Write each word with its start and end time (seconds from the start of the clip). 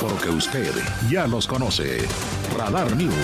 Porque 0.00 0.30
usted 0.30 0.72
ya 1.10 1.26
los 1.26 1.46
conoce. 1.46 1.98
Radar 2.56 2.96
News. 2.96 3.14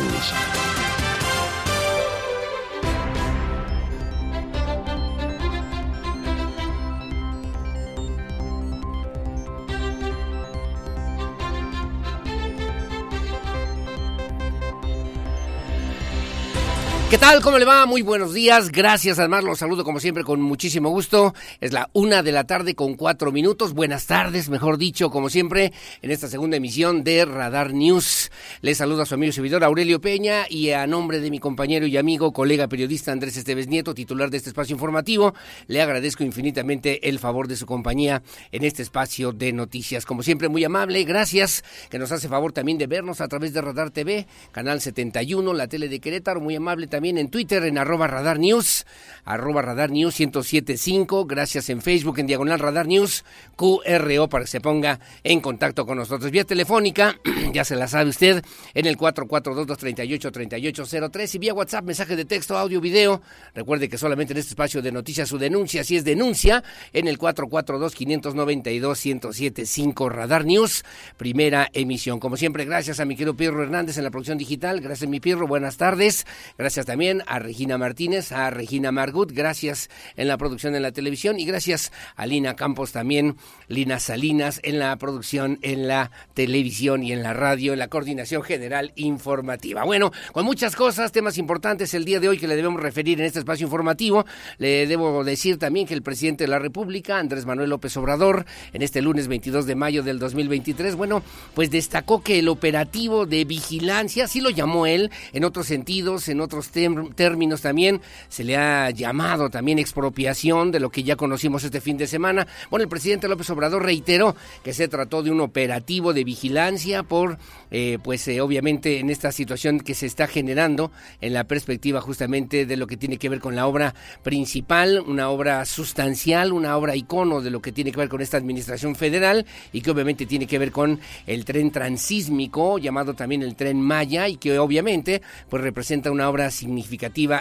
¿Qué 17.08 17.15
¿Cómo 17.42 17.58
le 17.58 17.64
va? 17.64 17.86
Muy 17.86 18.02
buenos 18.02 18.34
días. 18.34 18.70
Gracias, 18.70 19.18
además 19.18 19.42
los 19.42 19.58
saludo 19.58 19.82
como 19.82 19.98
siempre 19.98 20.22
con 20.22 20.40
muchísimo 20.40 20.90
gusto. 20.90 21.34
Es 21.60 21.72
la 21.72 21.90
una 21.92 22.22
de 22.22 22.30
la 22.30 22.44
tarde 22.44 22.76
con 22.76 22.94
cuatro 22.94 23.32
minutos. 23.32 23.74
Buenas 23.74 24.06
tardes, 24.06 24.48
mejor 24.48 24.78
dicho, 24.78 25.10
como 25.10 25.28
siempre, 25.28 25.72
en 26.02 26.12
esta 26.12 26.28
segunda 26.28 26.56
emisión 26.56 27.02
de 27.02 27.24
Radar 27.24 27.74
News. 27.74 28.30
Les 28.62 28.78
saludo 28.78 29.02
a 29.02 29.06
su 29.06 29.14
amigo 29.14 29.30
y 29.30 29.32
servidor 29.32 29.64
Aurelio 29.64 30.00
Peña 30.00 30.46
y 30.48 30.70
a 30.70 30.86
nombre 30.86 31.18
de 31.18 31.30
mi 31.30 31.40
compañero 31.40 31.86
y 31.86 31.96
amigo, 31.96 32.32
colega 32.32 32.68
periodista 32.68 33.10
Andrés 33.10 33.36
Esteves 33.36 33.66
Nieto, 33.66 33.92
titular 33.92 34.30
de 34.30 34.36
este 34.36 34.50
espacio 34.50 34.74
informativo, 34.74 35.34
le 35.66 35.82
agradezco 35.82 36.22
infinitamente 36.22 37.08
el 37.08 37.18
favor 37.18 37.48
de 37.48 37.56
su 37.56 37.66
compañía 37.66 38.22
en 38.52 38.64
este 38.64 38.82
espacio 38.82 39.32
de 39.32 39.52
noticias. 39.52 40.06
Como 40.06 40.22
siempre, 40.22 40.48
muy 40.48 40.62
amable. 40.62 41.02
Gracias, 41.02 41.64
que 41.90 41.98
nos 41.98 42.12
hace 42.12 42.28
favor 42.28 42.52
también 42.52 42.78
de 42.78 42.86
vernos 42.86 43.20
a 43.20 43.26
través 43.26 43.52
de 43.52 43.60
Radar 43.60 43.90
TV, 43.90 44.28
Canal 44.52 44.80
71, 44.80 45.52
la 45.54 45.66
tele 45.66 45.88
de 45.88 45.98
Querétaro. 46.00 46.40
Muy 46.40 46.54
amable 46.54 46.86
también 46.86 47.15
en 47.18 47.30
Twitter 47.30 47.64
en 47.64 47.78
arroba 47.78 48.06
radar 48.06 48.38
news, 48.38 48.86
arroba 49.24 49.62
radar 49.62 49.90
news 49.90 50.18
1075, 50.18 51.24
gracias 51.26 51.70
en 51.70 51.80
Facebook 51.82 52.18
en 52.18 52.26
diagonal 52.26 52.58
radar 52.58 52.86
news, 52.86 53.24
QRO 53.56 54.28
para 54.28 54.44
que 54.44 54.50
se 54.50 54.60
ponga 54.60 55.00
en 55.24 55.40
contacto 55.40 55.86
con 55.86 55.96
nosotros. 55.98 56.30
Vía 56.30 56.44
telefónica, 56.44 57.18
ya 57.52 57.64
se 57.64 57.74
la 57.76 57.88
sabe 57.88 58.10
usted, 58.10 58.44
en 58.74 58.86
el 58.86 58.98
442-238-3803 58.98 61.34
y 61.34 61.38
vía 61.38 61.54
WhatsApp, 61.54 61.84
mensaje 61.84 62.16
de 62.16 62.24
texto, 62.24 62.58
audio, 62.58 62.80
video. 62.80 63.22
Recuerde 63.54 63.88
que 63.88 63.98
solamente 63.98 64.32
en 64.32 64.38
este 64.38 64.50
espacio 64.50 64.82
de 64.82 64.90
noticias 64.92 65.28
su 65.28 65.38
denuncia, 65.38 65.82
si 65.84 65.96
es 65.96 66.04
denuncia, 66.04 66.62
en 66.92 67.08
el 67.08 67.18
442-592-1075 67.18 70.10
Radar 70.10 70.44
News, 70.44 70.84
primera 71.16 71.68
emisión. 71.72 72.20
Como 72.20 72.36
siempre, 72.36 72.64
gracias 72.64 73.00
a 73.00 73.04
mi 73.04 73.16
querido 73.16 73.34
Pierro 73.34 73.60
Hernández 73.62 73.98
en 73.98 74.04
la 74.04 74.10
producción 74.10 74.38
digital. 74.38 74.80
Gracias, 74.80 75.08
mi 75.08 75.20
Pierro. 75.20 75.46
Buenas 75.46 75.76
tardes. 75.76 76.26
Gracias 76.58 76.86
también 76.86 77.05
a 77.26 77.38
Regina 77.38 77.78
Martínez, 77.78 78.32
a 78.32 78.50
Regina 78.50 78.90
Margut, 78.90 79.30
gracias 79.30 79.88
en 80.16 80.26
la 80.26 80.36
producción 80.36 80.74
en 80.74 80.82
la 80.82 80.90
televisión 80.90 81.38
y 81.38 81.44
gracias 81.44 81.92
a 82.16 82.26
Lina 82.26 82.56
Campos 82.56 82.90
también, 82.90 83.36
Lina 83.68 84.00
Salinas 84.00 84.58
en 84.64 84.80
la 84.80 84.96
producción 84.96 85.60
en 85.62 85.86
la 85.86 86.10
televisión 86.34 87.04
y 87.04 87.12
en 87.12 87.22
la 87.22 87.32
radio, 87.32 87.72
en 87.72 87.78
la 87.78 87.86
coordinación 87.86 88.42
general 88.42 88.92
informativa. 88.96 89.84
Bueno, 89.84 90.10
con 90.32 90.44
muchas 90.44 90.74
cosas, 90.74 91.12
temas 91.12 91.38
importantes 91.38 91.94
el 91.94 92.04
día 92.04 92.18
de 92.18 92.28
hoy 92.28 92.38
que 92.38 92.48
le 92.48 92.56
debemos 92.56 92.80
referir 92.80 93.20
en 93.20 93.26
este 93.26 93.38
espacio 93.38 93.66
informativo. 93.66 94.26
Le 94.58 94.88
debo 94.88 95.22
decir 95.22 95.58
también 95.58 95.86
que 95.86 95.94
el 95.94 96.02
presidente 96.02 96.44
de 96.44 96.48
la 96.48 96.58
República, 96.58 97.20
Andrés 97.20 97.46
Manuel 97.46 97.70
López 97.70 97.96
Obrador, 97.96 98.46
en 98.72 98.82
este 98.82 99.00
lunes 99.00 99.28
22 99.28 99.64
de 99.64 99.76
mayo 99.76 100.02
del 100.02 100.18
2023, 100.18 100.96
bueno, 100.96 101.22
pues 101.54 101.70
destacó 101.70 102.22
que 102.22 102.40
el 102.40 102.48
operativo 102.48 103.26
de 103.26 103.44
vigilancia, 103.44 104.24
así 104.24 104.40
lo 104.40 104.50
llamó 104.50 104.86
él, 104.86 105.12
en 105.32 105.44
otros 105.44 105.66
sentidos, 105.66 106.28
en 106.28 106.40
otros 106.40 106.70
términos 107.14 107.60
también 107.60 108.00
se 108.28 108.44
le 108.44 108.56
ha 108.56 108.90
llamado 108.90 109.50
también 109.50 109.78
expropiación 109.78 110.72
de 110.72 110.80
lo 110.80 110.90
que 110.90 111.02
ya 111.02 111.16
conocimos 111.16 111.64
este 111.64 111.80
fin 111.80 111.96
de 111.96 112.06
semana. 112.06 112.46
Bueno, 112.70 112.84
el 112.84 112.88
presidente 112.88 113.28
López 113.28 113.48
Obrador 113.50 113.82
reiteró 113.82 114.36
que 114.62 114.72
se 114.72 114.88
trató 114.88 115.22
de 115.22 115.30
un 115.30 115.40
operativo 115.40 116.12
de 116.12 116.24
vigilancia 116.24 117.02
por, 117.02 117.38
eh, 117.70 117.98
pues 118.02 118.26
eh, 118.28 118.40
obviamente 118.40 118.98
en 118.98 119.10
esta 119.10 119.32
situación 119.32 119.80
que 119.80 119.94
se 119.94 120.06
está 120.06 120.26
generando 120.26 120.90
en 121.20 121.32
la 121.32 121.44
perspectiva 121.44 122.00
justamente 122.00 122.66
de 122.66 122.76
lo 122.76 122.86
que 122.86 122.96
tiene 122.96 123.18
que 123.18 123.28
ver 123.28 123.40
con 123.40 123.56
la 123.56 123.66
obra 123.66 123.94
principal, 124.22 125.02
una 125.06 125.28
obra 125.30 125.64
sustancial, 125.64 126.52
una 126.52 126.76
obra 126.76 126.96
icono 126.96 127.40
de 127.40 127.50
lo 127.50 127.60
que 127.60 127.72
tiene 127.72 127.92
que 127.92 127.98
ver 127.98 128.08
con 128.08 128.20
esta 128.20 128.36
administración 128.36 128.94
federal 128.94 129.46
y 129.72 129.80
que 129.80 129.90
obviamente 129.90 130.26
tiene 130.26 130.46
que 130.46 130.58
ver 130.58 130.72
con 130.72 131.00
el 131.26 131.44
tren 131.44 131.70
transísmico, 131.70 132.78
llamado 132.78 133.14
también 133.14 133.42
el 133.42 133.54
tren 133.56 133.80
Maya, 133.80 134.28
y 134.28 134.36
que 134.36 134.58
obviamente 134.58 135.22
pues 135.48 135.62
representa 135.62 136.10
una 136.10 136.28
obra 136.28 136.50
significativa, 136.50 136.85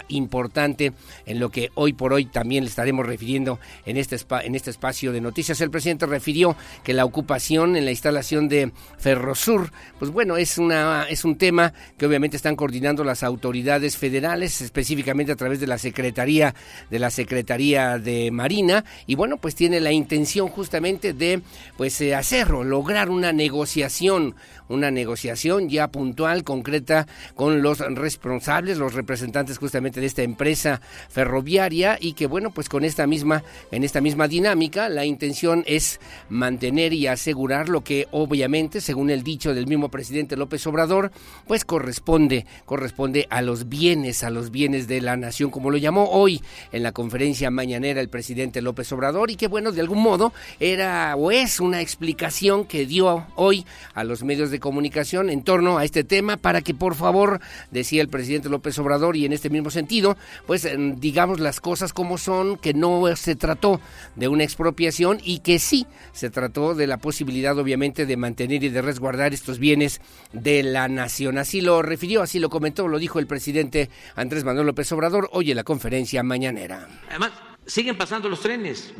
importante, 0.08 0.92
en 1.26 1.40
lo 1.40 1.50
que 1.50 1.70
hoy 1.74 1.92
por 1.92 2.12
hoy 2.12 2.26
también 2.26 2.64
le 2.64 2.70
estaremos 2.70 3.06
refiriendo 3.06 3.58
en 3.84 3.96
este, 3.96 4.16
en 4.44 4.54
este 4.54 4.70
espacio 4.70 5.12
de 5.12 5.20
noticias. 5.20 5.60
El 5.60 5.70
presidente 5.70 6.06
refirió 6.06 6.56
que 6.82 6.94
la 6.94 7.04
ocupación 7.04 7.76
en 7.76 7.84
la 7.84 7.90
instalación 7.90 8.48
de 8.48 8.72
Ferrosur, 8.98 9.70
pues 9.98 10.10
bueno, 10.10 10.36
es, 10.36 10.58
una, 10.58 11.04
es 11.08 11.24
un 11.24 11.36
tema 11.36 11.72
que 11.96 12.06
obviamente 12.06 12.36
están 12.36 12.56
coordinando 12.56 13.04
las 13.04 13.22
autoridades 13.22 13.96
federales, 13.96 14.60
específicamente 14.60 15.32
a 15.32 15.36
través 15.36 15.60
de 15.60 15.66
la 15.66 15.78
Secretaría 15.78 16.54
de 16.90 16.98
la 16.98 17.10
Secretaría 17.10 17.98
de 17.98 18.30
Marina, 18.30 18.84
y 19.06 19.14
bueno, 19.14 19.36
pues 19.36 19.54
tiene 19.54 19.80
la 19.80 19.92
intención 19.92 20.48
justamente 20.48 21.12
de 21.12 21.42
pues 21.76 22.00
eh, 22.00 22.14
hacerlo, 22.14 22.64
lograr 22.64 23.10
una 23.10 23.32
negociación, 23.32 24.34
una 24.68 24.90
negociación 24.90 25.68
ya 25.68 25.88
puntual, 25.88 26.44
concreta 26.44 27.06
con 27.34 27.62
los 27.62 27.78
responsables, 27.78 28.78
los 28.78 28.94
representantes 28.94 29.35
justamente 29.58 30.00
de 30.00 30.06
esta 30.06 30.22
empresa 30.22 30.80
ferroviaria 31.10 31.98
y 32.00 32.14
que 32.14 32.26
bueno, 32.26 32.50
pues 32.50 32.68
con 32.68 32.84
esta 32.84 33.06
misma 33.06 33.42
en 33.70 33.84
esta 33.84 34.00
misma 34.00 34.28
dinámica 34.28 34.88
la 34.88 35.04
intención 35.04 35.62
es 35.66 36.00
mantener 36.30 36.92
y 36.92 37.06
asegurar 37.06 37.68
lo 37.68 37.82
que 37.82 38.08
obviamente, 38.12 38.80
según 38.80 39.10
el 39.10 39.22
dicho 39.22 39.54
del 39.54 39.66
mismo 39.66 39.90
presidente 39.90 40.36
López 40.36 40.66
Obrador, 40.66 41.10
pues 41.46 41.64
corresponde 41.64 42.46
corresponde 42.64 43.26
a 43.30 43.42
los 43.42 43.68
bienes, 43.68 44.24
a 44.24 44.30
los 44.30 44.50
bienes 44.50 44.88
de 44.88 45.00
la 45.00 45.16
nación, 45.16 45.50
como 45.50 45.70
lo 45.70 45.76
llamó 45.76 46.08
hoy 46.10 46.42
en 46.72 46.82
la 46.82 46.92
conferencia 46.92 47.50
mañanera 47.50 48.00
el 48.00 48.08
presidente 48.08 48.62
López 48.62 48.90
Obrador 48.92 49.30
y 49.30 49.36
que 49.36 49.48
bueno, 49.48 49.72
de 49.72 49.80
algún 49.80 50.02
modo 50.02 50.32
era 50.60 51.14
o 51.16 51.30
es 51.30 51.60
una 51.60 51.80
explicación 51.80 52.64
que 52.64 52.86
dio 52.86 53.26
hoy 53.34 53.66
a 53.94 54.04
los 54.04 54.22
medios 54.24 54.50
de 54.50 54.60
comunicación 54.60 55.28
en 55.28 55.42
torno 55.42 55.78
a 55.78 55.84
este 55.84 56.04
tema 56.04 56.36
para 56.36 56.62
que 56.62 56.74
por 56.74 56.94
favor, 56.94 57.40
decía 57.70 58.02
el 58.02 58.08
presidente 58.08 58.48
López 58.48 58.78
Obrador 58.78 59.15
y 59.16 59.24
en 59.24 59.32
este 59.32 59.50
mismo 59.50 59.70
sentido, 59.70 60.16
pues 60.46 60.68
digamos 60.96 61.40
las 61.40 61.60
cosas 61.60 61.92
como 61.92 62.18
son, 62.18 62.56
que 62.56 62.74
no 62.74 63.04
se 63.16 63.36
trató 63.36 63.80
de 64.14 64.28
una 64.28 64.44
expropiación 64.44 65.18
y 65.22 65.40
que 65.40 65.58
sí 65.58 65.86
se 66.12 66.30
trató 66.30 66.74
de 66.74 66.86
la 66.86 66.98
posibilidad 66.98 67.58
obviamente 67.58 68.06
de 68.06 68.16
mantener 68.16 68.62
y 68.62 68.68
de 68.68 68.82
resguardar 68.82 69.34
estos 69.34 69.58
bienes 69.58 70.00
de 70.32 70.62
la 70.62 70.88
nación. 70.88 71.38
Así 71.38 71.60
lo 71.60 71.82
refirió, 71.82 72.22
así 72.22 72.38
lo 72.38 72.50
comentó, 72.50 72.88
lo 72.88 72.98
dijo 72.98 73.18
el 73.18 73.26
presidente 73.26 73.90
Andrés 74.14 74.44
Manuel 74.44 74.66
López 74.66 74.90
Obrador 74.92 75.28
hoy 75.32 75.50
en 75.50 75.56
la 75.56 75.64
conferencia 75.64 76.22
mañanera. 76.22 76.88
Además, 77.08 77.32
siguen 77.66 77.96
pasando 77.96 78.28
los 78.28 78.40
trenes 78.40 78.92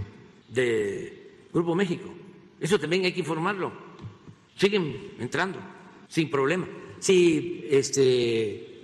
de 0.49 1.47
Grupo 1.53 1.75
México. 1.75 2.13
Eso 2.61 2.79
también 2.79 3.05
hay 3.05 3.13
que 3.13 3.21
informarlo. 3.21 3.73
Siguen 4.57 5.13
entrando 5.19 5.59
sin 6.09 6.31
problema. 6.31 6.67
Si 6.99 7.67
este 7.71 8.76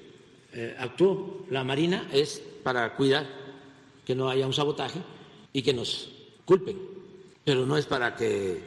eh, 0.52 0.76
actuó 0.78 1.44
la 1.50 1.64
Marina 1.64 2.08
es 2.12 2.43
para 2.62 2.94
cuidar 2.94 3.26
que 4.04 4.14
no 4.14 4.28
haya 4.28 4.46
un 4.46 4.52
sabotaje 4.52 5.00
y 5.52 5.62
que 5.62 5.72
nos 5.72 6.10
culpen, 6.44 6.76
pero 7.44 7.66
no 7.66 7.76
es 7.76 7.87
para 7.87 8.14
que 8.14 8.62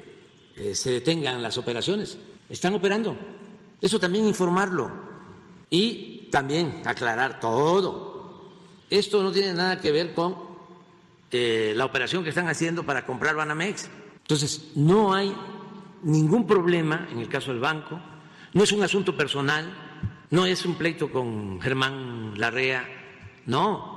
eh, 0.55 0.75
se 0.75 0.91
detengan 0.91 1.41
las 1.41 1.57
operaciones. 1.57 2.17
Están 2.49 2.73
operando. 2.73 3.17
Eso 3.81 3.99
también 3.99 4.25
informarlo 4.25 4.91
y 5.69 6.27
también 6.31 6.81
aclarar 6.85 7.39
todo. 7.39 8.51
Esto 8.89 9.21
no 9.23 9.31
tiene 9.31 9.53
nada 9.53 9.79
que 9.79 9.91
ver 9.91 10.13
con 10.13 10.35
eh, 11.31 11.73
la 11.75 11.85
operación 11.85 12.23
que 12.23 12.29
están 12.29 12.47
haciendo 12.47 12.85
para 12.85 13.05
comprar 13.05 13.35
Banamex. 13.35 13.89
Entonces, 14.21 14.71
no 14.75 15.13
hay 15.13 15.35
ningún 16.03 16.47
problema 16.47 17.07
en 17.11 17.19
el 17.19 17.27
caso 17.27 17.51
del 17.51 17.59
banco, 17.59 17.99
no 18.53 18.63
es 18.63 18.71
un 18.71 18.83
asunto 18.83 19.17
personal, 19.17 19.84
no 20.35 20.45
es 20.45 20.65
un 20.65 20.75
pleito 20.75 21.09
con 21.09 21.61
Germán 21.61 22.33
Larrea, 22.37 22.85
no. 23.45 23.94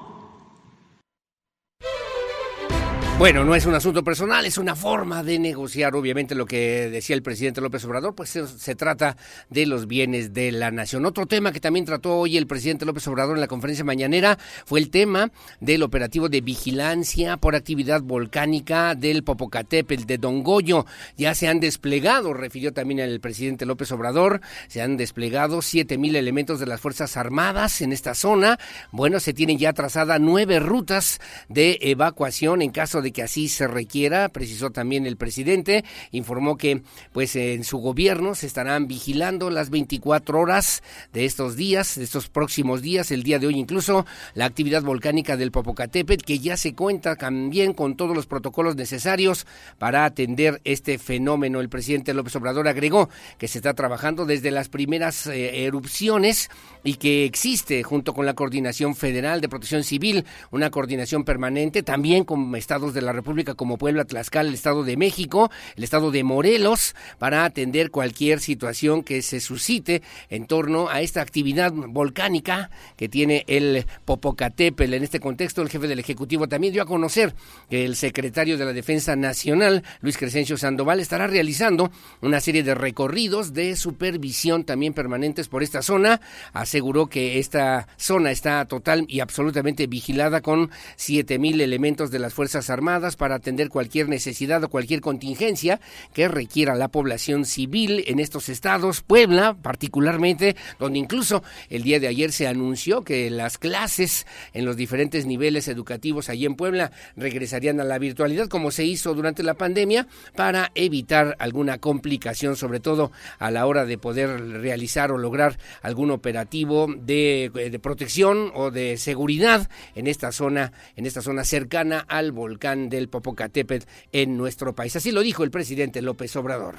Bueno, 3.19 3.45
no 3.45 3.57
es 3.57 3.67
un 3.67 3.75
asunto 3.75 4.05
personal, 4.05 4.47
es 4.47 4.59
una 4.59 4.77
forma 4.77 5.25
de 5.25 5.41
negociar, 5.41 5.97
obviamente, 5.97 6.37
lo 6.37 6.47
que 6.47 6.89
decía 6.89 7.17
el 7.17 7.23
presidente 7.25 7.61
López 7.61 7.85
Obrador, 7.85 8.15
pues 8.15 8.31
se, 8.31 8.47
se, 8.47 8.77
trata 8.77 9.17
de 9.51 9.67
los 9.67 9.89
bienes 9.89 10.33
de 10.33 10.53
la 10.53 10.71
nación. 10.71 11.05
Otro 11.05 11.27
tema 11.27 11.51
que 11.51 11.59
también 11.59 11.85
trató 11.85 12.17
hoy 12.17 12.37
el 12.37 12.47
presidente 12.47 12.87
López 12.87 13.09
Obrador 13.09 13.37
en 13.37 13.41
la 13.41 13.49
conferencia 13.49 13.85
mañanera 13.85 14.39
fue 14.65 14.79
el 14.79 14.91
tema 14.91 15.33
del 15.59 15.83
operativo 15.83 16.29
de 16.29 16.43
vigilancia 16.43 17.39
por 17.39 17.57
actividad 17.57 18.03
volcánica 18.03 18.95
del 18.95 19.25
Popocatépetl 19.25 20.05
de 20.05 20.19
Don 20.19 20.45
Goyo. 20.45 20.87
Ya 21.17 21.35
se 21.35 21.49
han 21.49 21.59
desplegado, 21.59 22.35
refirió 22.35 22.73
también 22.73 23.01
el 23.01 23.19
presidente 23.19 23.67
López 23.67 23.91
Obrador, 23.91 24.43
se 24.69 24.81
han 24.81 24.97
desplegado 24.97 25.61
siete 25.61 25.99
mil 25.99 26.15
elementos 26.15 26.61
de 26.61 26.67
las 26.67 26.81
Fuerzas 26.81 27.17
Armadas 27.17 27.81
en 27.81 27.93
esta 27.93 28.15
zona. 28.15 28.61
Bueno, 28.93 29.19
se 29.19 29.35
tienen 29.35 29.59
ya 29.59 29.73
trazada 29.73 30.21
nueve 30.21 30.61
rutas 30.61 31.21
de 31.49 31.79
evacuación 31.83 32.63
en 32.63 32.71
caso 32.71 33.03
de 33.03 33.08
que 33.13 33.23
así 33.23 33.49
se 33.49 33.67
requiera, 33.67 34.29
precisó 34.29 34.71
también 34.71 35.07
el 35.07 35.17
presidente, 35.17 35.85
informó 36.11 36.57
que 36.57 36.83
pues 37.13 37.37
en 37.37 37.65
su 37.65 37.79
gobierno 37.79 38.35
se 38.35 38.47
estarán 38.47 38.89
vigilando 38.89 39.51
las 39.51 39.71
24 39.71 40.41
horas 40.41 40.83
de 41.13 41.25
estos 41.25 41.57
días, 41.57 41.97
de 41.97 42.05
estos 42.05 42.29
próximos 42.29 42.83
días, 42.83 43.11
el 43.11 43.23
día 43.23 43.39
de 43.39 43.47
hoy 43.47 43.59
incluso, 43.59 44.07
la 44.35 44.45
actividad 44.45 44.83
volcánica 44.83 45.37
del 45.37 45.51
Popocatépetl, 45.51 46.25
que 46.25 46.39
ya 46.39 46.57
se 46.57 46.75
cuenta 46.75 47.17
también 47.17 47.73
con 47.73 47.97
todos 47.97 48.15
los 48.15 48.27
protocolos 48.27 48.77
necesarios 48.77 49.47
para 49.79 50.05
atender 50.05 50.61
este 50.65 50.99
fenómeno. 50.99 51.61
El 51.61 51.69
presidente 51.69 52.15
López 52.15 52.37
Obrador 52.37 52.69
agregó 52.69 53.09
que 53.39 53.49
se 53.49 53.59
está 53.59 53.75
trabajando 53.75 54.27
desde 54.27 54.51
las 54.51 54.69
primeras 54.69 55.27
eh, 55.27 55.65
erupciones 55.65 56.51
y 56.85 56.95
que 56.95 57.25
existe 57.25 57.83
junto 57.83 58.15
con 58.15 58.27
la 58.27 58.35
Coordinación 58.35 58.95
Federal 58.95 59.41
de 59.41 59.49
Protección 59.49 59.85
Civil 59.85 60.25
una 60.51 60.71
coordinación 60.71 61.25
permanente 61.25 61.83
también 61.83 62.25
con 62.25 62.55
estados 62.57 62.95
de 62.95 62.98
de 62.99 63.07
la 63.07 63.13
República 63.13 63.55
como 63.55 63.79
Puebla, 63.79 64.05
Tlaxcala, 64.05 64.49
el 64.49 64.55
Estado 64.55 64.83
de 64.83 64.97
México, 64.97 65.51
el 65.77 65.85
Estado 65.85 66.11
de 66.11 66.25
Morelos, 66.25 66.95
para 67.19 67.45
atender 67.45 67.91
cualquier 67.91 68.41
situación 68.41 69.03
que 69.03 69.23
se 69.23 69.41
suscite 69.41 70.03
en 70.29 70.47
torno 70.47 70.89
a 70.89 71.01
esta 71.01 71.23
actividad 71.23 71.73
volcánica 71.73 72.71
que 72.97 73.09
tiene 73.09 73.45
el 73.47 73.87
Popocatépetl. 74.05 74.95
En 74.95 75.05
este 75.05 75.21
contexto, 75.21 75.63
el 75.63 75.69
jefe 75.69 75.87
del 75.87 76.01
Ejecutivo 76.01 76.49
también 76.49 76.73
dio 76.73 76.83
a 76.83 76.87
conocer 76.87 77.35
que 77.71 77.85
el 77.85 77.95
secretario 77.95 78.59
de 78.59 78.65
la 78.65 78.73
Defensa 78.73 79.15
Nacional, 79.15 79.85
Luis 80.01 80.19
Crescencio 80.19 80.57
Sandoval, 80.57 81.01
estará 81.01 81.27
realizando 81.27 81.91
una 82.21 82.41
serie 82.41 82.63
de 82.63 82.75
recorridos 82.75 83.53
de 83.53 83.77
supervisión 83.77 84.65
también 84.65 84.93
permanentes 84.93 85.49
por 85.49 85.63
esta 85.63 85.83
zona. 85.83 86.21
Aseguró 86.53 87.07
que 87.07 87.39
esta 87.39 87.87
zona 87.97 88.33
está 88.33 88.65
total 88.65 89.05
y 89.09 89.21
absolutamente 89.21 89.87
vigilada 89.87 90.41
con 90.41 90.71
siete 90.97 91.39
mil 91.39 91.61
elementos 91.61 92.11
de 92.11 92.19
las 92.19 92.35
Fuerzas 92.35 92.71
Armadas 92.71 92.88
para 93.17 93.35
atender 93.35 93.69
cualquier 93.69 94.09
necesidad 94.09 94.65
o 94.65 94.71
cualquier 94.71 95.03
contingencia 95.03 95.79
que 96.15 96.27
requiera 96.27 96.75
la 96.75 96.89
población 96.89 97.45
civil 97.45 98.03
en 98.07 98.19
estos 98.19 98.49
estados, 98.49 99.03
Puebla 99.03 99.55
particularmente, 99.61 100.57
donde 100.79 100.99
incluso 100.99 101.43
el 101.69 101.83
día 101.83 102.01
de 102.01 102.09
ayer 102.09 102.33
se 102.33 102.47
anunció 102.47 103.05
que 103.05 103.29
las 103.29 103.59
clases 103.59 104.27
en 104.55 104.65
los 104.65 104.77
diferentes 104.77 105.27
niveles 105.27 105.69
educativos 105.69 106.31
allí 106.31 106.47
en 106.47 106.55
Puebla 106.55 106.91
regresarían 107.15 107.79
a 107.79 107.85
la 107.85 107.99
virtualidad 107.99 108.49
como 108.49 108.71
se 108.71 108.85
hizo 108.85 109.15
durante 109.15 109.43
la 109.43 109.55
pandemia 109.55 110.07
para 110.35 110.73
evitar 110.75 111.37
alguna 111.39 111.79
complicación, 111.79 112.57
sobre 112.57 112.81
todo 112.81 113.13
a 113.39 113.51
la 113.51 113.67
hora 113.67 113.85
de 113.85 113.99
poder 113.99 114.61
realizar 114.63 115.13
o 115.13 115.19
lograr 115.19 115.59
algún 115.83 116.11
operativo 116.11 116.87
de, 116.89 117.51
de 117.53 117.79
protección 117.79 118.51
o 118.55 118.71
de 118.71 118.97
seguridad 118.97 119.69
en 119.95 120.07
esta 120.07 120.33
zona, 120.33 120.73
en 120.97 121.05
esta 121.05 121.21
zona 121.21 121.45
cercana 121.45 121.99
al 122.09 122.33
volcán 122.33 122.78
del 122.87 123.09
Popocatépetl 123.09 123.87
en 124.13 124.37
nuestro 124.37 124.75
país. 124.75 124.95
Así 124.97 125.11
lo 125.11 125.23
dijo 125.23 125.43
el 125.43 125.51
presidente 125.51 126.03
López 126.03 126.35
Obrador. 126.37 126.77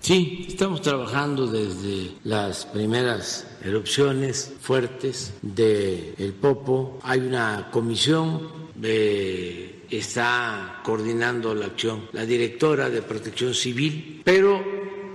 Sí, 0.00 0.44
estamos 0.46 0.82
trabajando 0.82 1.48
desde 1.48 2.12
las 2.22 2.64
primeras 2.66 3.44
erupciones 3.64 4.52
fuertes 4.60 5.34
del 5.42 6.14
el 6.18 6.32
Popo. 6.34 7.00
Hay 7.02 7.20
una 7.20 7.70
comisión 7.72 8.70
que 8.80 9.86
está 9.90 10.80
coordinando 10.84 11.54
la 11.54 11.66
acción, 11.66 12.08
la 12.12 12.24
directora 12.24 12.88
de 12.88 13.02
Protección 13.02 13.54
Civil, 13.54 14.22
pero 14.24 14.62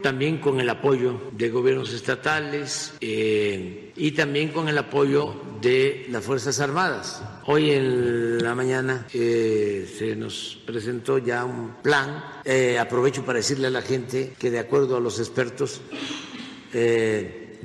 también 0.01 0.39
con 0.39 0.59
el 0.59 0.69
apoyo 0.69 1.21
de 1.31 1.49
gobiernos 1.49 1.93
estatales 1.93 2.93
eh, 3.01 3.91
y 3.95 4.11
también 4.11 4.49
con 4.49 4.67
el 4.67 4.77
apoyo 4.77 5.35
de 5.61 6.07
las 6.09 6.23
Fuerzas 6.23 6.59
Armadas. 6.59 7.21
Hoy 7.45 7.71
en 7.71 8.43
la 8.43 8.55
mañana 8.55 9.07
eh, 9.13 9.89
se 9.97 10.15
nos 10.15 10.59
presentó 10.65 11.17
ya 11.17 11.45
un 11.45 11.75
plan. 11.81 12.23
Eh, 12.43 12.77
aprovecho 12.79 13.23
para 13.23 13.37
decirle 13.37 13.67
a 13.67 13.71
la 13.71 13.81
gente 13.81 14.33
que 14.37 14.51
de 14.51 14.59
acuerdo 14.59 14.97
a 14.97 14.99
los 14.99 15.19
expertos 15.19 15.81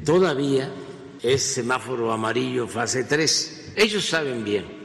todavía 0.05 0.69
es 1.23 1.43
semáforo 1.43 2.13
amarillo 2.13 2.67
fase 2.67 3.05
3. 3.05 3.73
Ellos 3.77 4.05
saben 4.05 4.45
bien 4.45 4.76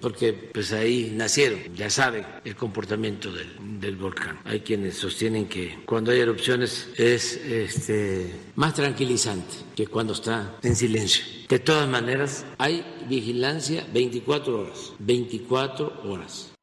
porque 0.00 0.32
pues 0.32 0.72
ahí 0.72 1.12
nacieron, 1.14 1.58
ya 1.74 1.90
saben 1.90 2.26
el 2.44 2.56
comportamiento 2.56 3.32
del, 3.32 3.80
del, 3.80 3.96
volcán. 3.96 4.40
Hay 4.44 4.60
quienes 4.60 4.96
sostienen 4.96 5.46
que 5.46 5.78
cuando 5.84 6.10
hay 6.10 6.20
erupciones 6.20 6.88
es 6.96 7.36
este, 7.36 8.32
más 8.54 8.74
tranquilizante 8.74 9.54
que 9.74 9.86
cuando 9.86 10.12
está 10.12 10.56
en 10.62 10.76
silencio. 10.76 11.24
De 11.48 11.58
todas 11.58 11.88
maneras, 11.88 12.44
hay 12.58 12.84
vigilancia 13.08 13.86
24 13.92 14.60
horas, 14.60 14.92
24 14.98 16.02
horas. 16.04 16.55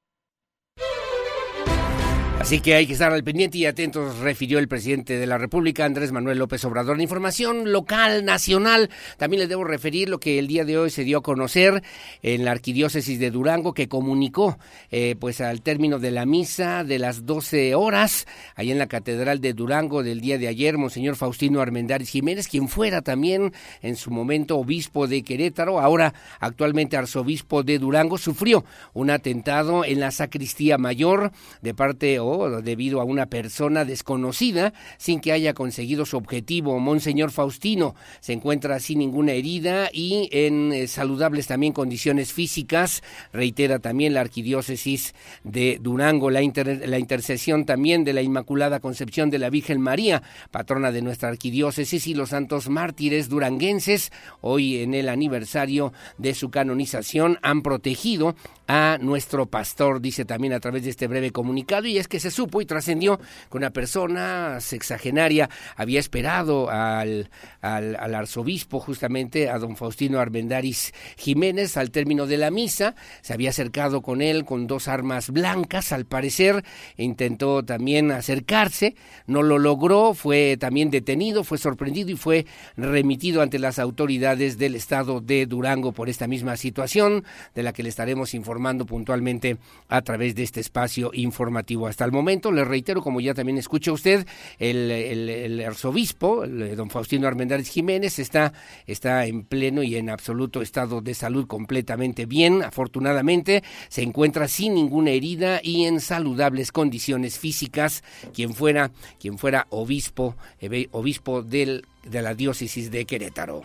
Así 2.43 2.59
que 2.59 2.75
hay 2.75 2.85
que 2.85 2.91
estar 2.91 3.13
al 3.13 3.23
pendiente 3.23 3.57
y 3.57 3.65
atentos, 3.65 4.17
refirió 4.19 4.59
el 4.59 4.67
presidente 4.67 5.17
de 5.17 5.25
la 5.25 5.37
República, 5.37 5.85
Andrés 5.85 6.11
Manuel 6.11 6.39
López 6.39 6.65
Obrador. 6.65 6.99
Información 6.99 7.71
local, 7.71 8.25
nacional. 8.25 8.89
También 9.15 9.39
les 9.39 9.47
debo 9.47 9.63
referir 9.63 10.09
lo 10.09 10.19
que 10.19 10.39
el 10.39 10.47
día 10.47 10.65
de 10.65 10.77
hoy 10.77 10.89
se 10.89 11.05
dio 11.05 11.19
a 11.19 11.23
conocer 11.23 11.81
en 12.21 12.43
la 12.43 12.51
arquidiócesis 12.51 13.17
de 13.17 13.31
Durango, 13.31 13.73
que 13.73 13.87
comunicó, 13.87 14.57
eh, 14.91 15.15
pues 15.17 15.39
al 15.39 15.61
término 15.61 15.99
de 15.99 16.11
la 16.11 16.25
misa 16.25 16.83
de 16.83 16.99
las 16.99 17.25
12 17.25 17.75
horas, 17.75 18.27
ahí 18.55 18.71
en 18.71 18.77
la 18.77 18.87
Catedral 18.87 19.39
de 19.39 19.53
Durango 19.53 20.03
del 20.03 20.19
día 20.19 20.37
de 20.37 20.49
ayer, 20.49 20.77
Monseñor 20.77 21.15
Faustino 21.15 21.61
Armendáriz 21.61 22.09
Jiménez, 22.09 22.49
quien 22.49 22.67
fuera 22.67 23.01
también 23.01 23.53
en 23.81 23.95
su 23.95 24.11
momento 24.11 24.57
obispo 24.57 25.07
de 25.07 25.23
Querétaro, 25.23 25.79
ahora 25.79 26.13
actualmente 26.41 26.97
arzobispo 26.97 27.63
de 27.63 27.79
Durango, 27.79 28.17
sufrió 28.17 28.65
un 28.93 29.11
atentado 29.11 29.85
en 29.85 30.01
la 30.01 30.11
sacristía 30.11 30.77
mayor 30.77 31.31
de 31.61 31.73
parte 31.73 32.19
debido 32.63 32.99
a 32.99 33.03
una 33.03 33.27
persona 33.27 33.85
desconocida 33.85 34.73
sin 34.97 35.19
que 35.19 35.31
haya 35.31 35.53
conseguido 35.53 36.05
su 36.05 36.17
objetivo. 36.17 36.79
Monseñor 36.79 37.31
Faustino 37.31 37.95
se 38.19 38.33
encuentra 38.33 38.79
sin 38.79 38.99
ninguna 38.99 39.33
herida 39.33 39.89
y 39.91 40.29
en 40.31 40.73
eh, 40.73 40.87
saludables 40.87 41.47
también 41.47 41.73
condiciones 41.73 42.33
físicas. 42.33 43.03
Reitera 43.31 43.79
también 43.79 44.13
la 44.13 44.21
arquidiócesis 44.21 45.13
de 45.43 45.79
Durango 45.81 46.29
la, 46.29 46.41
la 46.41 46.99
intercesión 46.99 47.65
también 47.65 48.03
de 48.03 48.13
la 48.13 48.21
Inmaculada 48.21 48.79
Concepción 48.79 49.29
de 49.29 49.39
la 49.39 49.49
Virgen 49.49 49.79
María, 49.79 50.23
patrona 50.51 50.91
de 50.91 51.01
nuestra 51.01 51.29
arquidiócesis 51.29 52.07
y 52.07 52.13
los 52.13 52.29
santos 52.29 52.69
mártires 52.69 53.29
duranguenses, 53.29 54.11
hoy 54.41 54.77
en 54.77 54.93
el 54.93 55.09
aniversario 55.09 55.93
de 56.17 56.33
su 56.33 56.49
canonización, 56.49 57.39
han 57.41 57.61
protegido 57.61 58.35
a 58.67 58.97
nuestro 59.01 59.45
pastor, 59.45 60.01
dice 60.01 60.25
también 60.25 60.53
a 60.53 60.59
través 60.59 60.83
de 60.83 60.89
este 60.89 61.07
breve 61.07 61.31
comunicado, 61.31 61.87
y 61.87 61.97
es 61.97 62.07
que 62.07 62.19
se 62.23 62.31
supo 62.31 62.61
y 62.61 62.65
trascendió 62.65 63.19
que 63.51 63.57
una 63.57 63.71
persona 63.71 64.59
sexagenaria 64.61 65.49
había 65.75 65.99
esperado 65.99 66.69
al, 66.69 67.29
al, 67.61 68.15
arzobispo, 68.15 68.79
justamente 68.79 69.49
a 69.49 69.59
don 69.59 69.75
Faustino 69.75 70.19
Armendaris 70.19 70.93
Jiménez, 71.17 71.75
al 71.75 71.91
término 71.91 72.25
de 72.25 72.37
la 72.37 72.49
misa, 72.49 72.95
se 73.21 73.33
había 73.33 73.49
acercado 73.49 74.01
con 74.01 74.21
él 74.21 74.45
con 74.45 74.67
dos 74.67 74.87
armas 74.87 75.29
blancas, 75.31 75.91
al 75.91 76.05
parecer, 76.05 76.63
intentó 76.95 77.63
también 77.63 78.11
acercarse, 78.11 78.95
no 79.27 79.43
lo 79.43 79.59
logró, 79.59 80.13
fue 80.13 80.55
también 80.57 80.89
detenido, 80.89 81.43
fue 81.43 81.57
sorprendido 81.57 82.09
y 82.09 82.15
fue 82.15 82.45
remitido 82.77 83.41
ante 83.41 83.59
las 83.59 83.79
autoridades 83.79 84.57
del 84.57 84.75
estado 84.75 85.19
de 85.19 85.45
Durango 85.45 85.91
por 85.91 86.07
esta 86.07 86.27
misma 86.27 86.55
situación, 86.55 87.25
de 87.53 87.63
la 87.63 87.73
que 87.73 87.83
le 87.83 87.89
estaremos 87.89 88.33
informando 88.33 88.85
puntualmente 88.85 89.57
a 89.89 90.01
través 90.01 90.35
de 90.35 90.43
este 90.43 90.61
espacio 90.61 91.11
informativo. 91.13 91.87
Hasta 91.87 92.05
el 92.05 92.12
momento, 92.13 92.51
le 92.51 92.63
reitero, 92.63 93.01
como 93.01 93.19
ya 93.19 93.33
también 93.33 93.57
escucha 93.57 93.91
usted, 93.91 94.25
el, 94.59 94.89
el, 94.91 95.61
arzobispo, 95.61 96.43
el, 96.43 96.75
don 96.75 96.89
Faustino 96.89 97.27
Armendáriz 97.27 97.69
Jiménez, 97.69 98.19
está, 98.19 98.53
está 98.87 99.25
en 99.25 99.43
pleno 99.43 99.83
y 99.83 99.95
en 99.95 100.09
absoluto 100.09 100.61
estado 100.61 101.01
de 101.01 101.13
salud 101.13 101.47
completamente 101.47 102.25
bien, 102.25 102.63
afortunadamente, 102.63 103.63
se 103.89 104.03
encuentra 104.03 104.47
sin 104.47 104.75
ninguna 104.75 105.11
herida 105.11 105.59
y 105.61 105.85
en 105.85 105.99
saludables 105.99 106.71
condiciones 106.71 107.37
físicas, 107.37 108.03
quien 108.33 108.53
fuera, 108.53 108.91
quien 109.19 109.37
fuera 109.37 109.67
obispo, 109.69 110.35
eh, 110.59 110.87
obispo 110.91 111.41
del, 111.41 111.85
de 112.03 112.21
la 112.21 112.33
diócesis 112.33 112.91
de 112.91 113.05
Querétaro. 113.05 113.63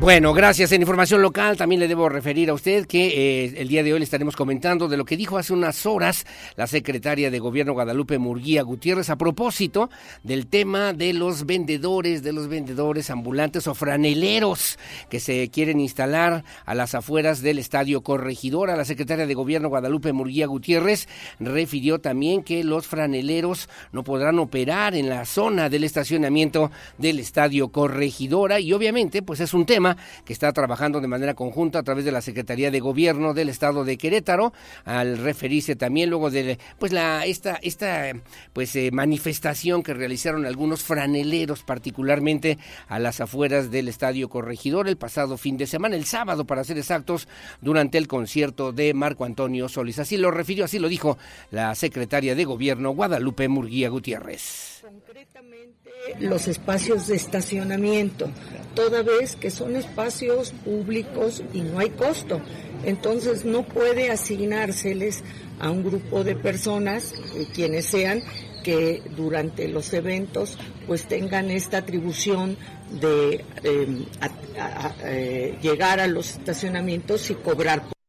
Bueno, 0.00 0.32
gracias. 0.32 0.72
En 0.72 0.80
información 0.80 1.20
local 1.20 1.58
también 1.58 1.78
le 1.78 1.86
debo 1.86 2.08
referir 2.08 2.48
a 2.48 2.54
usted 2.54 2.86
que 2.86 3.08
eh, 3.44 3.54
el 3.58 3.68
día 3.68 3.82
de 3.82 3.92
hoy 3.92 3.98
le 3.98 4.04
estaremos 4.04 4.34
comentando 4.34 4.88
de 4.88 4.96
lo 4.96 5.04
que 5.04 5.14
dijo 5.14 5.36
hace 5.36 5.52
unas 5.52 5.84
horas 5.84 6.24
la 6.56 6.66
secretaria 6.66 7.30
de 7.30 7.38
Gobierno 7.38 7.74
Guadalupe 7.74 8.18
Murguía 8.18 8.62
Gutiérrez 8.62 9.10
a 9.10 9.16
propósito 9.16 9.90
del 10.22 10.46
tema 10.46 10.94
de 10.94 11.12
los 11.12 11.44
vendedores, 11.44 12.22
de 12.22 12.32
los 12.32 12.48
vendedores 12.48 13.10
ambulantes 13.10 13.66
o 13.66 13.74
franeleros 13.74 14.78
que 15.10 15.20
se 15.20 15.50
quieren 15.50 15.80
instalar 15.80 16.44
a 16.64 16.74
las 16.74 16.94
afueras 16.94 17.42
del 17.42 17.58
Estadio 17.58 18.00
Corregidora. 18.00 18.76
La 18.76 18.86
secretaria 18.86 19.26
de 19.26 19.34
Gobierno 19.34 19.68
Guadalupe 19.68 20.14
Murguía 20.14 20.46
Gutiérrez 20.46 21.08
refirió 21.40 21.98
también 21.98 22.42
que 22.42 22.64
los 22.64 22.86
franeleros 22.86 23.68
no 23.92 24.02
podrán 24.02 24.38
operar 24.38 24.94
en 24.94 25.10
la 25.10 25.26
zona 25.26 25.68
del 25.68 25.84
estacionamiento 25.84 26.70
del 26.96 27.18
Estadio 27.18 27.68
Corregidora 27.68 28.60
y 28.60 28.72
obviamente 28.72 29.20
pues 29.20 29.40
es 29.40 29.52
un 29.52 29.66
tema 29.66 29.89
que 30.24 30.32
está 30.32 30.52
trabajando 30.52 31.00
de 31.00 31.08
manera 31.08 31.34
conjunta 31.34 31.78
a 31.78 31.82
través 31.82 32.04
de 32.04 32.12
la 32.12 32.22
Secretaría 32.22 32.70
de 32.70 32.80
Gobierno 32.80 33.34
del 33.34 33.48
Estado 33.48 33.84
de 33.84 33.96
Querétaro, 33.96 34.52
al 34.84 35.18
referirse 35.18 35.76
también 35.76 36.10
luego 36.10 36.30
de 36.30 36.58
pues 36.78 36.92
la 36.92 37.26
esta 37.26 37.58
esta 37.62 38.12
pues 38.52 38.74
eh, 38.76 38.90
manifestación 38.92 39.82
que 39.82 39.94
realizaron 39.94 40.46
algunos 40.46 40.82
franeleros 40.82 41.62
particularmente 41.62 42.58
a 42.88 42.98
las 42.98 43.20
afueras 43.20 43.70
del 43.70 43.88
Estadio 43.88 44.28
Corregidor 44.28 44.88
el 44.88 44.96
pasado 44.96 45.36
fin 45.36 45.56
de 45.56 45.66
semana, 45.66 45.96
el 45.96 46.04
sábado 46.04 46.44
para 46.46 46.64
ser 46.64 46.78
exactos, 46.78 47.28
durante 47.60 47.98
el 47.98 48.08
concierto 48.08 48.72
de 48.72 48.94
Marco 48.94 49.24
Antonio 49.24 49.68
Solís. 49.68 49.98
Así 49.98 50.16
lo 50.16 50.30
refirió, 50.30 50.64
así 50.64 50.78
lo 50.78 50.88
dijo 50.88 51.18
la 51.50 51.74
secretaria 51.74 52.34
de 52.34 52.44
Gobierno 52.44 52.90
Guadalupe 52.90 53.48
Murguía 53.48 53.88
Gutiérrez 53.88 54.80
los 56.18 56.48
espacios 56.48 57.06
de 57.06 57.16
estacionamiento, 57.16 58.30
toda 58.74 59.02
vez 59.02 59.36
que 59.36 59.50
son 59.50 59.76
espacios 59.76 60.52
públicos 60.64 61.42
y 61.52 61.60
no 61.60 61.78
hay 61.78 61.90
costo. 61.90 62.40
Entonces 62.84 63.44
no 63.44 63.62
puede 63.62 64.10
asignárseles 64.10 65.22
a 65.58 65.70
un 65.70 65.84
grupo 65.84 66.24
de 66.24 66.34
personas, 66.36 67.12
eh, 67.36 67.46
quienes 67.54 67.86
sean, 67.86 68.22
que 68.64 69.02
durante 69.16 69.68
los 69.68 69.92
eventos 69.92 70.58
pues 70.86 71.06
tengan 71.06 71.50
esta 71.50 71.78
atribución 71.78 72.56
de 73.00 73.44
em, 73.62 74.04
eh, 75.04 75.58
llegar 75.62 76.00
a 76.00 76.06
los 76.06 76.30
estacionamientos 76.30 77.30
y 77.30 77.34
cobrar. 77.34 77.99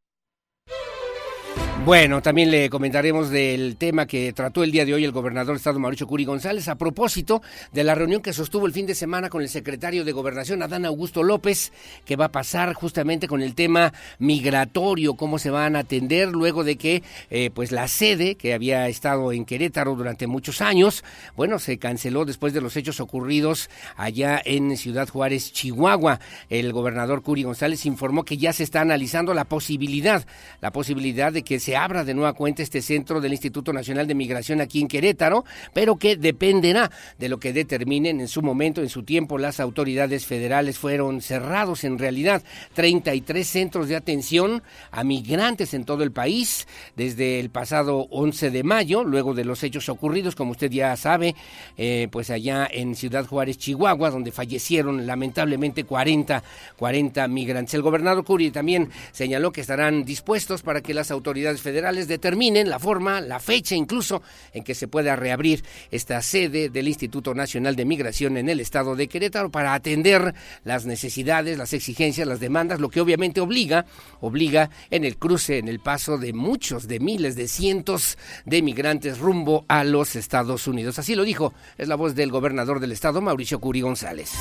Bueno, 1.84 2.22
también 2.22 2.52
le 2.52 2.70
comentaremos 2.70 3.28
del 3.28 3.76
tema 3.76 4.06
que 4.06 4.32
trató 4.32 4.62
el 4.62 4.70
día 4.70 4.84
de 4.84 4.94
hoy 4.94 5.02
el 5.02 5.10
gobernador 5.10 5.54
de 5.54 5.56
Estado 5.56 5.80
Mauricio 5.80 6.06
Curi 6.06 6.24
González 6.24 6.68
a 6.68 6.76
propósito 6.76 7.42
de 7.72 7.82
la 7.82 7.96
reunión 7.96 8.22
que 8.22 8.32
sostuvo 8.32 8.66
el 8.66 8.72
fin 8.72 8.86
de 8.86 8.94
semana 8.94 9.28
con 9.28 9.42
el 9.42 9.48
secretario 9.48 10.04
de 10.04 10.12
Gobernación, 10.12 10.62
Adán 10.62 10.86
Augusto 10.86 11.24
López, 11.24 11.72
que 12.04 12.14
va 12.14 12.26
a 12.26 12.32
pasar 12.32 12.72
justamente 12.74 13.26
con 13.26 13.42
el 13.42 13.56
tema 13.56 13.92
migratorio, 14.20 15.14
cómo 15.14 15.40
se 15.40 15.50
van 15.50 15.74
a 15.74 15.80
atender 15.80 16.28
luego 16.28 16.62
de 16.62 16.76
que 16.76 17.02
eh, 17.30 17.50
pues 17.52 17.72
la 17.72 17.88
sede 17.88 18.36
que 18.36 18.54
había 18.54 18.86
estado 18.86 19.32
en 19.32 19.44
Querétaro 19.44 19.96
durante 19.96 20.28
muchos 20.28 20.60
años, 20.60 21.02
bueno, 21.34 21.58
se 21.58 21.78
canceló 21.78 22.24
después 22.24 22.52
de 22.52 22.60
los 22.60 22.76
hechos 22.76 23.00
ocurridos 23.00 23.70
allá 23.96 24.40
en 24.44 24.76
Ciudad 24.76 25.08
Juárez, 25.08 25.52
Chihuahua. 25.52 26.20
El 26.48 26.72
gobernador 26.72 27.22
Curi 27.22 27.42
González 27.42 27.84
informó 27.86 28.24
que 28.24 28.36
ya 28.36 28.52
se 28.52 28.62
está 28.62 28.82
analizando 28.82 29.34
la 29.34 29.46
posibilidad, 29.46 30.24
la 30.60 30.70
posibilidad 30.70 31.32
de 31.32 31.42
que 31.42 31.58
se 31.58 31.71
abra 31.76 32.04
de 32.04 32.14
nueva 32.14 32.32
cuenta 32.32 32.62
este 32.62 32.82
centro 32.82 33.20
del 33.20 33.32
Instituto 33.32 33.72
Nacional 33.72 34.06
de 34.06 34.14
Migración 34.14 34.60
aquí 34.60 34.80
en 34.80 34.88
Querétaro, 34.88 35.44
pero 35.72 35.96
que 35.96 36.16
dependerá 36.16 36.90
de 37.18 37.28
lo 37.28 37.38
que 37.38 37.52
determinen 37.52 38.20
en 38.20 38.28
su 38.28 38.42
momento, 38.42 38.80
en 38.80 38.88
su 38.88 39.02
tiempo, 39.02 39.38
las 39.38 39.60
autoridades 39.60 40.26
federales. 40.26 40.78
Fueron 40.78 41.20
cerrados 41.20 41.84
en 41.84 41.98
realidad 41.98 42.42
33 42.74 43.46
centros 43.46 43.88
de 43.88 43.96
atención 43.96 44.62
a 44.90 45.04
migrantes 45.04 45.74
en 45.74 45.84
todo 45.84 46.02
el 46.02 46.12
país 46.12 46.66
desde 46.96 47.40
el 47.40 47.50
pasado 47.50 48.06
11 48.10 48.50
de 48.50 48.62
mayo, 48.62 49.04
luego 49.04 49.34
de 49.34 49.44
los 49.44 49.62
hechos 49.62 49.88
ocurridos, 49.88 50.34
como 50.34 50.52
usted 50.52 50.70
ya 50.70 50.96
sabe, 50.96 51.34
eh, 51.76 52.08
pues 52.10 52.30
allá 52.30 52.68
en 52.70 52.94
Ciudad 52.94 53.26
Juárez, 53.26 53.58
Chihuahua, 53.58 54.10
donde 54.10 54.32
fallecieron 54.32 55.06
lamentablemente 55.06 55.84
40, 55.84 56.42
40 56.76 57.28
migrantes. 57.28 57.74
El 57.74 57.82
gobernador 57.82 58.24
Curi 58.24 58.50
también 58.50 58.90
señaló 59.12 59.52
que 59.52 59.60
estarán 59.60 60.04
dispuestos 60.04 60.62
para 60.62 60.80
que 60.80 60.94
las 60.94 61.10
autoridades 61.10 61.61
federales 61.62 62.08
determinen 62.08 62.68
la 62.68 62.78
forma, 62.78 63.20
la 63.20 63.40
fecha 63.40 63.74
incluso 63.74 64.22
en 64.52 64.64
que 64.64 64.74
se 64.74 64.88
pueda 64.88 65.16
reabrir 65.16 65.64
esta 65.90 66.20
sede 66.22 66.68
del 66.68 66.88
Instituto 66.88 67.34
Nacional 67.34 67.76
de 67.76 67.84
Migración 67.84 68.36
en 68.36 68.48
el 68.48 68.60
estado 68.60 68.96
de 68.96 69.08
Querétaro 69.08 69.50
para 69.50 69.74
atender 69.74 70.34
las 70.64 70.84
necesidades, 70.84 71.58
las 71.58 71.72
exigencias, 71.72 72.26
las 72.26 72.40
demandas, 72.40 72.80
lo 72.80 72.90
que 72.90 73.00
obviamente 73.00 73.40
obliga, 73.40 73.86
obliga 74.20 74.70
en 74.90 75.04
el 75.04 75.16
cruce, 75.16 75.58
en 75.58 75.68
el 75.68 75.80
paso 75.80 76.18
de 76.18 76.32
muchos, 76.32 76.88
de 76.88 77.00
miles, 77.00 77.36
de 77.36 77.48
cientos 77.48 78.18
de 78.44 78.62
migrantes 78.62 79.18
rumbo 79.18 79.64
a 79.68 79.84
los 79.84 80.16
Estados 80.16 80.66
Unidos. 80.66 80.98
Así 80.98 81.14
lo 81.14 81.24
dijo, 81.24 81.54
es 81.78 81.88
la 81.88 81.96
voz 81.96 82.14
del 82.14 82.30
gobernador 82.30 82.80
del 82.80 82.92
estado, 82.92 83.20
Mauricio 83.20 83.60
Curi 83.60 83.80
González. 83.80 84.32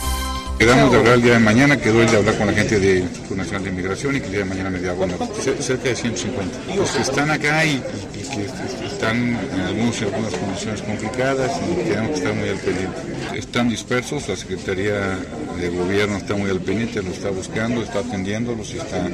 Quedamos 0.62 0.92
de 0.92 0.98
hablar 1.00 1.16
el 1.16 1.24
día 1.24 1.34
de 1.34 1.40
mañana, 1.40 1.76
quedó 1.76 2.04
el 2.04 2.12
de 2.12 2.18
hablar 2.18 2.38
con 2.38 2.46
la 2.46 2.54
gente 2.54 2.80
del 2.80 3.00
Instituto 3.00 3.36
Nacional 3.36 3.64
de 3.64 3.70
Inmigración 3.72 4.16
y 4.16 4.20
que 4.20 4.28
el 4.28 4.32
día 4.32 4.40
de 4.42 4.46
mañana 4.46 4.70
me 4.70 4.78
dio 4.78 4.94
bueno, 4.94 5.18
cerca 5.60 5.90
de 5.90 5.96
150. 5.96 6.76
Los 6.76 6.92
que 6.92 7.02
están 7.02 7.32
acá 7.32 7.66
y, 7.66 7.82
que 8.14 8.86
están 8.86 9.18
en 9.18 9.60
algunas, 9.60 10.00
algunas 10.04 10.36
condiciones 10.36 10.84
complicadas 10.84 11.52
y 11.68 11.90
tenemos 11.90 12.12
que 12.12 12.18
estar 12.18 12.34
muy 12.36 12.50
al 12.50 12.58
pendiente. 12.58 12.98
Están 13.36 13.70
dispersos, 13.70 14.30
la 14.30 14.36
Secretaría 14.36 15.18
de 15.60 15.70
Gobierno 15.70 16.18
está 16.18 16.36
muy 16.36 16.52
al 16.52 16.60
pendiente, 16.60 17.02
lo 17.02 17.10
está 17.10 17.32
buscando, 17.32 17.82
está 17.82 17.98
atendiéndolos 17.98 18.72
y 18.76 18.78
está 18.78 19.10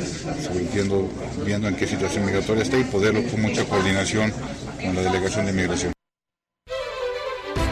viendo 1.45 1.69
en 1.69 1.75
qué 1.77 1.87
situación 1.87 2.25
migratoria 2.25 2.63
está 2.63 2.77
y 2.77 2.83
poderlo 2.83 3.23
con 3.23 3.41
mucha 3.41 3.63
coordinación 3.63 4.33
con 4.83 4.93
la 4.93 5.01
Delegación 5.01 5.45
de 5.45 5.51
Inmigración. 5.53 5.96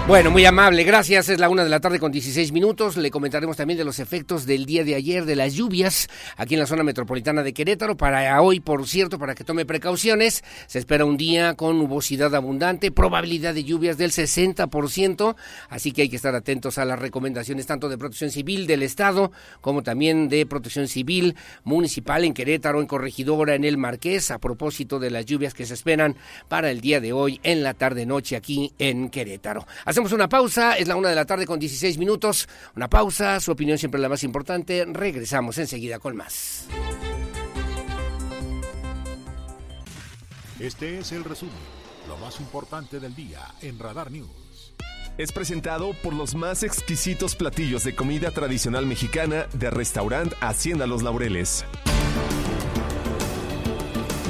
Bueno, 0.07 0.29
muy 0.29 0.45
amable, 0.45 0.83
gracias. 0.83 1.29
Es 1.29 1.39
la 1.39 1.50
una 1.50 1.63
de 1.63 1.69
la 1.71 1.79
tarde 1.79 2.00
con 2.00 2.12
16 2.12 2.51
minutos. 2.51 2.95
Le 2.95 3.09
comentaremos 3.09 3.57
también 3.57 3.79
de 3.79 3.83
los 3.83 3.97
efectos 3.97 4.45
del 4.45 4.67
día 4.67 4.83
de 4.83 4.93
ayer 4.93 5.25
de 5.25 5.35
las 5.35 5.55
lluvias 5.55 6.07
aquí 6.38 6.53
en 6.53 6.59
la 6.59 6.67
zona 6.67 6.83
metropolitana 6.83 7.41
de 7.41 7.55
Querétaro. 7.55 7.97
Para 7.97 8.39
hoy, 8.39 8.59
por 8.59 8.88
cierto, 8.88 9.17
para 9.17 9.33
que 9.33 9.43
tome 9.43 9.65
precauciones, 9.65 10.43
se 10.67 10.77
espera 10.77 11.05
un 11.05 11.17
día 11.17 11.55
con 11.55 11.79
nubosidad 11.79 12.35
abundante, 12.35 12.91
probabilidad 12.91 13.55
de 13.55 13.63
lluvias 13.63 13.97
del 13.97 14.12
60%, 14.12 15.35
así 15.69 15.91
que 15.91 16.03
hay 16.03 16.09
que 16.09 16.17
estar 16.17 16.35
atentos 16.35 16.77
a 16.77 16.85
las 16.85 17.00
recomendaciones 17.00 17.65
tanto 17.65 17.89
de 17.89 17.97
protección 17.97 18.29
civil 18.29 18.67
del 18.67 18.83
Estado 18.83 19.31
como 19.59 19.81
también 19.81 20.29
de 20.29 20.45
protección 20.45 20.88
civil 20.88 21.35
municipal 21.63 22.25
en 22.25 22.35
Querétaro, 22.35 22.79
en 22.79 22.85
Corregidora, 22.85 23.55
en 23.55 23.63
el 23.63 23.77
Marqués, 23.77 24.29
a 24.29 24.38
propósito 24.38 25.00
de 25.00 25.09
las 25.09 25.25
lluvias 25.25 25.55
que 25.55 25.65
se 25.65 25.74
esperan 25.74 26.15
para 26.47 26.69
el 26.69 26.79
día 26.79 27.01
de 27.01 27.12
hoy 27.12 27.39
en 27.41 27.63
la 27.63 27.74
tarde-noche 27.74 28.35
aquí 28.35 28.71
en 28.77 29.09
Querétaro. 29.09 29.65
Hacemos 29.96 30.12
una 30.12 30.28
pausa, 30.28 30.78
es 30.78 30.90
la 30.90 30.98
una 30.98 31.08
de 31.08 31.16
la 31.16 31.24
tarde 31.24 31.46
con 31.46 31.58
16 31.58 31.98
minutos. 31.98 32.50
Una 32.75 32.90
pausa, 32.90 33.40
su 33.40 33.54
opinión 33.54 33.78
siempre 33.78 34.02
la 34.02 34.10
más 34.10 34.25
importante. 34.25 34.84
Regresamos 34.86 35.58
enseguida 35.58 36.00
con 36.00 36.18
más. 36.18 36.68
Este 40.60 41.00
es 41.00 41.14
el 41.14 41.24
resumen, 41.24 41.56
lo 42.10 42.18
más 42.18 42.42
importante 42.42 43.00
del 43.00 43.16
día 43.16 43.40
en 43.62 43.80
Radar 43.80 44.12
News. 44.12 44.74
Es 45.18 45.32
presentado 45.32 45.94
por 46.04 46.12
los 46.12 46.36
más 46.36 46.64
exquisitos 46.64 47.38
platillos 47.38 47.86
de 47.86 47.96
comida 47.96 48.32
tradicional 48.32 48.86
mexicana 48.86 49.48
de 49.54 49.70
restaurant 49.70 50.34
Hacienda 50.42 50.88
Los 50.88 51.04
Laureles. 51.04 51.64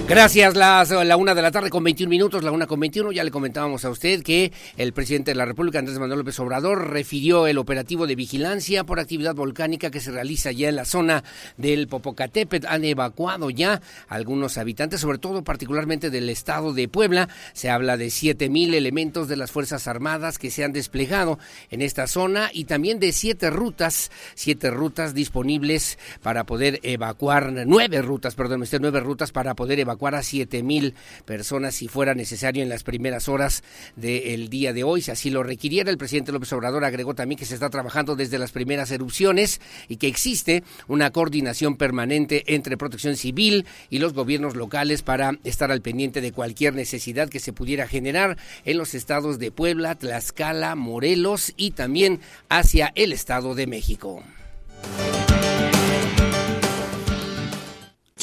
Gracias, 0.08 0.56
las, 0.56 0.92
la 0.92 1.18
una 1.18 1.34
de 1.34 1.42
la 1.42 1.50
tarde 1.50 1.72
con 1.72 1.84
21 1.84 2.08
minutos, 2.08 2.44
la 2.44 2.52
una 2.52 2.68
con 2.68 2.80
21. 2.80 3.12
Ya 3.12 3.24
le 3.24 3.32
comentábamos 3.32 3.86
a 3.86 3.90
usted 3.90 4.22
que 4.22 4.54
el 4.78 4.94
presidente 4.94 5.32
de 5.32 5.36
la 5.36 5.46
República, 5.46 5.80
Andrés 5.80 5.98
Manuel 5.98 6.20
López 6.20 6.40
Obrador, 6.40 6.92
refirió 6.92 7.48
el 7.48 7.58
operativo 7.58 8.06
de 8.06 8.14
vigilancia 8.14 8.84
por 8.84 9.00
actividad 9.00 9.34
volcánica 9.34 9.90
que 9.90 10.00
se 10.00 10.12
realiza 10.12 10.52
ya 10.52 10.70
en 10.70 10.76
la 10.76 10.86
zona 10.86 11.24
del 11.58 11.88
Popocatépetl. 11.88 12.68
Han 12.68 12.84
evacuado 12.84 13.50
ya 13.50 13.82
algunos 14.08 14.60
habitantes, 14.60 15.02
sobre 15.02 15.18
todo 15.18 15.44
particularmente 15.44 16.12
del 16.12 16.30
estado 16.30 16.72
de 16.72 16.88
Puebla. 16.88 17.28
Se 17.54 17.72
habla 17.72 17.98
de 17.98 18.12
siete 18.12 18.48
mil 18.48 18.76
elementos 18.76 19.28
de 19.28 19.38
las 19.38 19.50
Fuerzas 19.50 19.88
Armadas 19.88 20.38
que 20.38 20.52
se 20.52 20.64
han 20.64 20.72
desplegado 20.72 21.40
en 21.72 21.82
esta 21.82 22.06
zona 22.06 22.52
y 22.54 22.66
también 22.66 23.00
de 23.00 23.12
siete 23.12 23.50
rutas, 23.50 24.12
siete 24.36 24.70
rutas 24.70 25.16
disponibles 25.16 25.98
para 26.22 26.44
poder 26.44 26.80
evacuar, 26.84 27.52
nueve 27.66 28.04
rutas, 28.04 28.36
perdón, 28.36 28.64
nueve 28.80 29.00
rutas 29.00 29.32
para 29.32 29.56
poder 29.56 29.80
evacuar 29.80 29.95
evacuar 29.96 30.16
a 30.16 30.24
siete 30.24 30.62
mil 30.62 30.94
personas 31.26 31.76
si 31.76 31.88
fuera 31.88 32.14
necesario 32.14 32.62
en 32.62 32.70
las 32.70 32.84
primeras 32.84 33.30
horas 33.30 33.64
del 33.96 34.50
día 34.50 34.74
de 34.74 34.84
hoy, 34.84 35.02
si 35.02 35.12
así 35.12 35.30
lo 35.30 35.42
requiriera. 35.42 35.90
El 35.90 35.98
presidente 35.98 36.32
López 36.32 36.52
Obrador 36.54 36.84
agregó 36.84 37.16
también 37.16 37.40
que 37.40 37.46
se 37.46 37.54
está 37.54 37.70
trabajando 37.70 38.16
desde 38.16 38.38
las 38.38 38.52
primeras 38.52 38.92
erupciones 38.92 39.62
y 39.88 39.98
que 39.98 40.08
existe 40.08 40.64
una 40.88 41.12
coordinación 41.12 41.78
permanente 41.78 42.44
entre 42.54 42.78
protección 42.78 43.16
civil 43.16 43.66
y 43.90 44.00
los 44.00 44.14
gobiernos 44.14 44.56
locales 44.56 45.02
para 45.02 45.40
estar 45.44 45.72
al 45.72 45.82
pendiente 45.82 46.20
de 46.20 46.34
cualquier 46.34 46.76
necesidad 46.76 47.30
que 47.30 47.40
se 47.40 47.54
pudiera 47.54 47.88
generar 47.88 48.38
en 48.66 48.78
los 48.78 48.94
estados 48.94 49.40
de 49.40 49.52
Puebla, 49.52 49.96
Tlaxcala, 49.96 50.76
Morelos 50.76 51.54
y 51.56 51.72
también 51.72 52.20
hacia 52.50 52.92
el 52.96 53.14
Estado 53.14 53.56
de 53.56 53.68
México. 53.68 54.24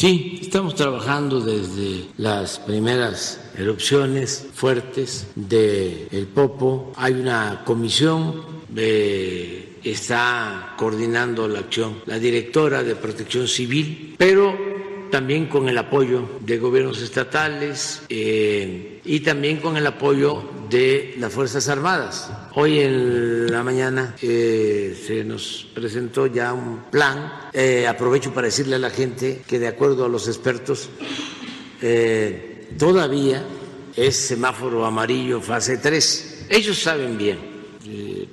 Sí, 0.03 0.41
estamos 0.43 0.75
trabajando 0.75 1.41
desde 1.41 2.07
las 2.17 2.59
primeras 2.59 3.41
erupciones 3.57 4.49
fuertes 4.53 5.29
del 5.37 6.09
el 6.11 6.27
Popo. 6.27 6.93
Hay 6.97 7.13
una 7.13 7.63
comisión 7.65 8.43
que 8.75 9.79
está 9.85 10.75
coordinando 10.77 11.47
la 11.47 11.61
acción 11.61 12.03
la 12.07 12.19
directora 12.19 12.83
de 12.83 12.97
Protección 12.97 13.47
Civil, 13.47 14.17
pero 14.19 14.72
también 15.13 15.45
con 15.45 15.69
el 15.69 15.77
apoyo 15.77 16.27
de 16.41 16.59
gobiernos 16.59 17.03
estatales 17.03 18.01
eh, 18.09 19.03
y 19.05 19.21
también 19.21 19.59
con 19.59 19.77
el 19.77 19.87
apoyo 19.87 20.43
de 20.71 21.15
las 21.19 21.31
Fuerzas 21.31 21.69
Armadas. 21.69 22.31
Hoy 22.55 22.81
en 22.81 23.53
la 23.53 23.63
mañana 23.63 24.17
eh, 24.23 24.99
se 25.07 25.23
nos 25.23 25.69
presentó 25.75 26.29
ya 26.29 26.55
un 26.55 26.85
plan. 26.91 27.31
Eh, 27.53 27.87
aprovecho 27.87 28.33
para 28.33 28.47
decirle 28.47 28.77
a 28.77 28.79
la 28.79 28.89
gente 28.89 29.43
que 29.47 29.59
de 29.59 29.69
acuerdo 29.69 30.07
a 30.07 30.09
los 30.09 30.27
expertos 30.29 30.89
todavía 32.79 33.45
es 33.95 34.17
semáforo 34.17 34.87
amarillo 34.87 35.43
fase 35.43 35.77
3. 35.77 36.47
Ellos 36.49 36.79
saben 36.79 37.19
bien 37.19 37.39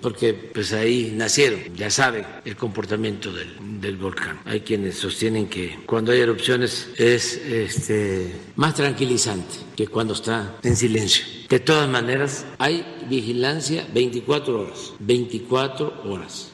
porque 0.02 0.34
pues 0.34 0.74
ahí 0.74 1.14
nacieron, 1.16 1.60
ya 1.76 1.90
saben 1.90 2.26
el 2.46 2.56
comportamiento 2.56 3.32
del, 3.32 3.82
del, 3.82 3.98
volcán. 3.98 4.40
Hay 4.46 4.62
quienes 4.62 4.96
sostienen 4.96 5.48
que 5.48 5.80
cuando 5.86 6.12
hay 6.12 6.22
erupciones 6.22 6.90
es 6.98 7.36
este, 7.36 8.32
más 8.56 8.76
tranquilizante 8.76 9.56
que 9.76 9.88
cuando 9.88 10.14
está 10.14 10.58
en 10.64 10.76
silencio. 10.76 11.26
De 11.50 11.60
todas 11.60 11.90
maneras, 11.90 12.46
hay 12.58 12.86
vigilancia 13.10 13.88
24 13.94 14.62
horas, 14.62 14.94
24 15.00 16.04
horas. 16.06 16.49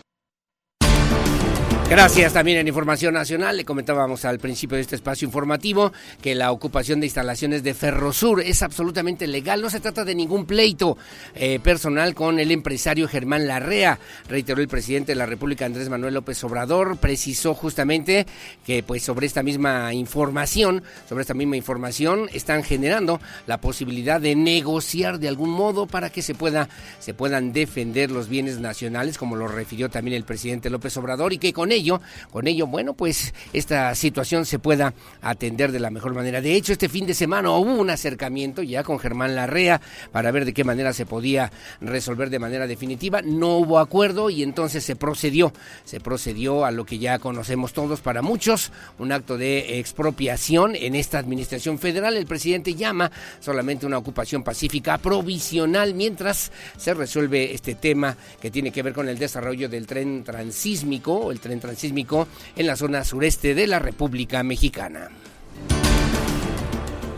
Gracias 1.87 2.33
también 2.33 2.57
en 2.57 2.67
Información 2.67 3.13
Nacional. 3.13 3.57
Le 3.57 3.63
comentábamos 3.63 4.25
al 4.25 4.39
principio 4.39 4.75
de 4.75 4.81
este 4.81 4.95
espacio 4.95 5.27
informativo 5.27 5.93
que 6.19 6.33
la 6.33 6.51
ocupación 6.51 6.99
de 6.99 7.05
instalaciones 7.05 7.61
de 7.61 7.75
Ferrosur 7.75 8.41
es 8.41 8.63
absolutamente 8.63 9.27
legal. 9.27 9.61
No 9.61 9.69
se 9.69 9.79
trata 9.79 10.03
de 10.03 10.15
ningún 10.15 10.47
pleito 10.47 10.97
eh, 11.35 11.59
personal 11.59 12.15
con 12.15 12.39
el 12.39 12.49
empresario 12.49 13.07
Germán 13.07 13.47
Larrea. 13.47 13.99
Reiteró 14.27 14.61
el 14.61 14.67
presidente 14.67 15.11
de 15.11 15.17
la 15.17 15.27
República, 15.27 15.67
Andrés 15.67 15.87
Manuel 15.89 16.15
López 16.15 16.43
Obrador. 16.43 16.97
Precisó 16.97 17.53
justamente 17.53 18.25
que 18.65 18.81
pues 18.81 19.03
sobre 19.03 19.27
esta 19.27 19.43
misma 19.43 19.93
información, 19.93 20.83
sobre 21.07 21.21
esta 21.21 21.35
misma 21.35 21.55
información, 21.55 22.29
están 22.33 22.63
generando 22.63 23.21
la 23.45 23.61
posibilidad 23.61 24.19
de 24.19 24.35
negociar 24.35 25.19
de 25.19 25.27
algún 25.27 25.51
modo 25.51 25.85
para 25.85 26.09
que 26.09 26.23
se 26.23 26.33
pueda, 26.33 26.67
se 26.99 27.13
puedan 27.13 27.53
defender 27.53 28.09
los 28.09 28.27
bienes 28.27 28.59
nacionales, 28.59 29.19
como 29.19 29.35
lo 29.35 29.47
refirió 29.47 29.87
también 29.89 30.17
el 30.17 30.23
presidente 30.23 30.71
López 30.71 30.97
Obrador, 30.97 31.31
y 31.31 31.37
que 31.37 31.53
con 31.53 31.74
ello, 31.75 32.01
con 32.31 32.47
ello, 32.47 32.67
bueno, 32.67 32.93
pues 32.93 33.33
esta 33.53 33.93
situación 33.95 34.45
se 34.45 34.59
pueda 34.59 34.93
atender 35.21 35.71
de 35.71 35.79
la 35.79 35.91
mejor 35.91 36.13
manera. 36.13 36.41
De 36.41 36.55
hecho, 36.55 36.71
este 36.71 36.89
fin 36.89 37.05
de 37.05 37.13
semana 37.13 37.51
hubo 37.51 37.75
un 37.75 37.89
acercamiento 37.89 38.63
ya 38.63 38.83
con 38.83 38.99
Germán 38.99 39.35
Larrea 39.35 39.81
para 40.11 40.31
ver 40.31 40.45
de 40.45 40.53
qué 40.53 40.63
manera 40.63 40.93
se 40.93 41.05
podía 41.05 41.51
resolver 41.81 42.29
de 42.29 42.39
manera 42.39 42.67
definitiva. 42.67 43.21
No 43.21 43.57
hubo 43.57 43.79
acuerdo 43.79 44.29
y 44.29 44.43
entonces 44.43 44.83
se 44.83 44.95
procedió, 44.95 45.53
se 45.83 45.99
procedió 45.99 46.65
a 46.65 46.71
lo 46.71 46.85
que 46.85 46.97
ya 46.97 47.19
conocemos 47.19 47.73
todos 47.73 48.01
para 48.01 48.21
muchos, 48.21 48.71
un 48.97 49.11
acto 49.11 49.37
de 49.37 49.79
expropiación 49.79 50.75
en 50.75 50.95
esta 50.95 51.19
administración 51.19 51.79
federal. 51.79 52.15
El 52.15 52.25
presidente 52.25 52.73
llama 52.73 53.11
solamente 53.39 53.85
una 53.85 53.97
ocupación 53.97 54.43
pacífica 54.43 54.97
provisional 54.97 55.93
mientras 55.93 56.51
se 56.77 56.93
resuelve 56.93 57.53
este 57.53 57.75
tema 57.75 58.15
que 58.41 58.51
tiene 58.51 58.71
que 58.71 58.83
ver 58.83 58.93
con 58.93 59.09
el 59.09 59.17
desarrollo 59.17 59.69
del 59.69 59.87
tren 59.87 60.23
transísmico, 60.23 61.31
el 61.31 61.39
tren 61.39 61.59
transísmico 61.65 62.27
en 62.55 62.67
la 62.67 62.75
zona 62.75 63.03
sureste 63.03 63.55
de 63.55 63.67
la 63.67 63.79
República 63.79 64.43
Mexicana. 64.43 65.09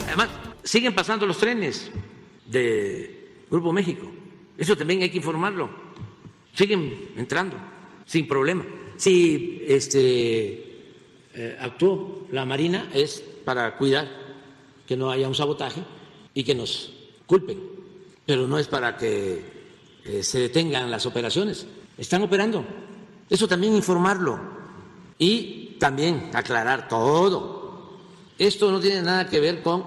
Además, 0.07 0.29
siguen 0.63 0.95
pasando 0.95 1.25
los 1.25 1.37
trenes 1.37 1.91
de 2.45 3.43
Grupo 3.49 3.73
México. 3.73 4.09
Eso 4.57 4.75
también 4.75 5.01
hay 5.01 5.09
que 5.09 5.17
informarlo. 5.17 5.69
Siguen 6.53 7.11
entrando 7.17 7.57
sin 8.05 8.27
problema. 8.27 8.65
Si 8.95 9.63
este, 9.67 10.81
eh, 11.36 11.57
actuó 11.60 12.25
la 12.31 12.45
Marina 12.45 12.89
es 12.93 13.23
para 13.45 13.77
cuidar 13.77 14.07
que 14.88 14.97
no 14.97 15.12
haya 15.12 15.27
un 15.27 15.36
sabotaje 15.36 15.83
y 16.33 16.43
que 16.43 16.55
nos 16.55 16.93
culpen, 17.25 17.60
pero 18.25 18.47
no 18.47 18.57
es 18.57 18.67
para 18.67 18.97
que 18.97 19.41
eh, 20.05 20.23
se 20.23 20.39
detengan 20.39 20.89
las 20.89 21.05
operaciones. 21.05 21.67
Están 21.97 22.21
operando. 22.23 22.65
Eso 23.29 23.47
también 23.47 23.75
informarlo 23.75 24.39
y 25.17 25.75
también 25.79 26.29
aclarar 26.33 26.87
todo. 26.87 27.97
Esto 28.37 28.71
no 28.71 28.79
tiene 28.79 29.01
nada 29.01 29.27
que 29.27 29.39
ver 29.39 29.61
con 29.61 29.83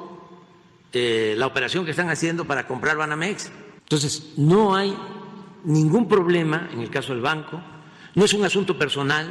eh, 0.92 1.34
la 1.36 1.46
operación 1.46 1.84
que 1.84 1.92
están 1.92 2.10
haciendo 2.10 2.44
para 2.44 2.66
comprar 2.66 2.96
Banamex. 2.96 3.50
Entonces, 3.82 4.32
no 4.36 4.74
hay 4.74 4.96
ningún 5.64 6.08
problema 6.08 6.68
en 6.72 6.80
el 6.80 6.90
caso 6.90 7.12
del 7.12 7.22
banco, 7.22 7.60
no 8.14 8.24
es 8.24 8.32
un 8.34 8.44
asunto 8.44 8.78
personal, 8.78 9.28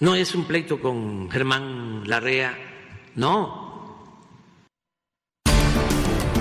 no 0.00 0.14
es 0.14 0.34
un 0.34 0.44
pleito 0.44 0.80
con 0.80 1.30
Germán 1.30 2.02
Larrea, 2.06 2.56
no, 3.14 3.67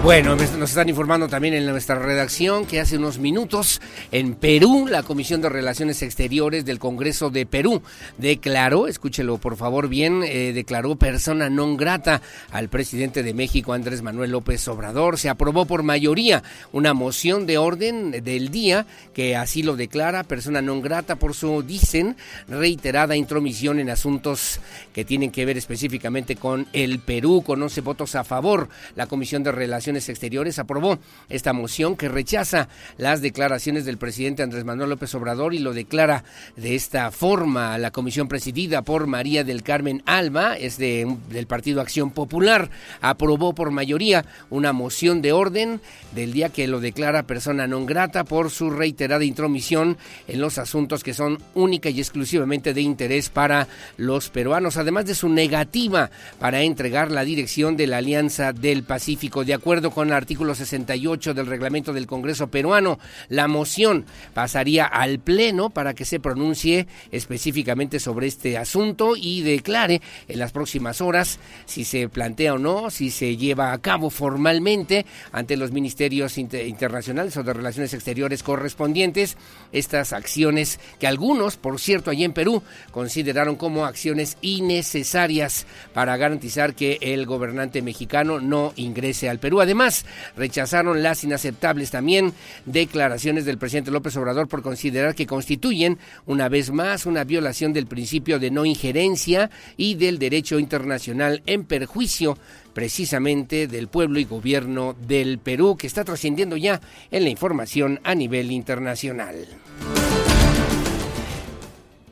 bueno, 0.07 0.37
nos 0.37 0.69
están 0.69 0.87
informando 0.87 1.27
también 1.27 1.53
en 1.53 1.65
nuestra 1.65 1.95
redacción 1.95 2.65
que 2.65 2.79
hace 2.79 2.95
unos 2.95 3.19
minutos 3.19 3.81
en 4.13 4.35
Perú 4.35 4.87
la 4.89 5.03
Comisión 5.03 5.41
de 5.41 5.49
Relaciones 5.49 6.01
Exteriores 6.01 6.63
del 6.63 6.79
Congreso 6.79 7.29
de 7.29 7.45
Perú 7.45 7.81
declaró, 8.17 8.87
escúchelo 8.87 9.37
por 9.37 9.57
favor 9.57 9.89
bien, 9.89 10.23
eh, 10.23 10.53
declaró 10.53 10.95
persona 10.95 11.49
non 11.49 11.75
grata 11.75 12.21
al 12.51 12.69
presidente 12.69 13.21
de 13.21 13.33
México 13.33 13.73
Andrés 13.73 14.01
Manuel 14.01 14.31
López 14.31 14.65
Obrador. 14.69 15.19
Se 15.19 15.27
aprobó 15.27 15.65
por 15.65 15.83
mayoría 15.83 16.41
una 16.71 16.93
moción 16.93 17.45
de 17.45 17.57
orden 17.57 18.11
del 18.23 18.47
día 18.47 18.87
que 19.13 19.35
así 19.35 19.61
lo 19.61 19.75
declara 19.75 20.23
persona 20.23 20.61
non 20.61 20.79
grata 20.79 21.19
por 21.19 21.35
su, 21.35 21.63
dicen, 21.63 22.15
reiterada 22.47 23.19
intromisión 23.19 23.77
en 23.77 23.89
asuntos 23.89 24.61
que 24.93 25.03
tienen 25.03 25.31
que 25.31 25.43
ver 25.43 25.57
específicamente 25.57 26.37
con 26.37 26.65
el 26.71 26.99
Perú. 26.99 27.43
Con 27.45 27.61
11 27.61 27.81
votos 27.81 28.15
a 28.15 28.23
favor, 28.23 28.69
la 28.95 29.07
Comisión 29.07 29.43
de 29.43 29.51
Relaciones 29.51 29.96
Exteriores 30.05 30.59
aprobó 30.59 30.99
esta 31.29 31.53
moción 31.53 31.97
que 31.97 32.09
rechaza 32.09 32.69
las 32.97 33.21
declaraciones 33.21 33.85
del 33.85 33.97
presidente 33.97 34.43
Andrés 34.43 34.65
Manuel 34.65 34.91
López 34.91 35.13
Obrador 35.15 35.53
y 35.53 35.59
lo 35.59 35.73
declara 35.73 36.23
de 36.55 36.75
esta 36.75 37.11
forma. 37.11 37.77
La 37.77 37.91
comisión 37.91 38.27
presidida 38.27 38.81
por 38.81 39.07
María 39.07 39.43
del 39.43 39.63
Carmen 39.63 40.03
Alba, 40.05 40.55
es 40.55 40.77
de, 40.77 41.17
del 41.29 41.47
Partido 41.47 41.81
Acción 41.81 42.11
Popular, 42.11 42.69
aprobó 43.01 43.53
por 43.53 43.71
mayoría 43.71 44.25
una 44.49 44.73
moción 44.73 45.21
de 45.21 45.31
orden 45.31 45.81
del 46.13 46.33
día 46.33 46.49
que 46.49 46.67
lo 46.67 46.79
declara 46.79 47.27
persona 47.27 47.67
non 47.67 47.85
grata 47.85 48.23
por 48.23 48.49
su 48.49 48.69
reiterada 48.71 49.23
intromisión 49.23 49.97
en 50.27 50.41
los 50.41 50.57
asuntos 50.57 51.03
que 51.03 51.13
son 51.13 51.37
única 51.53 51.89
y 51.89 51.99
exclusivamente 51.99 52.73
de 52.73 52.81
interés 52.81 53.29
para 53.29 53.67
los 53.97 54.29
peruanos, 54.29 54.77
además 54.77 55.05
de 55.05 55.15
su 55.15 55.29
negativa 55.29 56.09
para 56.39 56.61
entregar 56.61 57.11
la 57.11 57.23
dirección 57.23 57.77
de 57.77 57.87
la 57.87 57.97
Alianza 57.97 58.53
del 58.53 58.83
Pacífico. 58.83 59.45
De 59.45 59.53
acuerdo 59.53 59.76
con 59.81 60.07
el 60.07 60.13
artículo 60.13 60.55
68 60.55 61.33
del 61.33 61.45
reglamento 61.45 61.93
del 61.93 62.07
Congreso 62.07 62.47
peruano, 62.47 62.99
la 63.29 63.47
moción 63.47 64.05
pasaría 64.33 64.85
al 64.85 65.19
Pleno 65.19 65.69
para 65.69 65.93
que 65.93 66.05
se 66.05 66.19
pronuncie 66.19 66.87
específicamente 67.11 67.99
sobre 67.99 68.27
este 68.27 68.57
asunto 68.57 69.15
y 69.15 69.41
declare 69.41 70.01
en 70.27 70.39
las 70.39 70.51
próximas 70.51 71.01
horas 71.01 71.39
si 71.65 71.83
se 71.83 72.09
plantea 72.09 72.55
o 72.55 72.57
no, 72.57 72.89
si 72.89 73.11
se 73.11 73.37
lleva 73.37 73.71
a 73.71 73.77
cabo 73.77 74.09
formalmente 74.09 75.05
ante 75.31 75.57
los 75.57 75.71
ministerios 75.71 76.37
internacionales 76.37 77.37
o 77.37 77.43
de 77.43 77.53
relaciones 77.53 77.93
exteriores 77.93 78.43
correspondientes 78.43 79.37
estas 79.71 80.13
acciones 80.13 80.79
que 80.99 81.07
algunos, 81.07 81.57
por 81.57 81.79
cierto, 81.79 82.11
allí 82.11 82.23
en 82.23 82.33
Perú 82.33 82.63
consideraron 82.91 83.55
como 83.55 83.85
acciones 83.85 84.37
innecesarias 84.41 85.65
para 85.93 86.17
garantizar 86.17 86.73
que 86.73 86.97
el 87.01 87.25
gobernante 87.25 87.81
mexicano 87.81 88.39
no 88.39 88.73
ingrese 88.75 89.29
al 89.29 89.39
Perú. 89.39 89.61
Además, 89.67 90.05
rechazaron 90.37 91.03
las 91.03 91.25
inaceptables 91.25 91.91
también 91.91 92.31
declaraciones 92.65 93.43
del 93.43 93.57
presidente 93.57 93.91
López 93.91 94.15
Obrador 94.15 94.47
por 94.47 94.61
considerar 94.61 95.13
que 95.13 95.27
constituyen 95.27 95.97
una 96.25 96.47
vez 96.47 96.71
más 96.71 97.05
una 97.05 97.25
violación 97.25 97.73
del 97.73 97.85
principio 97.85 98.39
de 98.39 98.49
no 98.49 98.63
injerencia 98.63 99.49
y 99.75 99.95
del 99.95 100.19
derecho 100.19 100.57
internacional 100.57 101.43
en 101.45 101.65
perjuicio 101.65 102.37
precisamente 102.71 103.67
del 103.67 103.89
pueblo 103.89 104.19
y 104.19 104.23
gobierno 104.23 104.95
del 105.05 105.37
Perú 105.37 105.75
que 105.75 105.87
está 105.87 106.05
trascendiendo 106.05 106.55
ya 106.55 106.79
en 107.11 107.25
la 107.25 107.29
información 107.29 107.99
a 108.05 108.15
nivel 108.15 108.53
internacional. 108.53 109.35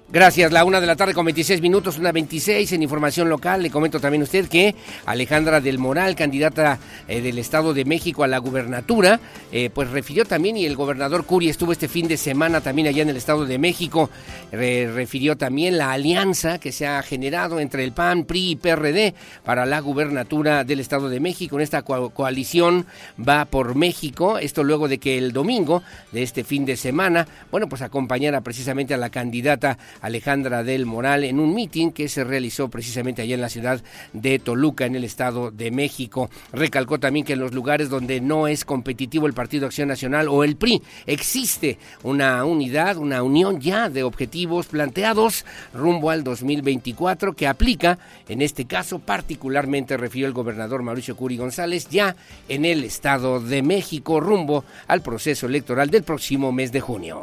Gracias, 0.07 0.51
la 0.51 0.63
una 0.65 0.79
de 0.79 0.85
la 0.85 0.95
tarde 0.95 1.15
con 1.15 1.25
26 1.25 1.61
minutos, 1.61 1.97
una 1.97 2.11
26 2.11 2.71
en 2.73 2.83
información 2.83 3.27
local. 3.27 3.63
Le 3.63 3.71
comento 3.71 3.99
también 3.99 4.21
a 4.21 4.25
usted 4.25 4.47
que 4.47 4.75
Alejandra 5.07 5.59
del 5.59 5.79
Moral, 5.79 6.15
candidata 6.15 6.77
eh, 7.07 7.21
del 7.21 7.39
Estado 7.39 7.73
de 7.73 7.85
México 7.85 8.23
a 8.23 8.27
la 8.27 8.37
gubernatura, 8.37 9.19
eh, 9.51 9.71
pues 9.73 9.89
refirió 9.89 10.23
también, 10.23 10.57
y 10.57 10.65
el 10.67 10.75
gobernador 10.75 11.25
Curi 11.25 11.49
estuvo 11.49 11.71
este 11.71 11.87
fin 11.87 12.07
de 12.07 12.17
semana 12.17 12.61
también 12.61 12.87
allá 12.87 13.01
en 13.01 13.09
el 13.09 13.17
Estado 13.17 13.45
de 13.45 13.57
México, 13.57 14.11
refirió 14.51 15.37
también 15.37 15.79
la 15.79 15.91
alianza 15.91 16.59
que 16.59 16.71
se 16.71 16.85
ha 16.85 17.01
generado 17.01 17.59
entre 17.59 17.83
el 17.83 17.91
PAN, 17.91 18.25
PRI 18.25 18.51
y 18.51 18.55
PRD 18.57 19.15
para 19.43 19.65
la 19.65 19.79
gubernatura 19.79 20.63
del 20.63 20.81
Estado 20.81 21.09
de 21.09 21.19
México. 21.19 21.55
En 21.55 21.63
esta 21.63 21.81
coalición 21.81 22.85
va 23.17 23.45
por 23.45 23.73
México, 23.73 24.37
esto 24.37 24.63
luego 24.63 24.87
de 24.87 24.99
que 24.99 25.17
el 25.17 25.33
domingo 25.33 25.81
de 26.11 26.21
este 26.21 26.43
fin 26.43 26.63
de 26.63 26.77
semana, 26.77 27.27
bueno, 27.49 27.67
pues 27.67 27.81
acompañara 27.81 28.41
precisamente 28.41 28.93
a 28.93 28.97
la 28.97 29.09
candidata 29.09 29.79
Alejandra 30.05 30.63
del 30.63 30.85
Moral 30.85 31.23
en 31.23 31.39
un 31.39 31.53
mitin 31.53 31.91
que 31.91 32.07
se 32.07 32.23
realizó 32.23 32.69
precisamente 32.69 33.21
allá 33.21 33.35
en 33.35 33.41
la 33.41 33.49
ciudad 33.49 33.81
de 34.13 34.39
Toluca, 34.39 34.85
en 34.85 34.95
el 34.95 35.03
Estado 35.03 35.51
de 35.51 35.71
México. 35.71 36.29
Recalcó 36.53 36.99
también 36.99 37.25
que 37.25 37.33
en 37.33 37.39
los 37.39 37.53
lugares 37.53 37.89
donde 37.89 38.21
no 38.21 38.47
es 38.47 38.65
competitivo 38.65 39.27
el 39.27 39.33
Partido 39.33 39.65
Acción 39.65 39.87
Nacional 39.87 40.27
o 40.27 40.43
el 40.43 40.57
PRI, 40.57 40.81
existe 41.05 41.77
una 42.03 42.45
unidad, 42.45 42.97
una 42.97 43.23
unión 43.23 43.59
ya 43.59 43.89
de 43.89 44.03
objetivos 44.03 44.67
planteados 44.67 45.45
rumbo 45.73 46.11
al 46.11 46.23
2024 46.23 47.33
que 47.33 47.47
aplica, 47.47 47.97
en 48.29 48.41
este 48.41 48.65
caso 48.65 48.99
particularmente 48.99 49.97
refirió 49.97 50.27
el 50.27 50.33
gobernador 50.33 50.83
Mauricio 50.83 51.15
Curi 51.15 51.37
González, 51.37 51.87
ya 51.89 52.15
en 52.47 52.65
el 52.65 52.83
Estado 52.83 53.39
de 53.39 53.61
México 53.61 54.19
rumbo 54.19 54.63
al 54.87 55.01
proceso 55.01 55.47
electoral 55.47 55.89
del 55.89 56.03
próximo 56.03 56.51
mes 56.51 56.71
de 56.71 56.81
junio. 56.81 57.21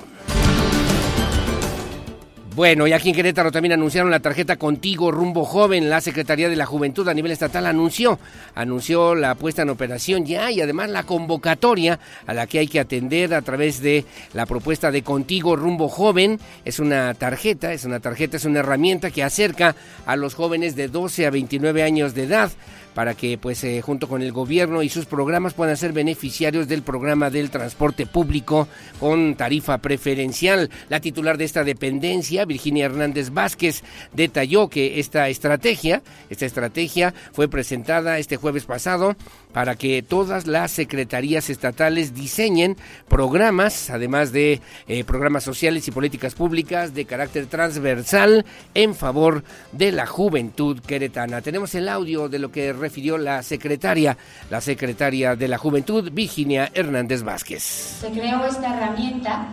Bueno, 2.55 2.87
y 2.87 2.93
aquí 2.93 3.09
en 3.09 3.15
Querétaro 3.15 3.51
también 3.51 3.73
anunciaron 3.73 4.11
la 4.11 4.21
tarjeta 4.21 4.57
Contigo 4.57 5.11
Rumbo 5.11 5.47
Joven. 5.47 5.89
La 5.89 6.03
Secretaría 6.03 6.51
de 6.51 6.57
la 6.57 6.67
Juventud 6.67 7.09
a 7.09 7.15
nivel 7.15 7.33
estatal 7.33 7.65
anunció, 7.65 8.19
anunció 8.55 9.15
la 9.15 9.35
puesta 9.37 9.63
en 9.63 9.71
operación 9.71 10.27
ya 10.27 10.51
y 10.51 10.61
además 10.61 10.91
la 10.91 11.05
convocatoria 11.05 11.99
a 12.27 12.35
la 12.35 12.47
que 12.47 12.59
hay 12.59 12.69
que 12.69 12.79
atender 12.79 13.33
a 13.33 13.41
través 13.41 13.81
de 13.81 14.05
la 14.35 14.45
propuesta 14.45 14.91
de 14.91 15.03
Contigo 15.03 15.57
Rumbo 15.57 15.89
Joven. 15.89 16.39
Es 16.67 16.79
una 16.79 17.15
tarjeta, 17.15 17.73
es 17.73 17.87
una 17.87 18.01
tarjeta, 18.01 18.37
es 18.37 18.45
una 18.45 18.59
herramienta 18.59 19.11
que 19.11 19.23
acerca 19.23 19.75
a 20.05 20.15
los 20.17 20.35
jóvenes 20.35 20.77
de 20.77 20.89
12 20.89 21.25
a 21.25 21.31
29 21.31 21.83
años 21.83 22.13
de 22.13 22.25
edad 22.25 22.51
para 22.95 23.15
que 23.15 23.39
pues 23.39 23.63
eh, 23.65 23.81
junto 23.81 24.09
con 24.09 24.23
el 24.23 24.33
gobierno 24.33 24.83
y 24.83 24.89
sus 24.89 25.07
programas 25.07 25.55
puedan 25.55 25.77
ser 25.77 25.93
beneficiarios 25.93 26.69
del 26.69 26.83
programa 26.83 27.31
del 27.31 27.51
transporte 27.51 28.07
público 28.07 28.69
con 29.01 29.35
tarifa 29.35 29.79
preferencial. 29.79 30.71
La 30.89 31.01
titular 31.01 31.39
de 31.39 31.45
esta 31.45 31.65
dependencia, 31.65 32.45
Virginia 32.45 32.87
Hernández 32.87 33.31
Vázquez, 33.31 33.83
detalló 34.13 34.69
que 34.69 35.01
esta 35.01 35.29
estrategia, 35.29 36.03
esta 36.31 36.47
estrategia 36.47 37.15
fue 37.33 37.49
presentada 37.49 38.19
este 38.19 38.37
jueves 38.37 38.65
pasado 38.65 39.17
para 39.53 39.75
que 39.75 40.03
todas 40.03 40.47
las 40.47 40.71
secretarías 40.71 41.51
estatales 41.51 42.15
diseñen 42.15 42.77
programas, 43.09 43.91
además 43.91 44.33
de 44.33 44.61
eh, 44.89 45.05
programas 45.05 45.45
sociales 45.45 45.87
y 45.89 45.91
políticas 45.91 46.35
públicas 46.35 46.95
de 46.95 47.05
carácter 47.05 47.47
transversal 47.47 48.45
en 48.75 48.95
favor 48.95 49.45
de 49.73 49.93
la 49.93 50.07
juventud 50.07 50.81
queretana. 50.81 51.43
Tenemos 51.43 51.75
el 51.75 51.89
audio 51.89 52.29
de 52.29 52.39
lo 52.39 52.51
que 52.51 52.73
refirió 52.83 53.17
la 53.17 53.43
secretaria, 53.43 54.19
la 54.51 54.61
secretaria 54.61 55.37
de 55.37 55.49
la 55.49 55.57
Juventud, 55.57 56.11
Virginia 56.13 56.71
Hernández 56.75 57.23
Vázquez. 57.23 57.63
Se 57.63 58.11
creó 58.11 58.45
esta 58.45 58.75
herramienta 58.75 59.47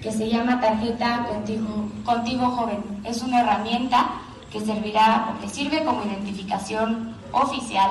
que 0.00 0.10
se 0.12 0.30
llama 0.30 0.60
Tarjeta 0.60 1.26
Contigo, 1.28 1.90
Contigo 2.04 2.46
Joven. 2.50 2.82
Es 3.04 3.22
una 3.22 3.40
herramienta 3.42 4.12
que 4.50 4.60
servirá, 4.60 5.34
que 5.42 5.48
sirve 5.48 5.84
como 5.84 6.04
identificación 6.04 7.14
oficial, 7.32 7.90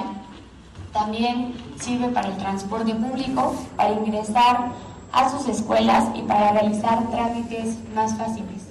también 0.94 1.54
sirve 1.80 2.08
para 2.10 2.30
el 2.30 2.38
transporte 2.38 2.96
público, 2.96 3.56
para 3.76 3.92
ingresar 3.92 4.72
a 5.12 5.30
sus 5.30 5.48
escuelas 5.48 6.06
y 6.16 6.22
para 6.24 6.54
realizar 6.54 7.10
trámites 7.12 7.76
más 7.94 8.18
fáciles. 8.18 8.64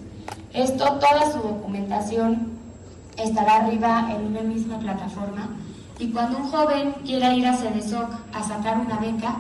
Esto, 0.52 0.84
toda 0.94 1.30
su 1.30 1.38
documentación 1.38 2.58
estará 3.16 3.56
arriba 3.56 4.08
en 4.10 4.26
una 4.26 4.40
misma 4.40 4.78
plataforma 4.78 5.50
y 5.98 6.08
cuando 6.10 6.38
un 6.38 6.50
joven 6.50 6.94
quiera 7.04 7.34
ir 7.34 7.46
a 7.46 7.56
CEDESOC 7.56 8.10
a 8.32 8.42
sacar 8.42 8.78
una 8.78 8.98
beca, 8.98 9.36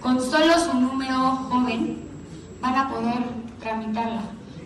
con 0.00 0.20
solo 0.20 0.54
su 0.58 0.78
número 0.78 1.18
joven 1.50 1.98
van 2.60 2.74
a 2.76 2.88
poder 2.88 3.24
tramitarla. 3.60 4.22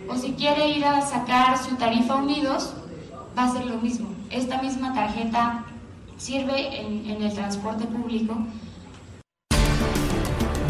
O 0.09 0.17
si 0.17 0.33
quiere 0.33 0.69
ir 0.69 0.85
a 0.85 1.01
sacar 1.01 1.57
su 1.57 1.75
tarifa 1.77 2.17
unidos, 2.17 2.75
va 3.37 3.45
a 3.45 3.53
ser 3.53 3.67
lo 3.67 3.79
mismo. 3.79 4.09
Esta 4.31 4.61
misma 4.61 4.93
tarjeta 4.93 5.65
sirve 6.19 6.81
en, 6.81 7.11
en 7.11 7.23
el 7.23 7.33
transporte 7.33 7.87
público 7.87 8.37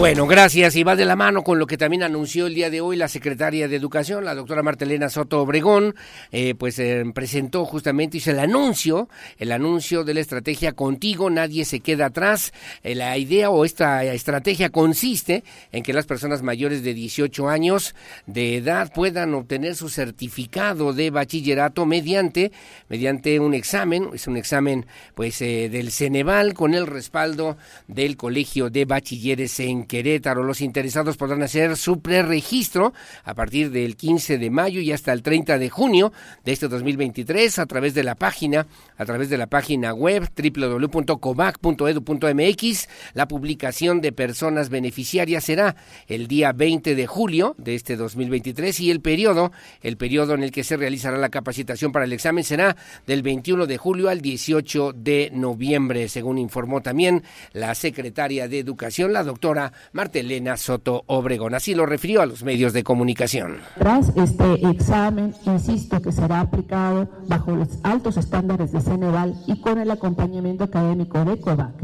bueno, 0.02 0.26
gracias. 0.26 0.74
Y 0.74 0.82
va 0.82 0.96
de 0.96 1.04
la 1.04 1.14
mano 1.14 1.44
con 1.44 1.60
lo 1.60 1.66
que 1.68 1.76
también 1.76 2.02
anunció 2.02 2.48
el 2.48 2.54
día 2.56 2.70
de 2.70 2.80
hoy 2.80 2.96
la 2.96 3.06
secretaria 3.06 3.68
de 3.68 3.76
Educación, 3.76 4.24
la 4.24 4.34
doctora 4.34 4.60
Martelena 4.60 5.08
Soto 5.08 5.40
Obregón, 5.40 5.94
eh, 6.32 6.56
pues 6.56 6.80
eh, 6.80 7.04
presentó 7.14 7.64
justamente, 7.64 8.16
hizo 8.16 8.32
el 8.32 8.40
anuncio, 8.40 9.08
el 9.38 9.52
anuncio 9.52 10.02
de 10.02 10.14
la 10.14 10.18
estrategia 10.18 10.72
Contigo, 10.72 11.30
nadie 11.30 11.64
se 11.64 11.78
queda 11.78 12.06
atrás. 12.06 12.52
Eh, 12.82 12.96
la 12.96 13.16
idea 13.16 13.50
o 13.50 13.64
esta 13.64 14.02
estrategia 14.02 14.70
consiste 14.70 15.44
en 15.70 15.84
que 15.84 15.92
las 15.92 16.06
personas 16.06 16.42
mayores 16.42 16.82
de 16.82 16.94
18 16.94 17.48
años 17.48 17.94
de 18.26 18.56
edad 18.56 18.92
puedan 18.92 19.32
obtener 19.34 19.76
su 19.76 19.88
certificado 19.88 20.92
de 20.94 21.10
bachillerato 21.10 21.86
mediante, 21.86 22.50
mediante 22.88 23.38
un 23.38 23.54
examen, 23.54 24.08
es 24.14 24.26
un 24.26 24.36
examen 24.36 24.84
pues 25.14 25.38
del 25.38 25.92
Ceneval 25.92 26.54
con 26.54 26.74
el 26.74 26.88
respaldo 26.88 27.56
del 27.86 28.16
Colegio 28.16 28.68
de 28.68 28.84
Bachilleres 28.84 29.60
en 29.60 29.91
Querétaro. 29.92 30.42
Los 30.42 30.62
interesados 30.62 31.18
podrán 31.18 31.42
hacer 31.42 31.76
su 31.76 32.00
preregistro 32.00 32.94
a 33.24 33.34
partir 33.34 33.70
del 33.70 33.94
15 33.94 34.38
de 34.38 34.48
mayo 34.48 34.80
y 34.80 34.90
hasta 34.90 35.12
el 35.12 35.22
30 35.22 35.58
de 35.58 35.68
junio 35.68 36.14
de 36.46 36.52
este 36.52 36.66
2023 36.66 37.58
a 37.58 37.66
través 37.66 37.92
de 37.92 38.02
la 38.02 38.14
página, 38.14 38.66
a 38.96 39.04
través 39.04 39.28
de 39.28 39.36
la 39.36 39.48
página 39.48 39.92
web 39.92 40.30
www.covac.edu.mx. 40.34 42.88
La 43.12 43.28
publicación 43.28 44.00
de 44.00 44.12
personas 44.12 44.70
beneficiarias 44.70 45.44
será 45.44 45.76
el 46.06 46.26
día 46.26 46.52
20 46.52 46.94
de 46.94 47.06
julio 47.06 47.54
de 47.58 47.74
este 47.74 47.96
2023 47.96 48.80
y 48.80 48.90
el 48.90 49.02
periodo, 49.02 49.52
el 49.82 49.98
periodo 49.98 50.32
en 50.32 50.42
el 50.42 50.52
que 50.52 50.64
se 50.64 50.78
realizará 50.78 51.18
la 51.18 51.28
capacitación 51.28 51.92
para 51.92 52.06
el 52.06 52.14
examen 52.14 52.44
será 52.44 52.78
del 53.06 53.22
21 53.22 53.66
de 53.66 53.76
julio 53.76 54.08
al 54.08 54.22
18 54.22 54.94
de 54.94 55.30
noviembre, 55.34 56.08
según 56.08 56.38
informó 56.38 56.80
también 56.80 57.24
la 57.52 57.74
secretaria 57.74 58.48
de 58.48 58.58
Educación, 58.58 59.12
la 59.12 59.22
doctora 59.22 59.71
Martelena 59.92 60.56
Soto 60.56 61.04
Obregón. 61.06 61.54
Así 61.54 61.74
lo 61.74 61.86
refirió 61.86 62.22
a 62.22 62.26
los 62.26 62.42
medios 62.42 62.72
de 62.72 62.82
comunicación. 62.82 63.58
Tras 63.78 64.12
este 64.16 64.66
examen, 64.68 65.34
insisto 65.44 66.00
que 66.00 66.12
será 66.12 66.40
aplicado 66.40 67.08
bajo 67.28 67.52
los 67.52 67.68
altos 67.82 68.16
estándares 68.16 68.72
de 68.72 68.80
Ceneval 68.80 69.34
y 69.46 69.60
con 69.60 69.78
el 69.78 69.90
acompañamiento 69.90 70.64
académico 70.64 71.24
de 71.24 71.40
COVAC. 71.40 71.74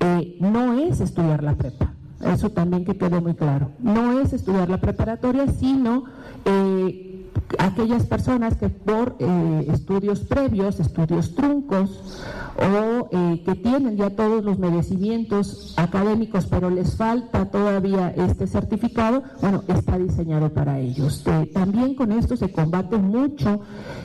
Eh, 0.00 0.36
no 0.40 0.78
es 0.78 1.00
estudiar 1.00 1.42
la 1.42 1.54
prepa. 1.54 1.92
Eso 2.24 2.50
también 2.50 2.84
que 2.84 2.96
quede 2.96 3.20
muy 3.20 3.34
claro. 3.34 3.70
No 3.78 4.20
es 4.20 4.32
estudiar 4.32 4.68
la 4.68 4.78
preparatoria, 4.78 5.46
sino 5.48 6.04
eh, 6.44 7.09
aquellas 7.58 8.06
personas 8.06 8.56
que 8.56 8.68
por 8.68 9.16
eh, 9.18 9.66
estudios 9.72 10.20
previos, 10.20 10.80
estudios 10.80 11.34
truncos 11.34 12.22
o 12.56 13.08
eh, 13.10 13.42
que 13.44 13.54
tienen 13.54 13.96
ya 13.96 14.10
todos 14.10 14.44
los 14.44 14.58
merecimientos 14.58 15.74
académicos 15.76 16.46
pero 16.46 16.70
les 16.70 16.96
falta 16.96 17.50
todavía 17.50 18.10
este 18.10 18.46
certificado, 18.46 19.22
bueno, 19.40 19.64
está 19.68 19.98
diseñado 19.98 20.50
para 20.50 20.78
ellos. 20.78 21.24
Eh, 21.26 21.50
también 21.52 21.94
con 21.94 22.12
esto 22.12 22.36
se 22.36 22.52
combate 22.52 22.96
mucho 22.96 23.60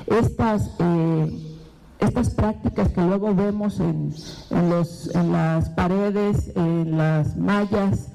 estas 0.07 0.71
estas 1.99 2.29
prácticas 2.31 2.89
que 2.89 3.01
luego 3.01 3.33
vemos 3.33 3.79
en, 3.79 4.13
los, 4.69 5.15
en 5.15 5.31
las 5.31 5.69
paredes, 5.69 6.51
en 6.55 6.97
las 6.97 7.37
mallas 7.37 8.09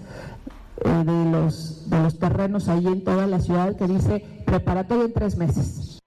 de, 0.85 1.31
los, 1.31 1.89
de 1.89 2.03
los 2.03 2.19
terrenos 2.19 2.69
ahí 2.69 2.87
en 2.87 3.05
toda 3.05 3.27
la 3.27 3.41
ciudad 3.41 3.77
que 3.77 3.87
dice 3.87 4.25
preparatoria 4.45 5.05
en 5.05 5.13
tres 5.13 5.37
meses. 5.37 6.01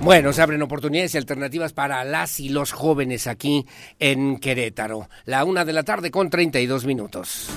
Bueno, 0.00 0.32
se 0.32 0.42
abren 0.42 0.62
oportunidades 0.62 1.14
y 1.14 1.18
alternativas 1.18 1.72
para 1.72 2.04
las 2.04 2.38
y 2.38 2.50
los 2.50 2.72
jóvenes 2.72 3.26
aquí 3.26 3.66
en 3.98 4.38
Querétaro. 4.38 5.08
La 5.24 5.44
una 5.44 5.64
de 5.64 5.72
la 5.72 5.82
tarde 5.82 6.12
con 6.12 6.30
32 6.30 6.84
minutos. 6.84 7.50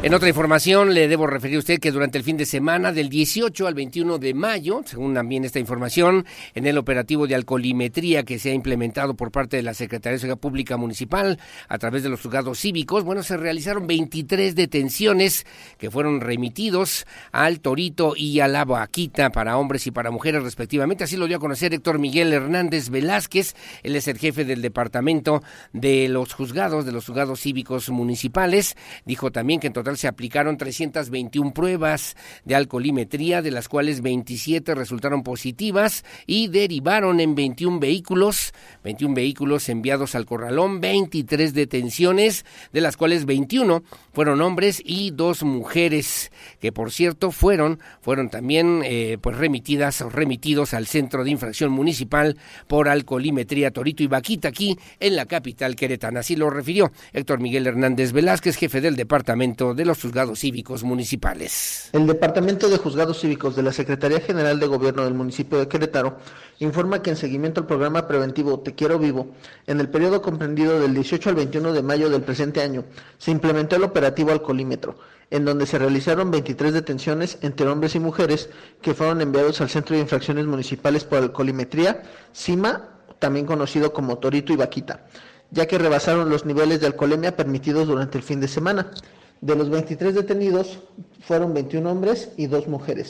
En 0.00 0.14
otra 0.14 0.28
información, 0.28 0.94
le 0.94 1.08
debo 1.08 1.26
referir 1.26 1.56
a 1.56 1.58
usted 1.58 1.80
que 1.80 1.90
durante 1.90 2.18
el 2.18 2.24
fin 2.24 2.36
de 2.36 2.46
semana, 2.46 2.92
del 2.92 3.08
18 3.08 3.66
al 3.66 3.74
21 3.74 4.18
de 4.18 4.32
mayo, 4.32 4.82
según 4.86 5.12
también 5.12 5.44
esta 5.44 5.58
información, 5.58 6.24
en 6.54 6.68
el 6.68 6.78
operativo 6.78 7.26
de 7.26 7.34
alcoholimetría 7.34 8.22
que 8.22 8.38
se 8.38 8.52
ha 8.52 8.54
implementado 8.54 9.14
por 9.14 9.32
parte 9.32 9.56
de 9.56 9.64
la 9.64 9.74
Secretaría 9.74 10.12
de 10.12 10.20
Seguridad 10.20 10.38
Pública 10.38 10.76
Municipal 10.76 11.40
a 11.68 11.78
través 11.78 12.04
de 12.04 12.10
los 12.10 12.22
juzgados 12.22 12.60
cívicos, 12.60 13.02
bueno, 13.02 13.24
se 13.24 13.36
realizaron 13.36 13.88
23 13.88 14.54
detenciones 14.54 15.44
que 15.78 15.90
fueron 15.90 16.20
remitidos 16.20 17.04
al 17.32 17.58
Torito 17.58 18.14
y 18.16 18.38
a 18.38 18.46
la 18.46 18.64
Vaquita 18.64 19.30
para 19.30 19.58
hombres 19.58 19.88
y 19.88 19.90
para 19.90 20.12
mujeres 20.12 20.44
respectivamente. 20.44 21.02
Así 21.02 21.16
lo 21.16 21.26
dio 21.26 21.38
a 21.38 21.40
conocer 21.40 21.74
Héctor 21.74 21.98
Miguel 21.98 22.32
Hernández 22.32 22.90
Velázquez, 22.90 23.56
él 23.82 23.96
es 23.96 24.06
el 24.06 24.18
jefe 24.18 24.44
del 24.44 24.62
departamento 24.62 25.42
de 25.72 26.08
los 26.08 26.34
juzgados, 26.34 26.86
de 26.86 26.92
los 26.92 27.04
juzgados 27.04 27.40
cívicos 27.40 27.90
municipales. 27.90 28.76
Dijo 29.04 29.32
también 29.32 29.58
que 29.58 29.66
en 29.66 29.72
total 29.72 29.87
se 29.96 30.08
aplicaron 30.08 30.56
321 30.56 31.52
pruebas 31.52 32.16
de 32.44 32.54
alcoholimetría, 32.54 33.42
de 33.42 33.50
las 33.50 33.68
cuales 33.68 34.02
27 34.02 34.74
resultaron 34.74 35.22
positivas 35.22 36.04
y 36.26 36.48
derivaron 36.48 37.20
en 37.20 37.34
21 37.34 37.78
vehículos, 37.80 38.52
21 38.84 39.14
vehículos 39.14 39.68
enviados 39.68 40.14
al 40.14 40.26
corralón, 40.26 40.80
23 40.80 41.54
detenciones, 41.54 42.44
de 42.72 42.80
las 42.80 42.96
cuales 42.96 43.24
21 43.24 43.82
fueron 44.12 44.40
hombres 44.40 44.82
y 44.84 45.10
dos 45.10 45.42
mujeres, 45.42 46.32
que 46.60 46.72
por 46.72 46.90
cierto 46.90 47.30
fueron, 47.30 47.80
fueron 48.00 48.30
también 48.30 48.82
eh, 48.84 49.18
pues 49.20 49.36
remitidas 49.36 50.00
o 50.02 50.10
remitidos 50.10 50.74
al 50.74 50.86
Centro 50.86 51.24
de 51.24 51.30
Infracción 51.30 51.70
Municipal 51.70 52.36
por 52.66 52.88
alcoholimetría 52.88 53.70
Torito 53.70 54.02
y 54.02 54.06
Vaquita 54.06 54.48
aquí 54.48 54.78
en 55.00 55.16
la 55.16 55.26
capital 55.26 55.76
queretana. 55.76 56.20
Así 56.20 56.36
lo 56.36 56.50
refirió 56.50 56.92
Héctor 57.12 57.40
Miguel 57.40 57.66
Hernández 57.66 58.12
Velázquez, 58.12 58.56
jefe 58.56 58.80
del 58.80 58.96
Departamento 58.96 59.74
de 59.78 59.86
los 59.86 60.02
juzgados 60.02 60.40
cívicos 60.40 60.82
municipales. 60.82 61.88
El 61.92 62.06
Departamento 62.06 62.68
de 62.68 62.76
Juzgados 62.76 63.20
Cívicos 63.20 63.56
de 63.56 63.62
la 63.62 63.72
Secretaría 63.72 64.20
General 64.20 64.58
de 64.58 64.66
Gobierno 64.66 65.04
del 65.04 65.14
municipio 65.14 65.56
de 65.58 65.68
Querétaro 65.68 66.18
informa 66.58 67.00
que 67.00 67.10
en 67.10 67.16
seguimiento 67.16 67.60
al 67.60 67.66
programa 67.66 68.08
preventivo 68.08 68.58
Te 68.58 68.74
Quiero 68.74 68.98
Vivo, 68.98 69.28
en 69.68 69.78
el 69.78 69.88
periodo 69.88 70.20
comprendido 70.20 70.80
del 70.80 70.94
18 70.94 71.30
al 71.30 71.36
21 71.36 71.72
de 71.72 71.82
mayo 71.82 72.10
del 72.10 72.22
presente 72.22 72.60
año, 72.60 72.84
se 73.18 73.30
implementó 73.30 73.76
el 73.76 73.84
operativo 73.84 74.32
Alcolímetro, 74.32 74.98
en 75.30 75.44
donde 75.44 75.64
se 75.64 75.78
realizaron 75.78 76.32
23 76.32 76.72
detenciones 76.72 77.38
entre 77.42 77.68
hombres 77.68 77.94
y 77.94 78.00
mujeres 78.00 78.50
que 78.82 78.94
fueron 78.94 79.20
enviados 79.20 79.60
al 79.60 79.68
Centro 79.68 79.94
de 79.94 80.02
Infracciones 80.02 80.46
Municipales 80.46 81.04
por 81.04 81.18
Alcoholimetría, 81.18 82.02
CIMA, 82.34 82.88
también 83.20 83.46
conocido 83.46 83.92
como 83.92 84.18
Torito 84.18 84.52
y 84.52 84.56
Vaquita, 84.56 85.06
ya 85.52 85.66
que 85.66 85.78
rebasaron 85.78 86.30
los 86.30 86.44
niveles 86.44 86.80
de 86.80 86.86
alcoholemia 86.86 87.36
permitidos 87.36 87.86
durante 87.86 88.18
el 88.18 88.24
fin 88.24 88.40
de 88.40 88.48
semana. 88.48 88.90
De 89.40 89.54
los 89.54 89.70
23 89.70 90.14
detenidos, 90.14 90.80
fueron 91.20 91.54
21 91.54 91.90
hombres 91.90 92.32
y 92.36 92.46
2 92.46 92.66
mujeres. 92.66 93.08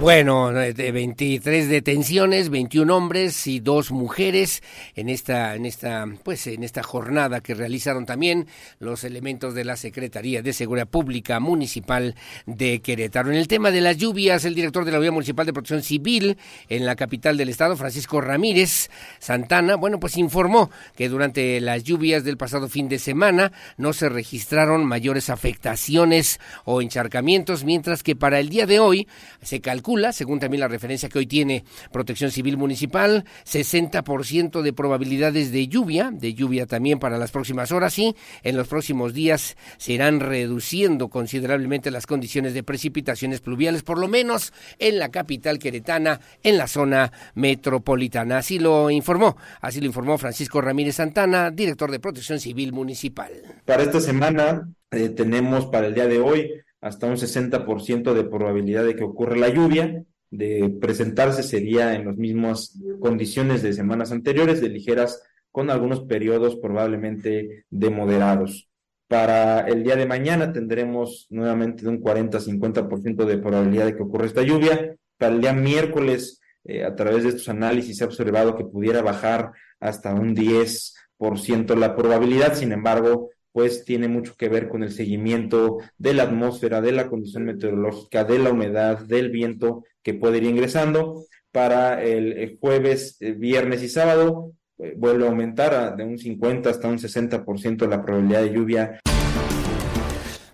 Bueno, 0.00 0.52
de 0.52 0.92
23 0.92 1.68
detenciones, 1.68 2.50
21 2.50 2.96
hombres 2.96 3.48
y 3.48 3.58
dos 3.58 3.90
mujeres 3.90 4.62
en 4.94 5.08
esta, 5.08 5.56
en 5.56 5.66
esta, 5.66 6.06
pues 6.22 6.46
en 6.46 6.62
esta 6.62 6.84
jornada 6.84 7.40
que 7.40 7.52
realizaron 7.52 8.06
también 8.06 8.46
los 8.78 9.02
elementos 9.02 9.54
de 9.54 9.64
la 9.64 9.76
Secretaría 9.76 10.40
de 10.40 10.52
Seguridad 10.52 10.86
Pública 10.86 11.40
Municipal 11.40 12.14
de 12.46 12.80
Querétaro. 12.80 13.32
En 13.32 13.38
el 13.38 13.48
tema 13.48 13.72
de 13.72 13.80
las 13.80 13.96
lluvias, 13.96 14.44
el 14.44 14.54
director 14.54 14.84
de 14.84 14.92
la 14.92 14.98
Unidad 14.98 15.14
Municipal 15.14 15.44
de 15.44 15.52
Protección 15.52 15.82
Civil 15.82 16.38
en 16.68 16.86
la 16.86 16.94
capital 16.94 17.36
del 17.36 17.48
estado, 17.48 17.76
Francisco 17.76 18.20
Ramírez 18.20 18.90
Santana, 19.18 19.74
bueno, 19.74 19.98
pues 19.98 20.16
informó 20.16 20.70
que 20.94 21.08
durante 21.08 21.60
las 21.60 21.82
lluvias 21.82 22.22
del 22.22 22.36
pasado 22.36 22.68
fin 22.68 22.88
de 22.88 23.00
semana 23.00 23.50
no 23.76 23.92
se 23.92 24.08
registraron 24.08 24.84
mayores 24.84 25.28
afectaciones 25.28 26.38
o 26.64 26.82
encharcamientos, 26.82 27.64
mientras 27.64 28.04
que 28.04 28.14
para 28.14 28.38
el 28.38 28.48
día 28.48 28.64
de 28.64 28.78
hoy 28.78 29.08
se 29.42 29.60
calcula 29.60 29.87
según 30.12 30.38
también 30.38 30.60
la 30.60 30.68
referencia 30.68 31.08
que 31.08 31.18
hoy 31.18 31.26
tiene 31.26 31.64
Protección 31.90 32.30
Civil 32.30 32.58
Municipal, 32.58 33.24
60% 33.46 34.60
de 34.60 34.72
probabilidades 34.74 35.50
de 35.50 35.66
lluvia, 35.66 36.10
de 36.12 36.34
lluvia 36.34 36.66
también 36.66 36.98
para 36.98 37.16
las 37.16 37.30
próximas 37.30 37.72
horas 37.72 37.98
y 37.98 38.14
en 38.42 38.56
los 38.58 38.68
próximos 38.68 39.14
días 39.14 39.56
se 39.78 39.94
irán 39.94 40.20
reduciendo 40.20 41.08
considerablemente 41.08 41.90
las 41.90 42.06
condiciones 42.06 42.52
de 42.52 42.62
precipitaciones 42.62 43.40
pluviales, 43.40 43.82
por 43.82 43.98
lo 43.98 44.08
menos 44.08 44.52
en 44.78 44.98
la 44.98 45.08
capital 45.08 45.58
queretana, 45.58 46.20
en 46.42 46.58
la 46.58 46.66
zona 46.66 47.10
metropolitana. 47.34 48.38
Así 48.38 48.58
lo 48.58 48.90
informó, 48.90 49.38
así 49.62 49.80
lo 49.80 49.86
informó 49.86 50.18
Francisco 50.18 50.60
Ramírez 50.60 50.96
Santana, 50.96 51.50
director 51.50 51.90
de 51.90 51.98
Protección 51.98 52.40
Civil 52.40 52.74
Municipal. 52.74 53.32
Para 53.64 53.84
esta 53.84 54.00
semana 54.00 54.68
eh, 54.90 55.08
tenemos 55.08 55.64
para 55.66 55.86
el 55.86 55.94
día 55.94 56.06
de 56.06 56.18
hoy 56.18 56.50
hasta 56.80 57.06
un 57.06 57.16
60% 57.16 58.14
de 58.14 58.24
probabilidad 58.24 58.84
de 58.84 58.96
que 58.96 59.04
ocurra 59.04 59.36
la 59.36 59.48
lluvia. 59.48 60.04
De 60.30 60.76
presentarse 60.80 61.42
sería 61.42 61.94
en 61.94 62.06
las 62.06 62.16
mismas 62.16 62.78
condiciones 63.00 63.62
de 63.62 63.72
semanas 63.72 64.12
anteriores, 64.12 64.60
de 64.60 64.68
ligeras, 64.68 65.22
con 65.50 65.70
algunos 65.70 66.02
periodos 66.02 66.56
probablemente 66.56 67.64
de 67.70 67.90
moderados. 67.90 68.68
Para 69.08 69.60
el 69.60 69.82
día 69.84 69.96
de 69.96 70.06
mañana 70.06 70.52
tendremos 70.52 71.26
nuevamente 71.30 71.88
un 71.88 72.02
40-50% 72.02 73.24
de 73.24 73.38
probabilidad 73.38 73.86
de 73.86 73.96
que 73.96 74.02
ocurra 74.02 74.26
esta 74.26 74.42
lluvia. 74.42 74.96
Para 75.16 75.34
el 75.34 75.40
día 75.40 75.54
miércoles, 75.54 76.40
eh, 76.64 76.84
a 76.84 76.94
través 76.94 77.22
de 77.22 77.30
estos 77.30 77.48
análisis 77.48 77.96
se 77.96 78.04
ha 78.04 78.06
observado 78.06 78.54
que 78.54 78.64
pudiera 78.64 79.00
bajar 79.00 79.52
hasta 79.80 80.12
un 80.12 80.36
10% 80.36 81.74
la 81.74 81.96
probabilidad. 81.96 82.54
Sin 82.54 82.70
embargo, 82.72 83.30
pues 83.58 83.84
tiene 83.84 84.06
mucho 84.06 84.36
que 84.38 84.48
ver 84.48 84.68
con 84.68 84.84
el 84.84 84.92
seguimiento 84.92 85.78
de 85.96 86.14
la 86.14 86.22
atmósfera, 86.22 86.80
de 86.80 86.92
la 86.92 87.08
condición 87.08 87.44
meteorológica, 87.44 88.22
de 88.22 88.38
la 88.38 88.52
humedad, 88.52 89.00
del 89.00 89.30
viento 89.30 89.82
que 90.00 90.14
puede 90.14 90.36
ir 90.36 90.44
ingresando. 90.44 91.24
Para 91.50 92.00
el 92.04 92.56
jueves, 92.60 93.16
eh, 93.18 93.32
viernes 93.32 93.82
y 93.82 93.88
sábado 93.88 94.52
eh, 94.78 94.94
vuelve 94.96 95.26
a 95.26 95.30
aumentar 95.30 95.96
de 95.96 96.04
un 96.04 96.18
50 96.18 96.70
hasta 96.70 96.86
un 96.86 96.98
60% 96.98 97.88
la 97.88 98.00
probabilidad 98.00 98.42
de 98.42 98.52
lluvia. 98.52 99.00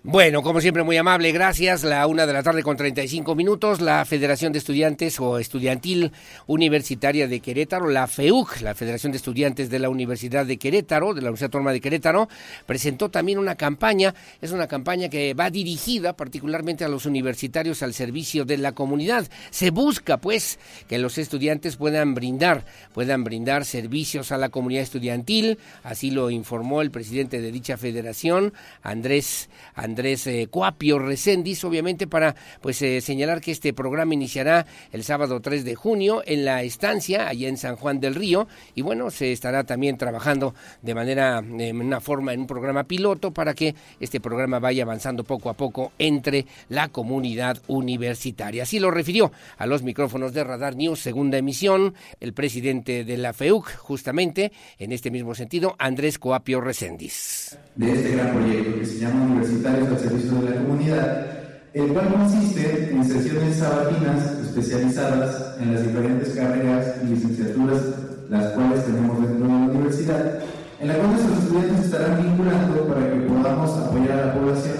Bueno, 0.07 0.43
como 0.43 0.61
siempre, 0.61 0.83
muy 0.83 0.97
amable, 0.97 1.31
gracias. 1.31 1.83
La 1.83 2.05
una 2.05 2.27
de 2.27 2.33
la 2.33 2.43
tarde 2.43 2.61
con 2.61 2.77
35 2.77 3.33
minutos, 3.33 3.81
la 3.81 4.05
Federación 4.05 4.53
de 4.53 4.59
Estudiantes 4.59 5.19
o 5.19 5.39
Estudiantil 5.39 6.11
Universitaria 6.45 7.27
de 7.27 7.39
Querétaro, 7.39 7.89
la 7.89 8.05
FEUC, 8.05 8.61
la 8.61 8.75
Federación 8.75 9.13
de 9.13 9.17
Estudiantes 9.17 9.71
de 9.71 9.79
la 9.79 9.89
Universidad 9.89 10.45
de 10.45 10.57
Querétaro, 10.57 11.15
de 11.15 11.21
la 11.21 11.29
Universidad 11.29 11.47
Autónoma 11.47 11.71
de 11.71 11.81
Querétaro, 11.81 12.29
presentó 12.67 13.09
también 13.09 13.39
una 13.39 13.55
campaña. 13.55 14.13
Es 14.43 14.51
una 14.51 14.67
campaña 14.67 15.09
que 15.09 15.33
va 15.33 15.49
dirigida 15.49 16.15
particularmente 16.15 16.85
a 16.85 16.87
los 16.87 17.07
universitarios 17.07 17.81
al 17.81 17.95
servicio 17.95 18.45
de 18.45 18.59
la 18.59 18.73
comunidad. 18.73 19.27
Se 19.49 19.71
busca, 19.71 20.17
pues, 20.17 20.59
que 20.87 20.99
los 20.99 21.17
estudiantes 21.17 21.77
puedan 21.77 22.13
brindar, 22.13 22.63
puedan 22.93 23.23
brindar 23.23 23.65
servicios 23.65 24.31
a 24.31 24.37
la 24.37 24.49
comunidad 24.49 24.83
estudiantil. 24.83 25.57
Así 25.81 26.11
lo 26.11 26.29
informó 26.29 26.83
el 26.83 26.91
presidente 26.91 27.41
de 27.41 27.51
dicha 27.51 27.75
federación, 27.75 28.53
Andrés. 28.83 29.49
Andrés 29.73 29.94
Andrés 29.95 30.27
eh, 30.27 30.47
Cuapio 30.51 30.99
Recendis, 30.99 31.63
obviamente 31.63 32.05
para 32.05 32.35
pues 32.59 32.81
eh, 32.81 32.99
señalar 32.99 33.39
que 33.39 33.51
este 33.51 33.73
programa 33.73 34.13
iniciará 34.13 34.65
el 34.91 35.05
sábado 35.05 35.39
3 35.39 35.63
de 35.63 35.75
junio 35.75 36.21
en 36.25 36.43
la 36.43 36.63
estancia 36.63 37.29
allá 37.29 37.47
en 37.47 37.55
San 37.55 37.77
Juan 37.77 38.01
del 38.01 38.13
Río 38.13 38.45
y 38.75 38.81
bueno, 38.81 39.09
se 39.09 39.31
estará 39.31 39.63
también 39.63 39.97
trabajando 39.97 40.53
de 40.81 40.93
manera, 40.93 41.37
en 41.37 41.79
una 41.79 42.01
forma, 42.01 42.33
en 42.33 42.41
un 42.41 42.45
programa 42.45 42.83
piloto 42.83 43.31
para 43.31 43.53
que 43.53 43.73
este 44.01 44.19
programa 44.19 44.59
vaya 44.59 44.83
avanzando 44.83 45.23
poco 45.23 45.49
a 45.49 45.53
poco 45.53 45.93
entre 45.97 46.45
la 46.67 46.89
comunidad 46.89 47.61
universitaria. 47.67 48.63
Así 48.63 48.79
lo 48.79 48.91
refirió 48.91 49.31
a 49.57 49.65
los 49.65 49.81
micrófonos 49.81 50.33
de 50.33 50.43
Radar 50.43 50.75
News, 50.75 50.99
segunda 50.99 51.37
emisión, 51.37 51.93
el 52.19 52.33
presidente 52.33 53.05
de 53.05 53.15
la 53.15 53.31
FEUC, 53.31 53.77
justamente 53.77 54.51
en 54.77 54.91
este 54.91 55.09
mismo 55.09 55.33
sentido, 55.35 55.73
Andrés 55.79 56.19
Coapio 56.19 56.59
Recendis. 56.59 57.57
De 57.77 57.93
este 57.93 58.11
gran 58.11 58.33
proyecto 58.33 58.77
que 58.77 58.85
se 58.85 58.99
llama 58.99 59.23
Universitario 59.23 59.84
al 59.87 59.99
servicio 59.99 60.41
de 60.41 60.49
la 60.49 60.55
comunidad, 60.61 61.25
el 61.73 61.87
cual 61.93 62.13
consiste 62.13 62.89
en 62.91 63.03
sesiones 63.05 63.57
sabatinas 63.57 64.31
especializadas 64.41 65.55
en 65.59 65.73
las 65.73 65.83
diferentes 65.83 66.29
carreras 66.29 66.95
y 67.03 67.07
licenciaturas 67.07 67.81
las 68.29 68.51
cuales 68.53 68.85
tenemos 68.85 69.21
dentro 69.21 69.45
de 69.45 69.53
la 69.53 69.59
universidad, 69.59 70.39
en 70.79 70.87
la 70.87 70.95
cual 70.95 71.11
nuestros 71.11 71.39
estudiantes 71.39 71.85
estarán 71.85 72.23
vinculando 72.23 72.87
para 72.87 73.11
que 73.11 73.19
podamos 73.19 73.77
apoyar 73.77 74.11
a 74.11 74.25
la 74.27 74.33
población 74.33 74.75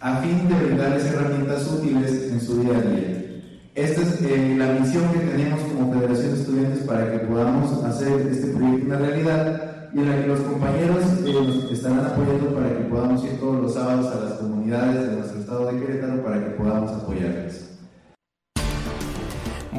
a 0.00 0.16
fin 0.18 0.48
de 0.48 0.54
brindarles 0.54 1.04
herramientas 1.06 1.66
útiles 1.66 2.30
en 2.32 2.40
su 2.40 2.62
día 2.62 2.78
a 2.78 2.82
día. 2.82 3.18
Esta 3.74 4.00
es 4.00 4.22
eh, 4.22 4.54
la 4.58 4.66
misión 4.72 5.12
que 5.12 5.18
tenemos 5.20 5.60
como 5.60 5.92
Federación 5.92 6.34
de 6.34 6.40
Estudiantes 6.40 6.78
para 6.84 7.12
que 7.12 7.18
podamos 7.18 7.84
hacer 7.84 8.28
este 8.30 8.48
proyecto 8.48 8.86
una 8.86 8.98
realidad 8.98 9.77
y 9.92 9.98
en 9.98 10.08
la 10.08 10.20
que 10.20 10.26
los 10.26 10.40
compañeros 10.40 11.04
nos 11.22 11.72
estarán 11.72 12.06
apoyando 12.06 12.54
para 12.54 12.68
que 12.76 12.84
podamos 12.84 13.24
ir 13.24 13.40
todos 13.40 13.62
los 13.62 13.74
sábados 13.74 14.06
a 14.06 14.24
las 14.24 14.32
comunidades 14.34 15.08
de 15.08 15.16
nuestro 15.16 15.40
estado 15.40 15.72
de 15.72 15.80
Querétaro 15.80 16.22
para 16.22 16.44
que 16.44 16.50
podamos 16.50 16.90
apoyarles. 16.92 17.67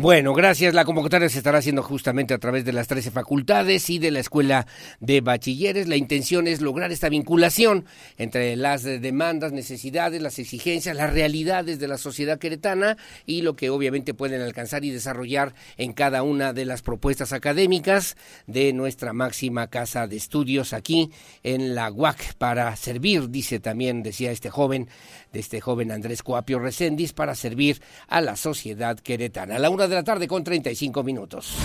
Bueno, 0.02 0.34
gracias. 0.34 0.74
La 0.74 0.86
convocatoria 0.86 1.28
se 1.28 1.40
estará 1.40 1.58
haciendo 1.58 1.84
justamente 1.84 2.34
a 2.34 2.38
través 2.38 2.64
de 2.64 2.72
las 2.72 2.88
13 2.88 3.12
facultades 3.12 3.90
y 3.90 4.00
de 4.00 4.12
la 4.12 4.22
Escuela 4.22 4.66
de 5.02 5.20
Bachilleres. 5.20 5.90
La 5.90 5.98
intención 5.98 6.48
es 6.48 6.62
lograr 6.62 6.94
esta 6.94 7.10
vinculación 7.10 7.84
entre 8.18 8.56
las 8.56 8.84
demandas, 8.84 9.52
necesidades, 9.52 10.22
las 10.22 10.40
exigencias, 10.40 10.96
las 10.96 11.12
realidades 11.12 11.80
de 11.80 11.90
la 11.90 11.98
sociedad 11.98 12.40
queretana 12.40 12.96
y 13.26 13.42
lo 13.42 13.58
que 13.58 13.70
obviamente 13.70 14.14
pueden 14.14 14.40
alcanzar 14.40 14.86
y 14.86 14.90
desarrollar 14.90 15.54
en 15.76 15.92
cada 15.92 16.24
una 16.24 16.54
de 16.54 16.64
las 16.64 16.82
propuestas 16.82 17.34
académicas 17.34 18.16
de 18.48 18.72
nuestra 18.72 19.12
máxima 19.12 19.68
casa 19.68 20.08
de 20.08 20.16
estudios 20.16 20.72
aquí 20.72 21.12
en 21.44 21.76
la 21.76 21.92
UAC 21.92 22.36
para 22.36 22.74
servir, 22.78 23.30
dice 23.30 23.60
también, 23.60 24.02
decía 24.02 24.32
este 24.32 24.50
joven, 24.50 24.88
de 25.34 25.42
este 25.42 25.60
joven 25.60 25.92
Andrés 25.92 26.24
Coapio 26.24 26.58
Recendis, 26.58 27.12
para 27.12 27.36
servir 27.36 27.82
a 28.08 28.22
la 28.22 28.38
sociedad 28.38 28.98
queretana. 28.98 29.58
A 29.58 29.60
la 29.60 29.70
una 29.70 29.89
de 29.90 29.96
la 29.96 30.04
tarde 30.04 30.28
con 30.28 30.44
35 30.44 31.04
minutos. 31.04 31.58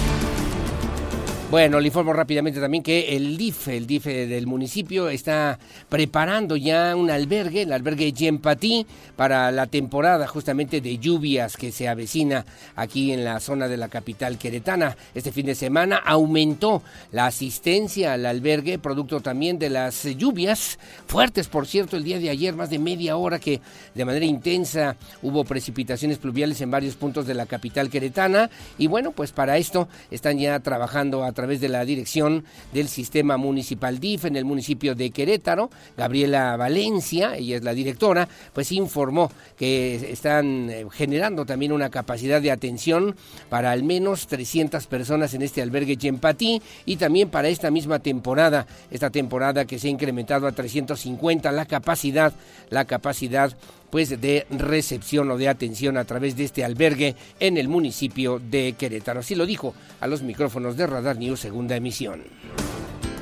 Bueno, 1.55 1.79
le 1.79 1.87
informo 1.87 2.13
rápidamente 2.13 2.59
también 2.59 2.83
que 2.83 3.15
el 3.15 3.37
DIF, 3.37 3.69
el 3.69 3.87
DIF 3.87 4.07
del 4.07 4.45
municipio, 4.49 5.09
está 5.09 5.61
preparando 5.89 6.57
ya 6.57 6.97
un 6.97 7.13
albergue, 7.13 7.63
el 7.63 7.73
albergue 7.73 8.13
Yempatí, 8.13 8.85
para 9.15 9.53
la 9.53 9.69
temporada 9.69 10.27
justamente 10.27 10.81
de 10.81 10.99
lluvias 10.99 11.57
que 11.57 11.71
se 11.71 11.87
avecina 11.87 12.45
aquí 12.75 13.13
en 13.13 13.25
la 13.25 13.39
zona 13.39 13.69
de 13.69 13.77
la 13.77 13.87
capital 13.87 14.37
queretana. 14.37 14.97
Este 15.15 15.31
fin 15.31 15.47
de 15.47 15.55
semana 15.55 15.99
aumentó 15.99 16.83
la 17.13 17.27
asistencia 17.27 18.15
al 18.15 18.27
albergue, 18.27 18.81
producto 18.81 19.21
también 19.21 19.57
de 19.61 19.71
las 19.71 20.03
lluvias 20.17 20.81
fuertes, 21.07 21.47
por 21.47 21.69
cierto, 21.69 21.97
el 21.97 22.03
día 22.03 22.19
de 22.19 22.31
ayer, 22.31 22.57
más 22.57 22.71
de 22.71 22.81
media 22.81 23.17
hora 23.17 23.39
que 23.39 23.61
de 23.95 24.05
manera 24.05 24.27
intensa 24.27 24.97
hubo 25.23 25.45
precipitaciones 25.45 26.19
pluviales 26.19 26.61
en 26.63 26.73
varios 26.73 26.97
puntos 26.97 27.29
de 27.29 27.35
la 27.35 27.47
capital 27.47 27.91
queretana. 27.91 28.51
Y 28.77 28.89
bueno, 28.89 29.13
pues 29.13 29.31
para 29.31 29.57
esto 29.57 29.87
están 30.11 30.37
ya 30.37 30.59
trabajando 30.59 31.23
a 31.23 31.31
través 31.31 31.44
de 31.47 31.69
la 31.69 31.85
dirección 31.85 32.45
del 32.73 32.89
sistema 32.89 33.37
municipal 33.37 34.01
DIF 34.01 34.25
en 34.25 34.37
el 34.37 34.45
municipio 34.45 34.95
de 34.95 35.11
Querétaro. 35.11 35.71
Gabriela 35.97 36.57
Valencia, 36.57 37.37
ella 37.37 37.57
es 37.57 37.65
la 37.65 37.75
directora, 37.75 38.29
pues 38.53 38.73
informó 38.73 39.31
que 39.57 40.11
están 40.11 40.71
eh, 40.71 40.87
generando 40.91 41.45
también 41.45 41.73
una 41.73 41.91
capacidad 41.91 42.41
de 42.41 42.51
atención 42.51 43.15
para 43.49 43.71
al 43.71 43.83
menos 43.83 44.27
300 44.27 44.87
personas 44.87 45.35
en 45.35 45.43
este 45.43 45.63
albergue 45.63 45.97
Chempatí 45.97 46.63
y 46.87 46.97
también 46.97 47.29
para 47.29 47.49
esta 47.49 47.71
misma 47.71 47.99
temporada, 47.99 48.67
esta 48.91 49.11
temporada 49.11 49.65
que 49.65 49.79
se 49.79 49.89
ha 49.89 49.91
incrementado 49.91 50.47
a 50.47 50.53
350 50.53 51.53
la 51.53 51.67
capacidad, 51.67 52.33
la 52.71 52.85
capacidad 52.85 53.57
pues 53.95 54.21
de 54.21 54.45
recepción 54.51 55.31
o 55.31 55.39
de 55.39 55.49
atención 55.49 55.97
a 55.97 56.05
través 56.05 56.37
de 56.37 56.43
este 56.43 56.65
albergue 56.65 57.15
en 57.39 57.57
el 57.57 57.69
municipio 57.69 58.41
de 58.41 58.75
Querétaro. 58.77 59.21
Así 59.21 59.37
lo 59.37 59.47
dijo 59.47 59.73
a 60.01 60.09
los 60.09 60.21
micrófonos 60.25 60.77
de 60.77 60.89
Radar 60.89 61.17
News 61.17 61.39
segunda 61.39 61.77
emisión. 61.77 62.25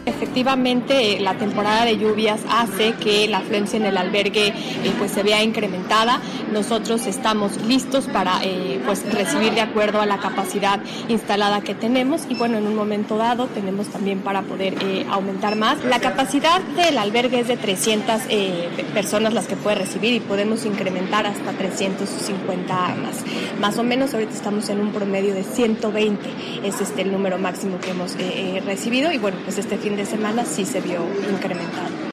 Efectivamente, 0.05 1.21
la 1.21 1.35
temporada 1.35 1.85
de 1.85 1.97
lluvias 1.97 2.41
hace 2.51 2.95
que 2.95 3.29
la 3.29 3.39
afluencia 3.39 3.77
en 3.77 3.87
el 3.87 3.97
albergue 3.97 4.49
eh, 4.49 4.93
pues 4.99 5.13
se 5.13 5.23
vea 5.23 5.45
incrementada. 5.45 6.21
Nosotros 6.53 7.07
estamos 7.07 7.57
listos 7.63 8.07
para 8.07 8.43
eh, 8.43 8.81
pues 8.85 9.05
recibir 9.15 9.55
de 9.55 9.61
acuerdo 9.61 10.01
a 10.01 10.07
la 10.07 10.19
capacidad 10.19 10.81
instalada 11.09 11.61
que 11.61 11.77
tenemos 11.77 12.23
y 12.29 12.35
bueno, 12.35 12.59
en 12.59 12.67
un 12.67 12.75
momento 12.75 13.17
dado 13.17 13.47
tenemos 13.47 13.87
también 13.89 14.23
para 14.23 14.43
poder 14.43 14.75
eh, 14.83 15.07
aumentar 15.09 15.55
más. 15.55 15.85
La 15.85 16.01
capacidad 16.01 16.61
del 16.63 16.99
albergue 16.99 17.39
es 17.39 17.47
de 17.49 17.57
300 17.57 18.23
personas 18.93 19.33
las 19.33 19.47
que 19.47 19.55
puede 19.55 19.77
recibir 19.77 20.15
y 20.15 20.21
podemos 20.21 20.65
incrementar 20.67 21.27
hasta 21.27 21.53
350 21.53 22.75
más. 22.75 23.23
Más 23.61 23.79
o 23.79 23.85
menos 23.85 24.15
ahorita 24.15 24.33
estamos 24.33 24.69
en 24.69 24.81
un 24.81 24.91
promedio 24.91 25.33
de 25.33 25.45
120, 25.45 26.19
es 26.65 26.81
este 26.81 27.03
el 27.03 27.13
número 27.13 27.39
máximo 27.39 27.79
que 27.81 27.91
hemos 27.91 28.17
recibido 28.65 29.13
y 29.13 29.19
bueno, 29.19 29.39
pues 29.45 29.59
este 29.59 29.79
fin 29.79 29.92
de 29.97 30.07
semana 30.07 30.45
sí 30.45 30.65
se 30.65 30.81
vio 30.81 31.07
incrementado. 31.31 32.13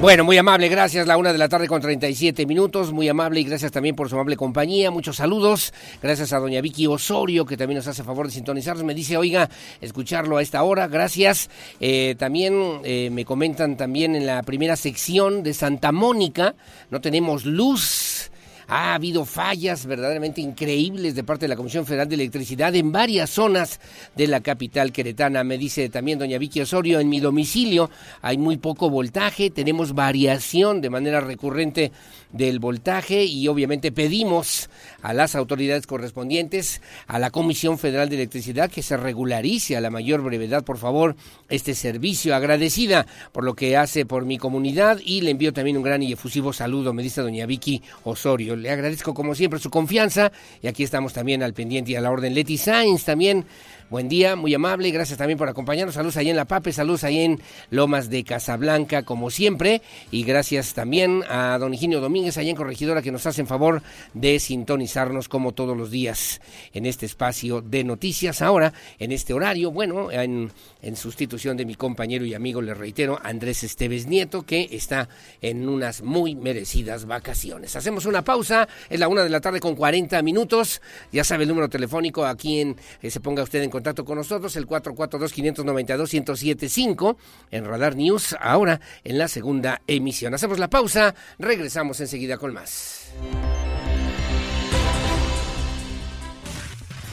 Bueno, 0.00 0.24
muy 0.24 0.38
amable, 0.38 0.68
gracias. 0.68 1.06
La 1.06 1.18
una 1.18 1.30
de 1.30 1.36
la 1.36 1.50
tarde 1.50 1.68
con 1.68 1.82
37 1.82 2.46
minutos. 2.46 2.90
Muy 2.90 3.06
amable 3.10 3.40
y 3.40 3.44
gracias 3.44 3.70
también 3.70 3.94
por 3.94 4.08
su 4.08 4.14
amable 4.14 4.34
compañía. 4.34 4.90
Muchos 4.90 5.16
saludos. 5.16 5.74
Gracias 6.02 6.32
a 6.32 6.38
doña 6.38 6.62
Vicky 6.62 6.86
Osorio, 6.86 7.44
que 7.44 7.58
también 7.58 7.76
nos 7.76 7.86
hace 7.86 8.02
favor 8.02 8.26
de 8.26 8.32
sintonizarnos. 8.32 8.82
Me 8.82 8.94
dice, 8.94 9.18
oiga, 9.18 9.50
escucharlo 9.82 10.38
a 10.38 10.42
esta 10.42 10.62
hora. 10.62 10.88
Gracias. 10.88 11.50
Eh, 11.80 12.14
también 12.18 12.80
eh, 12.82 13.10
me 13.12 13.26
comentan 13.26 13.76
también 13.76 14.16
en 14.16 14.24
la 14.24 14.42
primera 14.42 14.74
sección 14.76 15.42
de 15.42 15.52
Santa 15.52 15.92
Mónica. 15.92 16.54
No 16.88 17.02
tenemos 17.02 17.44
luz 17.44 18.29
ha 18.70 18.94
habido 18.94 19.24
fallas 19.24 19.84
verdaderamente 19.84 20.40
increíbles 20.40 21.16
de 21.16 21.24
parte 21.24 21.46
de 21.46 21.48
la 21.48 21.56
Comisión 21.56 21.84
Federal 21.84 22.08
de 22.08 22.14
Electricidad 22.14 22.72
en 22.76 22.92
varias 22.92 23.28
zonas 23.28 23.80
de 24.14 24.28
la 24.28 24.42
capital 24.42 24.92
queretana. 24.92 25.42
Me 25.42 25.58
dice 25.58 25.88
también 25.88 26.20
doña 26.20 26.38
Vicky 26.38 26.60
Osorio, 26.60 27.00
en 27.00 27.08
mi 27.08 27.18
domicilio 27.18 27.90
hay 28.22 28.38
muy 28.38 28.58
poco 28.58 28.88
voltaje, 28.88 29.50
tenemos 29.50 29.92
variación 29.92 30.80
de 30.80 30.88
manera 30.88 31.20
recurrente 31.20 31.90
del 32.32 32.58
voltaje 32.58 33.24
y 33.24 33.48
obviamente 33.48 33.92
pedimos 33.92 34.70
a 35.02 35.12
las 35.12 35.34
autoridades 35.34 35.86
correspondientes, 35.86 36.80
a 37.06 37.18
la 37.18 37.30
Comisión 37.30 37.78
Federal 37.78 38.08
de 38.08 38.16
Electricidad, 38.16 38.70
que 38.70 38.82
se 38.82 38.96
regularice 38.96 39.76
a 39.76 39.80
la 39.80 39.90
mayor 39.90 40.22
brevedad, 40.22 40.64
por 40.64 40.78
favor, 40.78 41.16
este 41.48 41.74
servicio. 41.74 42.34
Agradecida 42.34 43.06
por 43.32 43.44
lo 43.44 43.54
que 43.54 43.76
hace 43.76 44.06
por 44.06 44.24
mi 44.24 44.38
comunidad 44.38 44.98
y 45.04 45.20
le 45.22 45.30
envío 45.30 45.52
también 45.52 45.76
un 45.76 45.82
gran 45.82 46.02
y 46.02 46.12
efusivo 46.12 46.52
saludo, 46.52 46.92
me 46.92 47.02
dice 47.02 47.20
doña 47.20 47.46
Vicky 47.46 47.82
Osorio. 48.04 48.56
Le 48.56 48.70
agradezco 48.70 49.14
como 49.14 49.34
siempre 49.34 49.58
su 49.58 49.70
confianza 49.70 50.32
y 50.62 50.68
aquí 50.68 50.82
estamos 50.82 51.12
también 51.12 51.42
al 51.42 51.54
pendiente 51.54 51.92
y 51.92 51.96
a 51.96 52.00
la 52.00 52.10
orden. 52.10 52.34
Leti 52.34 52.58
Sainz 52.58 53.04
también 53.04 53.44
Buen 53.90 54.08
día, 54.08 54.36
muy 54.36 54.54
amable, 54.54 54.88
gracias 54.92 55.18
también 55.18 55.36
por 55.36 55.48
acompañarnos. 55.48 55.96
Saludos 55.96 56.16
ahí 56.16 56.30
en 56.30 56.36
La 56.36 56.44
Pape, 56.44 56.72
saludos 56.72 57.02
ahí 57.02 57.22
en 57.22 57.40
Lomas 57.70 58.08
de 58.08 58.22
Casablanca, 58.22 59.02
como 59.02 59.30
siempre. 59.30 59.82
Y 60.12 60.22
gracias 60.22 60.74
también 60.74 61.24
a 61.28 61.58
don 61.58 61.74
Higinio 61.74 62.00
Domínguez, 62.00 62.38
allá 62.38 62.50
en 62.50 62.54
Corregidora, 62.54 63.02
que 63.02 63.10
nos 63.10 63.26
hacen 63.26 63.48
favor 63.48 63.82
de 64.14 64.38
sintonizarnos 64.38 65.28
como 65.28 65.54
todos 65.54 65.76
los 65.76 65.90
días 65.90 66.40
en 66.72 66.86
este 66.86 67.04
espacio 67.04 67.62
de 67.62 67.82
noticias. 67.82 68.42
Ahora, 68.42 68.72
en 69.00 69.10
este 69.10 69.34
horario, 69.34 69.72
bueno, 69.72 70.12
en, 70.12 70.52
sustitución 70.94 71.56
de 71.56 71.64
mi 71.64 71.74
compañero 71.74 72.24
y 72.24 72.34
amigo, 72.34 72.62
le 72.62 72.74
reitero, 72.74 73.18
Andrés 73.24 73.64
Esteves 73.64 74.06
Nieto, 74.06 74.46
que 74.46 74.68
está 74.70 75.08
en 75.42 75.68
unas 75.68 76.02
muy 76.02 76.36
merecidas 76.36 77.06
vacaciones. 77.06 77.74
Hacemos 77.74 78.06
una 78.06 78.22
pausa, 78.22 78.68
es 78.88 79.00
la 79.00 79.08
una 79.08 79.24
de 79.24 79.30
la 79.30 79.40
tarde 79.40 79.58
con 79.58 79.74
40 79.74 80.22
minutos. 80.22 80.80
Ya 81.10 81.24
sabe 81.24 81.42
el 81.42 81.48
número 81.48 81.68
telefónico 81.68 82.24
aquí 82.24 82.60
en 82.60 82.76
que 83.00 83.10
se 83.10 83.18
ponga 83.18 83.42
usted 83.42 83.64
en 83.64 83.70
contacto 83.80 84.04
con 84.04 84.18
nosotros, 84.18 84.54
el 84.56 84.68
442-592-1075 84.68 87.16
en 87.50 87.64
Radar 87.64 87.96
News, 87.96 88.36
ahora 88.38 88.78
en 89.04 89.16
la 89.16 89.26
segunda 89.26 89.80
emisión. 89.86 90.34
Hacemos 90.34 90.58
la 90.58 90.68
pausa, 90.68 91.14
regresamos 91.38 91.98
enseguida 92.00 92.36
con 92.36 92.52
más. 92.52 93.14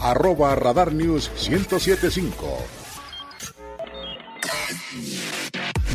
arroba 0.00 0.54
Radar 0.54 0.92
News 0.92 1.30
1075. 1.48 2.86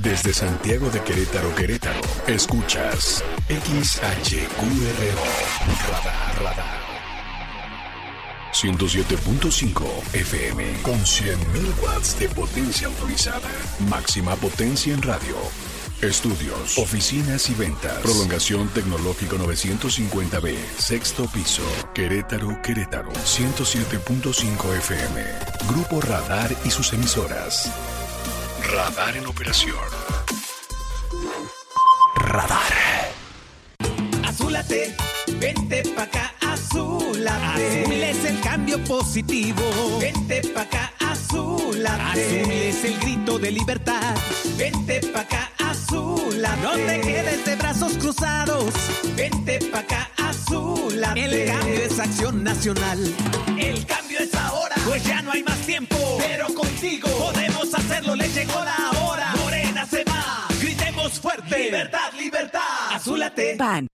Desde 0.01 0.33
Santiago 0.33 0.89
de 0.89 0.99
Querétaro, 1.01 1.53
Querétaro, 1.55 2.01
escuchas 2.27 3.23
XHQRO. 3.47 5.23
Radar, 5.91 6.43
radar. 6.43 6.81
107.5 8.53 9.83
FM 10.13 10.81
con 10.81 10.99
100.000 10.99 11.83
watts 11.83 12.19
de 12.19 12.29
potencia 12.29 12.87
autorizada. 12.87 13.47
Máxima 13.89 14.35
potencia 14.35 14.93
en 14.93 15.01
radio. 15.01 15.35
Estudios, 16.01 16.79
oficinas 16.79 17.47
y 17.51 17.53
ventas. 17.53 17.99
Prolongación 17.99 18.67
tecnológico 18.69 19.37
950B, 19.37 20.57
sexto 20.79 21.27
piso. 21.27 21.61
Querétaro, 21.93 22.59
Querétaro. 22.63 23.11
107.5 23.13 24.77
FM. 24.77 25.23
Grupo 25.69 26.01
Radar 26.01 26.55
y 26.65 26.71
sus 26.71 26.91
emisoras. 26.93 27.71
Radar 28.71 29.15
en 29.15 29.27
operación. 29.27 29.77
Radar. 32.15 33.11
Azúlate, 34.25 34.95
vente 35.39 35.83
pa' 35.95 36.03
acá, 36.03 36.33
azúlate. 36.41 38.09
Es 38.09 38.25
el 38.25 38.41
cambio 38.41 38.83
positivo. 38.85 39.63
Vente 39.99 40.41
pa' 40.51 40.61
acá, 40.61 40.90
azúlate. 41.31 42.41
Azul 42.41 42.51
es 42.51 42.83
el 42.83 42.99
grito 42.99 43.39
de 43.39 43.51
libertad. 43.51 44.15
Vente 44.57 45.01
pa' 45.13 45.21
acá, 45.21 45.51
azúlate. 45.57 46.61
No 46.61 46.71
te 46.73 47.01
quedes 47.01 47.45
de 47.45 47.55
brazos 47.55 47.97
cruzados. 47.97 48.73
Vente 49.15 49.59
pa' 49.71 49.79
acá, 49.79 50.09
azúlate. 50.17 51.23
El 51.23 51.45
cambio 51.47 51.75
es 51.75 51.99
acción 51.99 52.43
nacional. 52.43 52.99
El 53.57 53.85
cambio 53.85 54.19
es 54.19 54.33
ahora, 54.35 54.75
pues 54.85 55.03
ya 55.03 55.21
no 55.21 55.31
hay 55.31 55.43
más 55.43 55.59
tiempo. 55.65 55.95
Pero 56.19 56.53
contigo 56.53 57.07
podemos 57.09 57.73
hacerlo, 57.73 58.15
le 58.15 58.27
llegó 58.29 58.59
la 58.63 58.91
hora. 59.01 59.33
Morena 59.37 59.85
se 59.85 60.03
va, 60.03 60.47
gritemos 60.59 61.19
fuerte. 61.19 61.65
Libertad, 61.65 62.13
libertad. 62.17 62.91
Azúlate. 62.91 63.55
PAN. 63.55 63.87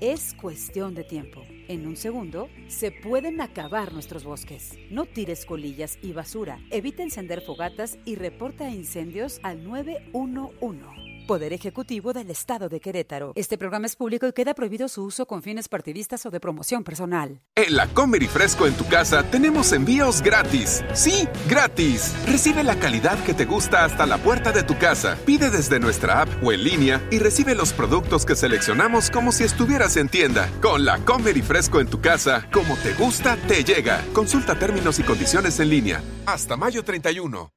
Es 0.00 0.34
cuestión 0.34 0.96
de 0.96 1.04
tiempo. 1.04 1.44
En 1.72 1.86
un 1.86 1.96
segundo, 1.96 2.50
se 2.68 2.90
pueden 2.90 3.40
acabar 3.40 3.94
nuestros 3.94 4.24
bosques. 4.24 4.76
No 4.90 5.06
tires 5.06 5.46
colillas 5.46 5.98
y 6.02 6.12
basura. 6.12 6.58
Evita 6.70 7.02
encender 7.02 7.40
fogatas 7.40 7.96
y 8.04 8.16
reporta 8.16 8.68
incendios 8.68 9.40
al 9.42 9.64
911. 9.64 11.01
Poder 11.32 11.54
Ejecutivo 11.54 12.12
del 12.12 12.30
Estado 12.30 12.68
de 12.68 12.78
Querétaro. 12.78 13.32
Este 13.36 13.56
programa 13.56 13.86
es 13.86 13.96
público 13.96 14.26
y 14.26 14.34
queda 14.34 14.52
prohibido 14.52 14.86
su 14.86 15.02
uso 15.02 15.24
con 15.24 15.42
fines 15.42 15.66
partidistas 15.66 16.26
o 16.26 16.30
de 16.30 16.40
promoción 16.40 16.84
personal. 16.84 17.40
En 17.54 17.74
la 17.74 17.86
Comer 17.88 18.22
y 18.22 18.26
Fresco 18.26 18.66
en 18.66 18.74
tu 18.74 18.86
casa 18.86 19.22
tenemos 19.30 19.72
envíos 19.72 20.20
gratis. 20.20 20.84
Sí, 20.92 21.26
gratis. 21.48 22.14
Recibe 22.26 22.62
la 22.62 22.78
calidad 22.78 23.18
que 23.24 23.32
te 23.32 23.46
gusta 23.46 23.86
hasta 23.86 24.04
la 24.04 24.18
puerta 24.18 24.52
de 24.52 24.62
tu 24.62 24.76
casa. 24.76 25.16
Pide 25.24 25.48
desde 25.48 25.80
nuestra 25.80 26.20
app 26.20 26.28
o 26.44 26.52
en 26.52 26.64
línea 26.64 27.00
y 27.10 27.18
recibe 27.18 27.54
los 27.54 27.72
productos 27.72 28.26
que 28.26 28.36
seleccionamos 28.36 29.10
como 29.10 29.32
si 29.32 29.44
estuvieras 29.44 29.96
en 29.96 30.10
tienda. 30.10 30.50
Con 30.60 30.84
la 30.84 30.98
Comer 30.98 31.38
y 31.38 31.42
Fresco 31.42 31.80
en 31.80 31.88
tu 31.88 32.02
casa, 32.02 32.46
como 32.52 32.76
te 32.76 32.92
gusta, 32.92 33.38
te 33.48 33.64
llega. 33.64 34.04
Consulta 34.12 34.58
términos 34.58 34.98
y 34.98 35.02
condiciones 35.02 35.58
en 35.60 35.70
línea. 35.70 36.04
Hasta 36.26 36.58
mayo 36.58 36.84
31. 36.84 37.50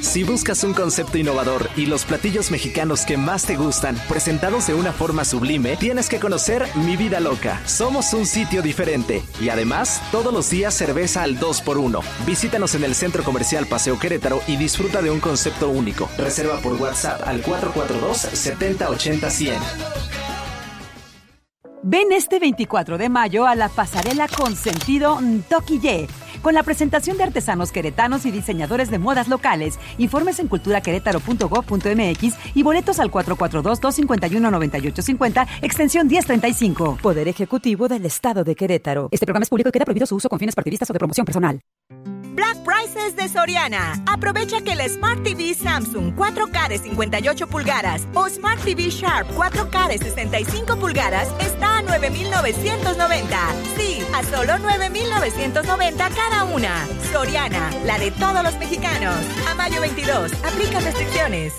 Si 0.00 0.24
buscas 0.24 0.62
un 0.64 0.72
concepto 0.72 1.18
innovador 1.18 1.68
y 1.76 1.86
los 1.86 2.04
platillos 2.04 2.50
mexicanos 2.50 3.04
que 3.04 3.16
más 3.16 3.44
te 3.44 3.56
gustan, 3.56 3.96
presentados 4.08 4.66
de 4.66 4.74
una 4.74 4.92
forma 4.92 5.24
sublime, 5.24 5.76
tienes 5.76 6.08
que 6.08 6.20
conocer 6.20 6.66
Mi 6.74 6.96
Vida 6.96 7.20
Loca. 7.20 7.60
Somos 7.66 8.12
un 8.12 8.26
sitio 8.26 8.62
diferente 8.62 9.22
y 9.40 9.48
además, 9.48 10.00
todos 10.12 10.32
los 10.32 10.48
días 10.50 10.74
cerveza 10.74 11.22
al 11.22 11.38
2x1. 11.38 12.02
Visítanos 12.26 12.74
en 12.74 12.84
el 12.84 12.94
Centro 12.94 13.24
Comercial 13.24 13.66
Paseo 13.66 13.98
Querétaro 13.98 14.40
y 14.46 14.56
disfruta 14.56 15.02
de 15.02 15.10
un 15.10 15.20
concepto 15.20 15.68
único. 15.68 16.08
Reserva 16.18 16.58
por 16.60 16.74
WhatsApp 16.74 17.22
al 17.26 17.42
442 17.42 18.16
7080 18.16 19.30
100. 19.30 19.54
Ven 21.88 22.10
este 22.10 22.40
24 22.40 22.98
de 22.98 23.08
mayo 23.08 23.46
a 23.46 23.54
la 23.54 23.68
pasarela 23.68 24.26
con 24.26 24.56
sentido 24.56 25.20
Ye, 25.80 26.08
con 26.42 26.54
la 26.54 26.62
presentación 26.62 27.16
de 27.16 27.24
artesanos 27.24 27.72
queretanos 27.72 28.26
y 28.26 28.30
diseñadores 28.30 28.90
de 28.90 28.98
modas 28.98 29.28
locales. 29.28 29.78
Informes 29.98 30.38
en 30.38 30.48
culturaquerétaro.gov.mx 30.48 32.34
y 32.54 32.62
boletos 32.62 33.00
al 33.00 33.10
442-251-9850, 33.10 35.46
extensión 35.62 36.06
1035. 36.06 36.98
Poder 37.02 37.28
Ejecutivo 37.28 37.88
del 37.88 38.04
Estado 38.06 38.44
de 38.44 38.54
Querétaro. 38.54 39.08
Este 39.10 39.26
programa 39.26 39.42
es 39.44 39.50
público 39.50 39.68
y 39.68 39.72
queda 39.72 39.84
prohibido 39.84 40.06
su 40.06 40.16
uso 40.16 40.28
con 40.28 40.38
fines 40.38 40.54
partidistas 40.54 40.88
o 40.90 40.92
de 40.92 40.98
promoción 40.98 41.24
personal. 41.24 41.60
Black 42.36 42.58
Prices 42.64 43.16
de 43.16 43.30
Soriana. 43.30 43.94
Aprovecha 44.06 44.60
que 44.60 44.72
el 44.72 44.90
Smart 44.90 45.22
TV 45.22 45.54
Samsung 45.54 46.14
4K 46.14 46.68
de 46.68 46.78
58 46.78 47.46
pulgadas 47.46 48.06
o 48.12 48.28
Smart 48.28 48.60
TV 48.62 48.90
Sharp 48.90 49.26
4K 49.30 49.88
de 49.88 49.98
65 49.98 50.76
pulgadas 50.76 51.28
está 51.40 51.78
a 51.78 51.82
9,990. 51.82 53.38
Sí, 53.78 54.02
a 54.14 54.22
solo 54.22 54.58
9,990 54.58 56.10
cada 56.10 56.44
una. 56.44 56.86
Soriana, 57.10 57.70
la 57.86 57.98
de 57.98 58.10
todos 58.10 58.44
los 58.44 58.56
mexicanos. 58.58 59.16
A 59.50 59.54
mayo 59.54 59.80
22, 59.80 60.32
aplica 60.44 60.80
restricciones. 60.80 61.54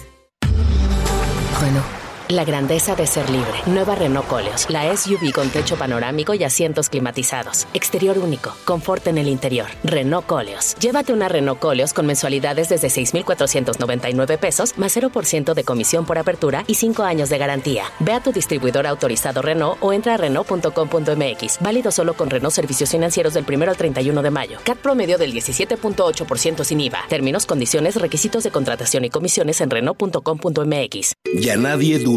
Bueno. 1.59 2.06
La 2.29 2.43
grandeza 2.43 2.93
de 2.93 3.07
ser 3.07 3.29
libre. 3.29 3.53
Nueva 3.67 3.95
Renault 3.95 4.27
Coleos. 4.27 4.69
La 4.69 4.93
SUV 4.97 5.31
con 5.31 5.49
techo 5.49 5.77
panorámico 5.77 6.33
y 6.33 6.43
asientos 6.43 6.89
climatizados. 6.89 7.67
Exterior 7.73 8.17
único. 8.17 8.53
Confort 8.65 9.07
en 9.07 9.17
el 9.17 9.29
interior. 9.29 9.67
Renault 9.85 10.25
Coleos. 10.25 10.75
Llévate 10.75 11.13
una 11.13 11.29
Renault 11.29 11.61
Coleos 11.61 11.93
con 11.93 12.05
mensualidades 12.05 12.67
desde 12.67 12.89
6,499 12.89 14.37
pesos 14.37 14.77
más 14.77 14.97
0% 14.97 15.53
de 15.53 15.63
comisión 15.63 16.05
por 16.05 16.17
apertura 16.17 16.65
y 16.67 16.75
5 16.75 17.03
años 17.03 17.29
de 17.29 17.37
garantía. 17.37 17.85
Ve 18.01 18.11
a 18.11 18.21
tu 18.21 18.33
distribuidor 18.33 18.87
autorizado 18.87 19.41
Renault 19.41 19.77
o 19.81 19.93
entra 19.93 20.15
a 20.15 20.17
Renault.com.mx. 20.17 21.59
Válido 21.61 21.91
solo 21.91 22.13
con 22.15 22.29
Renault 22.29 22.53
Servicios 22.53 22.89
Financieros 22.89 23.35
del 23.35 23.45
1 23.47 23.69
al 23.69 23.77
31 23.77 24.21
de 24.21 24.31
mayo. 24.31 24.57
CAT 24.65 24.79
promedio 24.79 25.17
del 25.17 25.31
17.8% 25.31 26.65
sin 26.65 26.81
IVA. 26.81 27.05
Términos, 27.07 27.45
condiciones, 27.45 27.95
requisitos 27.95 28.43
de 28.43 28.51
contratación 28.51 29.05
y 29.05 29.09
comisiones 29.09 29.61
en 29.61 29.69
Renault.com.mx. 29.69 31.13
Ya 31.39 31.55
nadie 31.55 31.99
duda 31.99 32.16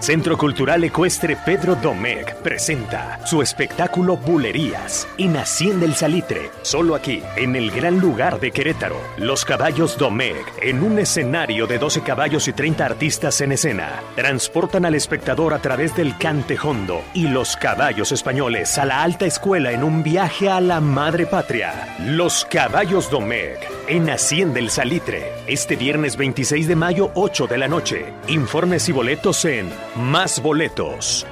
Centro 0.00 0.38
Cultural 0.38 0.82
Ecuestre 0.82 1.36
Pedro 1.36 1.74
Domecq 1.74 2.36
presenta 2.36 3.20
su 3.26 3.42
espectáculo 3.42 4.16
Bulerías 4.16 5.06
en 5.18 5.36
Hacienda 5.36 5.84
el 5.84 5.94
Salitre, 5.94 6.50
solo 6.62 6.94
aquí, 6.94 7.22
en 7.36 7.54
el 7.54 7.70
gran 7.70 8.00
lugar 8.00 8.40
de 8.40 8.50
Querétaro. 8.50 8.96
Los 9.18 9.44
caballos 9.44 9.98
Domecq, 9.98 10.54
en 10.62 10.82
un 10.82 10.98
escenario 10.98 11.66
de 11.66 11.76
12 11.76 12.00
caballos 12.00 12.48
y 12.48 12.54
30 12.54 12.82
artistas 12.82 13.42
en 13.42 13.52
escena, 13.52 14.02
transportan 14.16 14.86
al 14.86 14.94
espectador 14.94 15.52
a 15.52 15.58
través 15.58 15.94
del 15.94 16.16
cantejondo 16.16 17.02
y 17.12 17.28
los 17.28 17.56
caballos 17.56 18.10
españoles 18.10 18.78
a 18.78 18.86
la 18.86 19.02
alta 19.02 19.26
escuela 19.26 19.70
en 19.70 19.84
un 19.84 20.02
viaje 20.02 20.48
a 20.48 20.62
la 20.62 20.80
madre 20.80 21.26
patria. 21.26 21.94
Los 21.98 22.46
caballos 22.46 23.10
Domecq, 23.10 23.60
en 23.86 24.08
Hacienda 24.08 24.60
el 24.60 24.70
Salitre, 24.70 25.30
este 25.46 25.76
viernes 25.76 26.16
26 26.16 26.68
de 26.68 26.76
mayo, 26.76 27.10
8 27.14 27.46
de 27.46 27.58
la 27.58 27.68
noche. 27.68 28.06
Informes 28.28 28.88
y 28.88 28.92
boletos 28.92 29.44
en 29.44 29.68
más 29.96 30.42
boletos. 30.42 31.26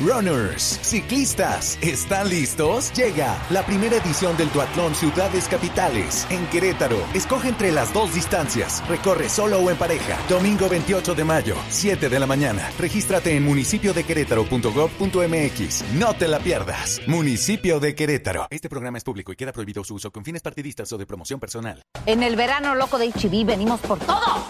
Runners, 0.00 0.80
ciclistas, 0.82 1.78
¿están 1.80 2.28
listos? 2.28 2.92
Llega 2.92 3.38
la 3.48 3.64
primera 3.64 3.96
edición 3.96 4.36
del 4.36 4.52
Duatlón 4.52 4.94
Ciudades 4.94 5.48
Capitales 5.48 6.26
en 6.28 6.46
Querétaro. 6.48 6.98
Escoge 7.14 7.48
entre 7.48 7.72
las 7.72 7.94
dos 7.94 8.12
distancias. 8.14 8.86
Recorre 8.88 9.30
solo 9.30 9.58
o 9.58 9.70
en 9.70 9.78
pareja. 9.78 10.18
Domingo 10.28 10.68
28 10.68 11.14
de 11.14 11.24
mayo, 11.24 11.56
7 11.70 12.10
de 12.10 12.20
la 12.20 12.26
mañana. 12.26 12.70
Regístrate 12.78 13.34
en 13.34 13.46
municipiodequerétaro.gov.mx. 13.46 15.84
No 15.94 16.12
te 16.14 16.28
la 16.28 16.40
pierdas. 16.40 17.00
Municipio 17.06 17.80
de 17.80 17.94
Querétaro. 17.94 18.48
Este 18.50 18.68
programa 18.68 18.98
es 18.98 19.04
público 19.04 19.32
y 19.32 19.36
queda 19.36 19.52
prohibido 19.52 19.82
su 19.82 19.94
uso 19.94 20.10
con 20.10 20.24
fines 20.24 20.42
partidistas 20.42 20.92
o 20.92 20.98
de 20.98 21.06
promoción 21.06 21.40
personal. 21.40 21.80
En 22.04 22.22
el 22.22 22.36
verano 22.36 22.74
loco 22.74 22.98
de 22.98 23.08
HB 23.08 23.46
venimos 23.46 23.80
por 23.80 23.98
todo. 24.00 24.46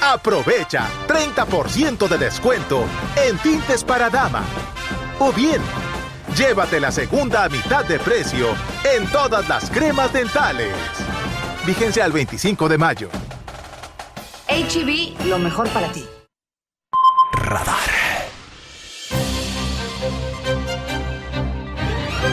Aprovecha 0.00 0.88
30% 1.08 2.08
de 2.08 2.18
descuento 2.18 2.84
en 3.16 3.38
tintes 3.38 3.82
para 3.82 4.10
dama. 4.10 4.42
O 5.18 5.32
bien, 5.32 5.60
llévate 6.36 6.80
la 6.80 6.92
segunda 6.92 7.44
a 7.44 7.48
mitad 7.48 7.84
de 7.84 7.98
precio 7.98 8.48
en 8.84 9.06
todas 9.10 9.48
las 9.48 9.70
cremas 9.70 10.12
dentales. 10.12 10.74
Vigencia 11.66 12.04
al 12.04 12.12
25 12.12 12.68
de 12.68 12.78
mayo. 12.78 13.08
HB, 14.48 15.26
lo 15.26 15.38
mejor 15.38 15.68
para 15.70 15.90
ti. 15.90 16.06
Radar. 17.32 17.76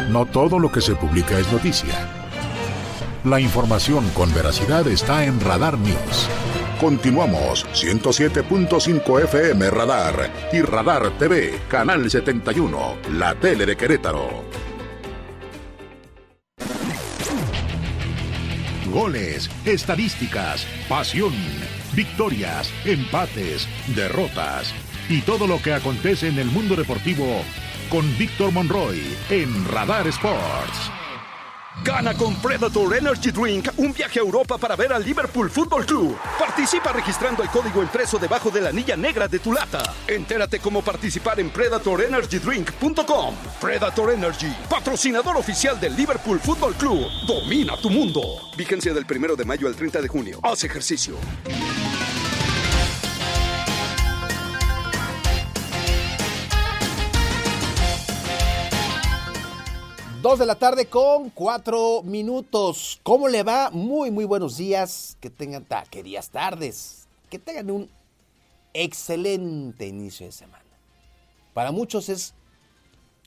No 0.10 0.26
todo 0.28 0.60
lo 0.60 0.72
que 0.72 0.82
se 0.82 0.96
publica 0.96 1.40
es 1.40 1.52
noticia. 1.52 2.08
La 3.24 3.40
información 3.40 4.08
con 4.10 4.32
veracidad 4.34 4.88
está 4.88 5.24
en 5.24 5.40
Radar 5.40 5.78
News. 5.80 6.30
Continuamos 6.80 7.66
107.5 7.74 9.24
FM 9.24 9.70
Radar 9.70 10.32
y 10.52 10.62
Radar 10.62 11.18
TV, 11.18 11.60
Canal 11.70 12.10
71, 12.10 12.98
la 13.14 13.36
tele 13.36 13.66
de 13.66 13.78
Querétaro. 13.78 14.44
Goles, 18.92 19.50
estadísticas, 19.66 20.68
pasión, 20.90 21.34
victorias, 21.94 22.72
empates, 22.86 23.68
derrotas 23.96 24.74
y 25.10 25.22
todo 25.22 25.48
lo 25.48 25.62
que 25.62 25.74
acontece 25.74 26.28
en 26.28 26.38
el 26.38 26.48
mundo 26.48 26.76
deportivo 26.76 27.44
con 27.90 28.06
Víctor 28.18 28.52
Monroy 28.52 29.02
en 29.30 29.66
Radar 29.70 30.08
Sports. 30.08 31.03
Gana 31.82 32.14
con 32.14 32.36
Predator 32.36 32.96
Energy 32.96 33.32
Drink 33.32 33.70
un 33.78 33.94
viaje 33.94 34.20
a 34.20 34.22
Europa 34.22 34.58
para 34.58 34.76
ver 34.76 34.94
al 34.94 35.04
Liverpool 35.04 35.50
Football 35.50 35.86
Club. 35.86 36.18
Participa 36.38 36.94
registrando 36.94 37.42
el 37.42 37.50
código 37.50 37.82
impreso 37.82 38.20
debajo 38.20 38.52
de 38.52 38.62
la 38.62 38.70
anilla 38.70 38.96
negra 38.96 39.28
de 39.28 39.40
tu 39.40 39.52
lata. 39.52 39.82
Entérate 40.08 40.60
cómo 40.60 40.84
participar 40.84 41.40
en 41.40 41.50
predatorenergydrink.com. 41.50 43.36
Predator 43.60 44.12
Energy, 44.12 44.54
patrocinador 44.70 45.36
oficial 45.36 45.80
del 45.80 45.96
Liverpool 45.96 46.40
Football 46.40 46.76
Club. 46.76 47.08
Domina 47.28 47.76
tu 47.78 47.90
mundo. 47.90 48.22
Vigencia 48.56 48.94
del 48.94 49.06
1 49.10 49.36
de 49.36 49.46
mayo 49.46 49.68
al 49.68 49.76
30 49.76 50.02
de 50.02 50.08
junio. 50.08 50.40
Haz 50.44 50.64
ejercicio. 50.64 51.16
Dos 60.24 60.40
de 60.40 60.46
la 60.46 60.56
tarde 60.56 60.86
con 60.86 61.32
cuatro 61.32 62.02
minutos. 62.02 62.98
¿Cómo 63.04 63.28
le 63.28 63.44
va? 63.44 63.72
Muy, 63.72 64.10
muy 64.10 64.24
buenos 64.24 64.56
días. 64.56 65.18
Que 65.20 65.30
tengan 65.30 65.66
taquerías 65.66 66.30
tardes. 66.30 67.10
Que 67.30 67.40
tengan 67.40 67.70
un 67.70 67.90
excelente 68.74 69.86
inicio 69.86 70.26
de 70.26 70.32
semana. 70.32 70.64
Para 71.54 71.74
muchos 71.74 72.08
es 72.08 72.36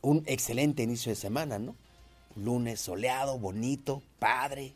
un 0.00 0.22
excelente 0.24 0.84
inicio 0.84 1.10
de 1.10 1.16
semana, 1.16 1.58
¿no? 1.58 1.76
Lunes 2.34 2.80
soleado, 2.80 3.38
bonito, 3.38 4.02
padre. 4.18 4.72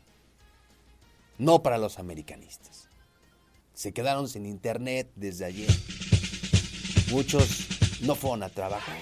No 1.39 1.63
para 1.63 1.79
los 1.79 1.97
americanistas. 1.97 2.87
Se 3.73 3.93
quedaron 3.93 4.29
sin 4.29 4.45
internet 4.45 5.09
desde 5.15 5.45
ayer. 5.45 5.71
Muchos 7.09 7.67
no 8.01 8.13
fueron 8.13 8.43
a 8.43 8.49
trabajar. 8.49 8.99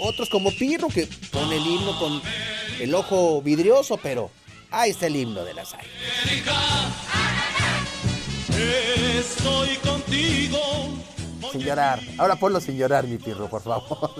Otros 0.00 0.28
como 0.28 0.50
Pirro, 0.50 0.88
que 0.88 1.08
pone 1.30 1.56
el 1.56 1.66
himno 1.66 1.98
con 1.98 2.22
el 2.80 2.94
ojo 2.94 3.42
vidrioso, 3.42 3.96
pero 3.96 4.30
ahí 4.70 4.90
está 4.90 5.06
el 5.06 5.16
himno 5.16 5.44
de 5.44 5.54
las 5.54 5.74
águilas. 5.74 5.94
Estoy 9.18 9.76
contigo. 9.76 10.58
Sin 11.52 11.62
llorar. 11.62 12.00
Ahora 12.18 12.36
ponlo 12.36 12.60
sin 12.60 12.76
llorar, 12.76 13.06
mi 13.06 13.18
Pirro, 13.18 13.48
por 13.48 13.62
favor. 13.62 14.10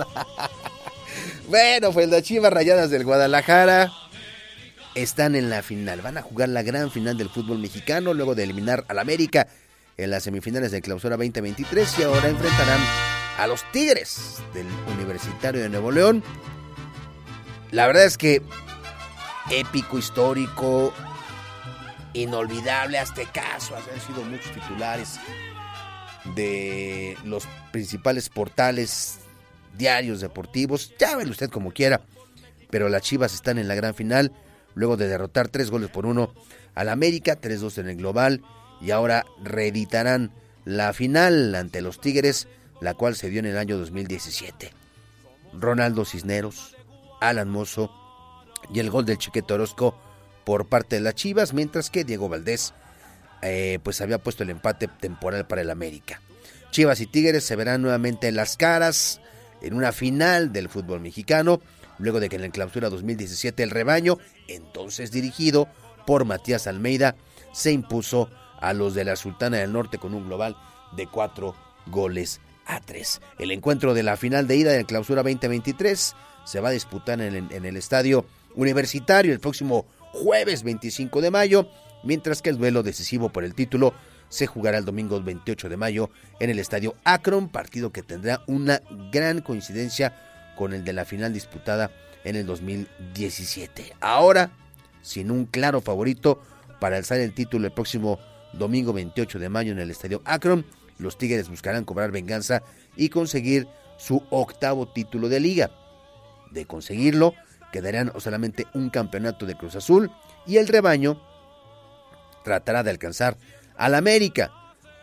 bueno, 1.48 1.92
pues 1.92 2.08
las 2.08 2.22
Chivas 2.22 2.52
Rayadas 2.52 2.90
del 2.90 3.04
Guadalajara 3.04 3.92
están 4.94 5.36
en 5.36 5.50
la 5.50 5.62
final. 5.62 6.00
Van 6.00 6.18
a 6.18 6.22
jugar 6.22 6.48
la 6.48 6.62
gran 6.62 6.90
final 6.90 7.16
del 7.18 7.28
fútbol 7.28 7.58
mexicano 7.58 8.14
luego 8.14 8.34
de 8.34 8.44
eliminar 8.44 8.84
al 8.88 8.98
América 8.98 9.48
en 9.96 10.10
las 10.10 10.22
semifinales 10.22 10.70
de 10.70 10.80
Clausura 10.80 11.16
2023 11.16 11.98
y 11.98 12.02
ahora 12.04 12.28
enfrentarán 12.28 12.80
a 13.38 13.46
los 13.46 13.64
Tigres 13.72 14.42
del 14.52 14.66
Universitario 14.94 15.62
de 15.62 15.68
Nuevo 15.68 15.92
León. 15.92 16.22
La 17.70 17.86
verdad 17.86 18.04
es 18.04 18.18
que 18.18 18.42
épico, 19.50 19.96
histórico, 19.96 20.92
inolvidable, 22.12 22.98
aztecaso, 22.98 23.76
han 23.76 24.00
sido 24.00 24.24
muchos 24.24 24.52
titulares 24.52 25.20
de 26.34 27.16
los 27.24 27.46
principales 27.70 28.28
portales 28.28 29.20
diarios 29.76 30.20
deportivos, 30.20 30.92
llámelo 30.98 31.30
usted 31.30 31.48
como 31.48 31.70
quiera, 31.70 32.00
pero 32.70 32.88
las 32.88 33.02
Chivas 33.02 33.34
están 33.34 33.58
en 33.58 33.68
la 33.68 33.76
gran 33.76 33.94
final, 33.94 34.32
luego 34.74 34.96
de 34.96 35.06
derrotar 35.06 35.48
tres 35.48 35.70
goles 35.70 35.90
por 35.90 36.06
uno 36.06 36.34
al 36.74 36.88
América, 36.88 37.40
3-2 37.40 37.78
en 37.78 37.88
el 37.88 37.96
global, 37.96 38.42
y 38.80 38.90
ahora 38.90 39.24
reeditarán 39.42 40.32
la 40.64 40.92
final 40.92 41.54
ante 41.54 41.80
los 41.80 42.00
Tigres 42.00 42.48
la 42.80 42.94
cual 42.94 43.16
se 43.16 43.28
dio 43.28 43.40
en 43.40 43.46
el 43.46 43.58
año 43.58 43.78
2017. 43.78 44.72
Ronaldo 45.52 46.04
Cisneros, 46.04 46.76
Alan 47.20 47.48
Mozo 47.48 47.90
y 48.72 48.80
el 48.80 48.90
gol 48.90 49.04
del 49.04 49.18
Chiquete 49.18 49.54
Orozco 49.54 49.98
por 50.44 50.66
parte 50.66 50.96
de 50.96 51.02
las 51.02 51.14
Chivas, 51.14 51.52
mientras 51.52 51.90
que 51.90 52.04
Diego 52.04 52.28
Valdés 52.28 52.74
eh, 53.42 53.78
pues 53.82 54.00
había 54.00 54.18
puesto 54.18 54.42
el 54.42 54.50
empate 54.50 54.88
temporal 54.88 55.46
para 55.46 55.62
el 55.62 55.70
América. 55.70 56.20
Chivas 56.70 57.00
y 57.00 57.06
Tigres 57.06 57.44
se 57.44 57.56
verán 57.56 57.82
nuevamente 57.82 58.28
en 58.28 58.36
las 58.36 58.56
caras 58.56 59.20
en 59.62 59.74
una 59.74 59.92
final 59.92 60.52
del 60.52 60.68
fútbol 60.68 61.00
mexicano, 61.00 61.60
luego 61.98 62.20
de 62.20 62.28
que 62.28 62.36
en 62.36 62.42
la 62.42 62.50
clausura 62.50 62.90
2017 62.90 63.62
el 63.62 63.70
rebaño, 63.70 64.18
entonces 64.46 65.10
dirigido 65.10 65.68
por 66.06 66.24
Matías 66.24 66.66
Almeida, 66.66 67.16
se 67.52 67.72
impuso 67.72 68.30
a 68.60 68.72
los 68.72 68.94
de 68.94 69.04
la 69.04 69.16
Sultana 69.16 69.58
del 69.58 69.72
Norte 69.72 69.98
con 69.98 70.14
un 70.14 70.26
global 70.26 70.56
de 70.96 71.06
cuatro 71.06 71.54
goles 71.86 72.40
a 72.68 72.80
3. 72.80 73.20
El 73.38 73.50
encuentro 73.50 73.94
de 73.94 74.04
la 74.04 74.16
final 74.16 74.46
de 74.46 74.56
ida 74.56 74.70
de 74.70 74.78
la 74.78 74.86
clausura 74.86 75.22
2023 75.22 76.14
se 76.44 76.60
va 76.60 76.68
a 76.68 76.72
disputar 76.72 77.20
en 77.20 77.34
el, 77.34 77.52
en 77.52 77.64
el 77.64 77.76
estadio 77.76 78.24
universitario 78.54 79.32
el 79.32 79.40
próximo 79.40 79.86
jueves 80.12 80.62
25 80.62 81.20
de 81.20 81.30
mayo, 81.30 81.68
mientras 82.04 82.42
que 82.42 82.50
el 82.50 82.58
duelo 82.58 82.82
decisivo 82.82 83.30
por 83.30 83.44
el 83.44 83.54
título 83.54 83.94
se 84.28 84.46
jugará 84.46 84.78
el 84.78 84.84
domingo 84.84 85.20
28 85.20 85.68
de 85.68 85.76
mayo 85.76 86.10
en 86.38 86.50
el 86.50 86.58
estadio 86.58 86.94
Akron, 87.04 87.48
partido 87.48 87.92
que 87.92 88.02
tendrá 88.02 88.42
una 88.46 88.82
gran 89.10 89.40
coincidencia 89.40 90.14
con 90.56 90.72
el 90.74 90.84
de 90.84 90.92
la 90.92 91.04
final 91.04 91.32
disputada 91.32 91.90
en 92.24 92.36
el 92.36 92.46
2017. 92.46 93.94
Ahora, 94.00 94.50
sin 95.02 95.30
un 95.30 95.46
claro 95.46 95.80
favorito 95.80 96.42
para 96.80 96.96
alzar 96.96 97.20
el 97.20 97.32
título 97.32 97.66
el 97.66 97.72
próximo 97.72 98.18
domingo 98.52 98.92
28 98.92 99.38
de 99.38 99.48
mayo 99.48 99.72
en 99.72 99.78
el 99.78 99.90
estadio 99.90 100.20
Akron, 100.24 100.64
los 100.98 101.16
Tigres 101.16 101.48
buscarán 101.48 101.84
cobrar 101.84 102.10
venganza 102.10 102.62
y 102.96 103.08
conseguir 103.08 103.68
su 103.96 104.22
octavo 104.30 104.88
título 104.88 105.28
de 105.28 105.40
liga. 105.40 105.70
De 106.50 106.66
conseguirlo, 106.66 107.34
quedarán 107.72 108.12
solamente 108.18 108.66
un 108.74 108.90
campeonato 108.90 109.46
de 109.46 109.56
Cruz 109.56 109.76
Azul 109.76 110.10
y 110.46 110.56
el 110.56 110.68
rebaño 110.68 111.20
tratará 112.44 112.82
de 112.82 112.90
alcanzar 112.90 113.36
al 113.76 113.94
América 113.94 114.52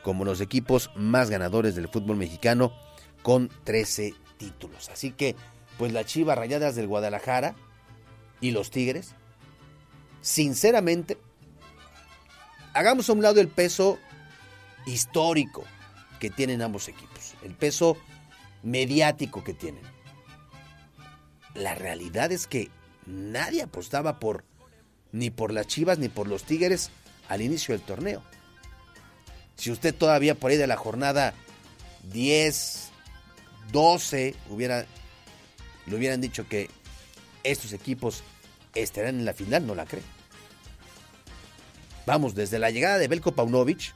como 0.04 0.26
los 0.26 0.42
equipos 0.42 0.92
más 0.96 1.30
ganadores 1.30 1.76
del 1.76 1.88
fútbol 1.88 2.18
mexicano 2.18 2.74
con 3.22 3.50
13 3.64 4.14
títulos. 4.38 4.90
Así 4.90 5.12
que, 5.12 5.36
pues 5.78 5.94
las 5.94 6.06
Chivas 6.06 6.38
Rayadas 6.38 6.76
del 6.76 6.88
Guadalajara 6.88 7.56
y 8.42 8.52
los 8.52 8.70
Tigres, 8.70 9.16
sinceramente, 10.22 11.18
hagamos 12.74 13.10
a 13.10 13.14
un 13.14 13.22
lado 13.22 13.40
el 13.40 13.48
peso 13.48 13.98
histórico 14.86 15.64
que 16.20 16.30
tienen 16.30 16.62
ambos 16.62 16.88
equipos, 16.88 17.34
el 17.44 17.54
peso 17.54 17.98
mediático 18.64 19.44
que 19.44 19.54
tienen. 19.54 19.84
La 21.54 21.76
realidad 21.76 22.32
es 22.32 22.48
que 22.48 22.70
nadie 23.06 23.62
apostaba 23.62 24.20
por 24.20 24.44
ni 25.12 25.30
por 25.30 25.54
las 25.54 25.68
Chivas 25.68 25.98
ni 25.98 26.10
por 26.10 26.28
los 26.28 26.44
Tigres 26.44 26.90
al 27.30 27.42
inicio 27.42 27.74
del 27.74 27.86
torneo. 27.86 28.22
Si 29.56 29.72
usted 29.72 29.96
todavía 29.96 30.36
por 30.36 30.52
ahí 30.52 30.58
de 30.58 30.68
la 30.68 30.76
jornada 30.76 31.34
10, 32.12 32.90
12 33.72 34.36
hubiera 34.50 34.86
le 35.86 35.96
hubieran 35.96 36.22
dicho 36.22 36.48
que 36.48 36.70
estos 37.44 37.74
equipos 37.74 38.24
estarán 38.74 39.20
en 39.20 39.26
la 39.26 39.34
final, 39.34 39.66
no 39.66 39.76
la 39.76 39.86
cree. 39.86 40.04
Vamos, 42.06 42.36
desde 42.36 42.60
la 42.60 42.72
llegada 42.72 42.98
de 42.98 43.08
Belko 43.08 43.34
Paunovic 43.34 43.94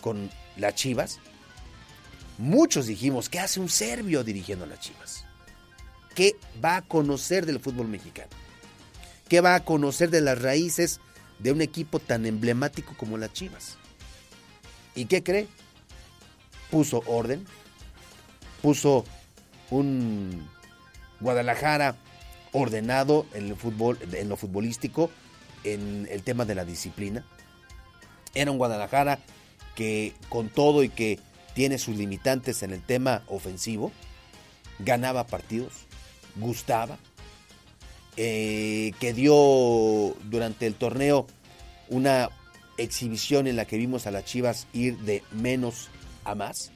con 0.00 0.30
las 0.56 0.74
Chivas, 0.74 1.18
muchos 2.40 2.86
dijimos, 2.86 3.28
¿qué 3.28 3.38
hace 3.38 3.60
un 3.60 3.68
serbio 3.68 4.24
dirigiendo 4.24 4.64
a 4.64 4.68
las 4.68 4.80
Chivas? 4.80 5.24
¿Qué 6.14 6.36
va 6.64 6.76
a 6.76 6.82
conocer 6.82 7.44
del 7.44 7.60
fútbol 7.60 7.86
mexicano? 7.86 8.30
¿Qué 9.28 9.40
va 9.40 9.54
a 9.54 9.64
conocer 9.64 10.10
de 10.10 10.22
las 10.22 10.40
raíces 10.40 11.00
de 11.38 11.52
un 11.52 11.60
equipo 11.60 12.00
tan 12.00 12.24
emblemático 12.26 12.96
como 12.96 13.18
las 13.18 13.32
Chivas? 13.34 13.76
¿Y 14.94 15.04
qué 15.04 15.22
cree? 15.22 15.48
Puso 16.70 17.02
orden, 17.06 17.44
puso 18.62 19.04
un 19.70 20.48
Guadalajara 21.20 21.96
ordenado 22.52 23.26
en 23.34 23.48
el 23.48 23.56
fútbol, 23.56 23.98
en 24.12 24.28
lo 24.30 24.36
futbolístico, 24.38 25.10
en 25.62 26.08
el 26.10 26.22
tema 26.22 26.46
de 26.46 26.54
la 26.54 26.64
disciplina. 26.64 27.24
Era 28.34 28.50
un 28.50 28.56
Guadalajara 28.56 29.18
que 29.74 30.14
con 30.30 30.48
todo 30.48 30.82
y 30.82 30.88
que 30.88 31.18
tiene 31.54 31.78
sus 31.78 31.96
limitantes 31.96 32.62
en 32.62 32.72
el 32.72 32.82
tema 32.82 33.22
ofensivo, 33.26 33.92
ganaba 34.78 35.26
partidos, 35.26 35.72
gustaba, 36.36 36.98
eh, 38.16 38.92
que 39.00 39.12
dio 39.12 40.14
durante 40.24 40.66
el 40.66 40.74
torneo 40.74 41.26
una 41.88 42.30
exhibición 42.76 43.46
en 43.46 43.56
la 43.56 43.64
que 43.64 43.76
vimos 43.76 44.06
a 44.06 44.10
las 44.10 44.24
Chivas 44.24 44.66
ir 44.72 44.98
de 44.98 45.22
menos 45.32 45.88
a 46.24 46.34
más, 46.34 46.70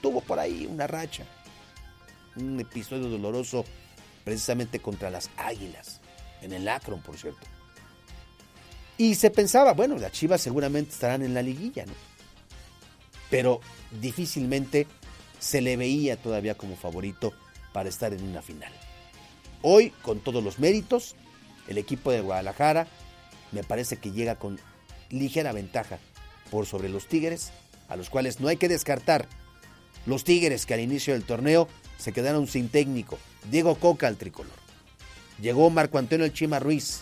tuvo 0.00 0.20
por 0.20 0.38
ahí 0.38 0.66
una 0.70 0.86
racha, 0.86 1.24
un 2.36 2.60
episodio 2.60 3.08
doloroso 3.08 3.64
precisamente 4.24 4.80
contra 4.80 5.10
las 5.10 5.30
Águilas, 5.36 6.00
en 6.42 6.52
el 6.52 6.68
Akron, 6.68 7.00
por 7.02 7.16
cierto. 7.16 7.46
Y 8.96 9.16
se 9.16 9.30
pensaba, 9.30 9.72
bueno, 9.72 9.98
las 9.98 10.12
Chivas 10.12 10.40
seguramente 10.40 10.92
estarán 10.92 11.22
en 11.22 11.34
la 11.34 11.42
liguilla, 11.42 11.84
¿no? 11.84 12.13
Pero 13.34 13.60
difícilmente 14.00 14.86
se 15.40 15.60
le 15.60 15.76
veía 15.76 16.16
todavía 16.16 16.54
como 16.54 16.76
favorito 16.76 17.32
para 17.72 17.88
estar 17.88 18.12
en 18.12 18.22
una 18.22 18.42
final. 18.42 18.72
Hoy, 19.60 19.90
con 20.02 20.20
todos 20.20 20.44
los 20.44 20.60
méritos, 20.60 21.16
el 21.66 21.76
equipo 21.76 22.12
de 22.12 22.20
Guadalajara 22.20 22.86
me 23.50 23.64
parece 23.64 23.96
que 23.96 24.12
llega 24.12 24.36
con 24.36 24.60
ligera 25.10 25.50
ventaja 25.50 25.98
por 26.48 26.64
sobre 26.64 26.88
los 26.88 27.08
Tigres, 27.08 27.50
a 27.88 27.96
los 27.96 28.08
cuales 28.08 28.38
no 28.38 28.46
hay 28.46 28.56
que 28.56 28.68
descartar. 28.68 29.26
Los 30.06 30.22
Tigres 30.22 30.64
que 30.64 30.74
al 30.74 30.80
inicio 30.80 31.12
del 31.12 31.24
torneo 31.24 31.66
se 31.98 32.12
quedaron 32.12 32.46
sin 32.46 32.68
técnico. 32.68 33.18
Diego 33.50 33.74
Coca 33.74 34.06
al 34.06 34.16
tricolor. 34.16 34.54
Llegó 35.42 35.70
Marco 35.70 35.98
Antonio 35.98 36.24
El 36.24 36.34
Chima 36.34 36.60
Ruiz, 36.60 37.00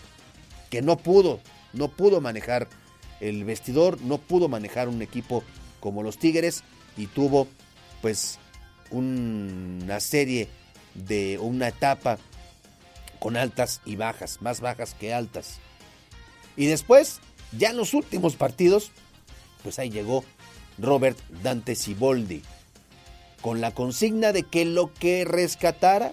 que 0.71 0.81
no 0.81 0.97
pudo 0.97 1.41
no 1.75 1.89
pudo 1.89 2.23
manejar 2.23 2.69
el 3.21 3.45
vestidor, 3.45 4.01
no 4.01 4.17
pudo 4.17 4.49
manejar 4.49 4.89
un 4.89 5.03
equipo 5.03 5.45
como 5.83 6.03
los 6.03 6.17
Tigres 6.17 6.63
y 6.97 7.09
tuvo 7.09 7.49
pues 8.01 8.39
una 8.91 10.01
serie 10.01 10.49
de 10.95 11.39
una 11.39 11.69
etapa 11.69 12.19
con 13.19 13.37
altas 13.37 13.81
y 13.85 13.97
bajas, 13.97 14.41
más 14.41 14.61
bajas 14.61 14.95
que 14.95 15.13
altas. 15.13 15.59
Y 16.57 16.67
después, 16.67 17.21
ya 17.57 17.71
en 17.71 17.77
los 17.77 17.95
últimos 17.95 18.37
partidos, 18.37 18.93
pues 19.63 19.79
ahí 19.79 19.91
llegó 19.91 20.25
Robert 20.79 21.19
Dante 21.43 21.75
Siboldi 21.75 22.43
con 23.41 23.61
la 23.61 23.73
consigna 23.73 24.33
de 24.33 24.45
que 24.45 24.65
lo 24.65 24.93
que 24.95 25.25
rescatara, 25.25 26.13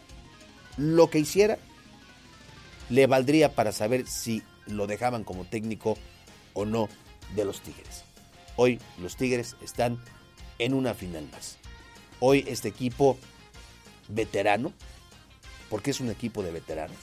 lo 0.78 1.10
que 1.10 1.20
hiciera, 1.20 1.60
le 2.90 3.06
valdría 3.06 3.54
para 3.54 3.72
saber 3.72 4.08
si 4.08 4.42
lo 4.66 4.88
dejaban 4.88 5.24
como 5.24 5.46
técnico 5.46 5.98
o 6.54 6.66
no 6.66 6.90
de 7.36 7.46
los 7.46 7.62
Tigres. 7.62 8.04
Hoy 8.62 8.78
los 9.02 9.16
Tigres 9.16 9.56
están 9.64 9.98
en 10.58 10.74
una 10.74 10.94
final 10.94 11.30
más. 11.32 11.58
Hoy 12.20 12.44
este 12.46 12.68
equipo 12.68 13.18
veterano, 14.10 14.74
porque 15.70 15.92
es 15.92 16.02
un 16.02 16.10
equipo 16.10 16.44
de 16.44 16.52
veteranos, 16.52 16.98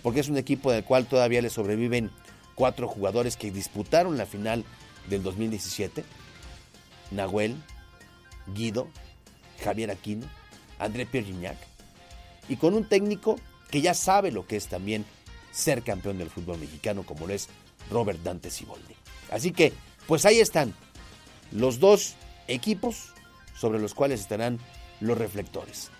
porque 0.00 0.20
es 0.20 0.28
un 0.28 0.36
equipo 0.36 0.70
del 0.70 0.84
cual 0.84 1.06
todavía 1.06 1.42
le 1.42 1.50
sobreviven 1.50 2.12
cuatro 2.54 2.86
jugadores 2.86 3.36
que 3.36 3.50
disputaron 3.50 4.16
la 4.16 4.26
final 4.26 4.64
del 5.08 5.24
2017, 5.24 6.04
Nahuel, 7.10 7.56
Guido, 8.54 8.86
Javier 9.64 9.90
Aquino, 9.90 10.28
André 10.78 11.04
Pierre 11.04 11.56
y 12.48 12.54
con 12.54 12.74
un 12.74 12.84
técnico 12.84 13.40
que 13.72 13.80
ya 13.80 13.94
sabe 13.94 14.30
lo 14.30 14.46
que 14.46 14.54
es 14.54 14.68
también 14.68 15.04
ser 15.50 15.82
campeón 15.82 16.18
del 16.18 16.30
fútbol 16.30 16.60
mexicano 16.60 17.02
como 17.02 17.26
lo 17.26 17.34
es 17.34 17.48
Robert 17.90 18.22
Dante 18.22 18.52
Siboldi. 18.52 18.94
Así 19.32 19.50
que, 19.50 19.72
pues 20.10 20.26
ahí 20.26 20.40
están 20.40 20.74
los 21.52 21.78
dos 21.78 22.16
equipos 22.48 23.12
sobre 23.56 23.78
los 23.78 23.94
cuales 23.94 24.18
estarán 24.18 24.58
los 24.98 25.16
reflectores. 25.16 25.92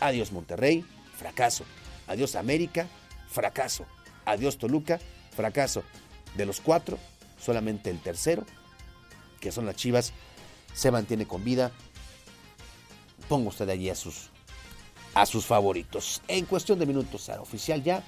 Adiós 0.00 0.32
Monterrey, 0.32 0.84
fracaso. 1.16 1.64
Adiós 2.08 2.34
América, 2.34 2.88
fracaso. 3.30 3.86
Adiós 4.24 4.58
Toluca, 4.58 4.98
fracaso. 5.36 5.84
De 6.34 6.44
los 6.44 6.60
cuatro, 6.60 6.98
solamente 7.40 7.88
el 7.88 8.00
tercero, 8.00 8.44
que 9.38 9.52
son 9.52 9.64
las 9.64 9.76
Chivas, 9.76 10.12
se 10.74 10.90
mantiene 10.90 11.28
con 11.28 11.44
vida. 11.44 11.70
Pongo 13.28 13.50
usted 13.50 13.68
allí 13.68 13.90
a 13.90 13.94
sus, 13.94 14.30
a 15.14 15.24
sus 15.24 15.46
favoritos. 15.46 16.20
En 16.26 16.46
cuestión 16.46 16.80
de 16.80 16.86
minutos, 16.86 17.28
oficial 17.28 17.84
ya 17.84 18.02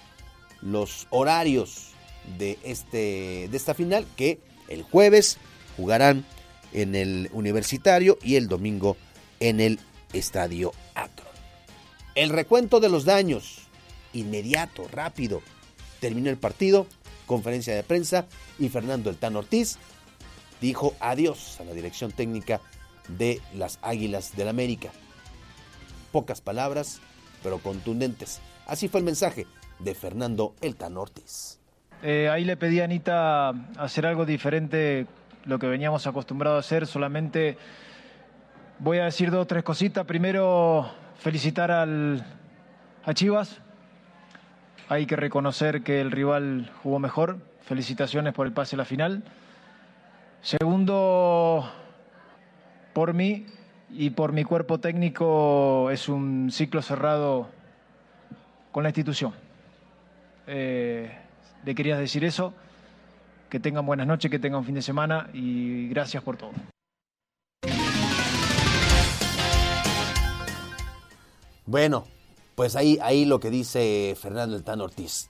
los 0.62 1.06
horarios 1.10 1.92
de, 2.38 2.58
este, 2.64 3.46
de 3.48 3.56
esta 3.56 3.72
final 3.72 4.04
que 4.16 4.40
el 4.68 4.82
jueves 4.82 5.38
jugarán 5.76 6.24
en 6.72 6.94
el 6.94 7.30
Universitario 7.32 8.18
y 8.22 8.36
el 8.36 8.48
domingo 8.48 8.96
en 9.40 9.60
el 9.60 9.80
Estadio 10.12 10.72
Atron. 10.94 11.28
El 12.14 12.30
recuento 12.30 12.80
de 12.80 12.88
los 12.88 13.04
daños, 13.04 13.58
inmediato, 14.12 14.86
rápido. 14.88 15.42
Terminó 16.00 16.30
el 16.30 16.36
partido, 16.36 16.86
conferencia 17.26 17.74
de 17.74 17.82
prensa 17.82 18.26
y 18.58 18.68
Fernando 18.68 19.10
El 19.10 19.36
Ortiz 19.36 19.78
dijo 20.60 20.94
adiós 21.00 21.60
a 21.60 21.64
la 21.64 21.72
dirección 21.72 22.12
técnica 22.12 22.60
de 23.08 23.40
las 23.54 23.78
Águilas 23.82 24.36
del 24.36 24.48
América. 24.48 24.90
Pocas 26.12 26.40
palabras, 26.40 27.00
pero 27.42 27.58
contundentes. 27.58 28.40
Así 28.66 28.88
fue 28.88 29.00
el 29.00 29.04
mensaje 29.04 29.46
de 29.78 29.94
Fernando 29.94 30.54
El 30.60 30.76
Ortiz. 30.96 31.58
Eh, 32.02 32.28
ahí 32.28 32.44
le 32.44 32.56
pedí 32.56 32.80
a 32.80 32.84
Anita 32.84 33.50
hacer 33.78 34.06
algo 34.06 34.26
diferente, 34.26 35.06
lo 35.44 35.58
que 35.58 35.66
veníamos 35.66 36.06
acostumbrados 36.06 36.56
a 36.56 36.66
hacer, 36.66 36.86
solamente 36.86 37.56
voy 38.78 38.98
a 38.98 39.04
decir 39.04 39.30
dos 39.30 39.42
o 39.42 39.46
tres 39.46 39.62
cositas. 39.62 40.04
Primero, 40.04 40.90
felicitar 41.16 41.70
al, 41.70 42.24
a 43.04 43.14
Chivas. 43.14 43.60
Hay 44.88 45.06
que 45.06 45.16
reconocer 45.16 45.82
que 45.82 46.00
el 46.00 46.10
rival 46.10 46.70
jugó 46.82 46.98
mejor. 46.98 47.38
Felicitaciones 47.62 48.34
por 48.34 48.46
el 48.46 48.52
pase 48.52 48.76
a 48.76 48.78
la 48.78 48.84
final. 48.84 49.22
Segundo, 50.42 51.70
por 52.92 53.14
mí 53.14 53.46
y 53.90 54.10
por 54.10 54.32
mi 54.32 54.44
cuerpo 54.44 54.78
técnico 54.78 55.90
es 55.90 56.08
un 56.08 56.50
ciclo 56.50 56.82
cerrado 56.82 57.48
con 58.72 58.82
la 58.82 58.90
institución. 58.90 59.32
Eh, 60.46 61.10
le 61.64 61.74
querías 61.74 61.98
decir 61.98 62.24
eso. 62.24 62.52
Que 63.48 63.60
tengan 63.60 63.86
buenas 63.86 64.06
noches, 64.06 64.30
que 64.30 64.38
tengan 64.38 64.60
un 64.60 64.66
fin 64.66 64.74
de 64.74 64.82
semana 64.82 65.30
y 65.32 65.88
gracias 65.88 66.22
por 66.22 66.36
todo. 66.36 66.52
Bueno, 71.66 72.04
pues 72.54 72.76
ahí, 72.76 72.98
ahí 73.00 73.24
lo 73.24 73.40
que 73.40 73.50
dice 73.50 74.16
Fernando 74.20 74.56
El 74.56 74.80
Ortiz. 74.80 75.28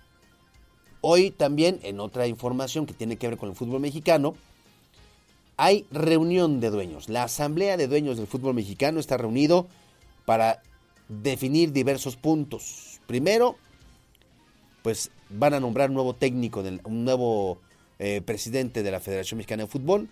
Hoy 1.00 1.30
también, 1.30 1.80
en 1.82 2.00
otra 2.00 2.26
información 2.26 2.86
que 2.86 2.94
tiene 2.94 3.16
que 3.16 3.28
ver 3.28 3.36
con 3.36 3.50
el 3.50 3.54
fútbol 3.54 3.80
mexicano, 3.80 4.34
hay 5.56 5.86
reunión 5.90 6.60
de 6.60 6.70
dueños. 6.70 7.08
La 7.08 7.24
Asamblea 7.24 7.76
de 7.76 7.86
Dueños 7.86 8.16
del 8.16 8.26
Fútbol 8.26 8.54
Mexicano 8.54 8.98
está 8.98 9.16
reunido 9.16 9.68
para 10.24 10.62
definir 11.08 11.72
diversos 11.72 12.16
puntos. 12.16 13.00
Primero, 13.06 13.56
pues 14.84 15.10
van 15.30 15.54
a 15.54 15.60
nombrar 15.60 15.88
un 15.88 15.94
nuevo 15.94 16.14
técnico, 16.14 16.62
un 16.84 17.04
nuevo 17.06 17.58
presidente 18.26 18.82
de 18.82 18.90
la 18.90 19.00
Federación 19.00 19.38
Mexicana 19.38 19.62
de 19.62 19.70
Fútbol. 19.70 20.10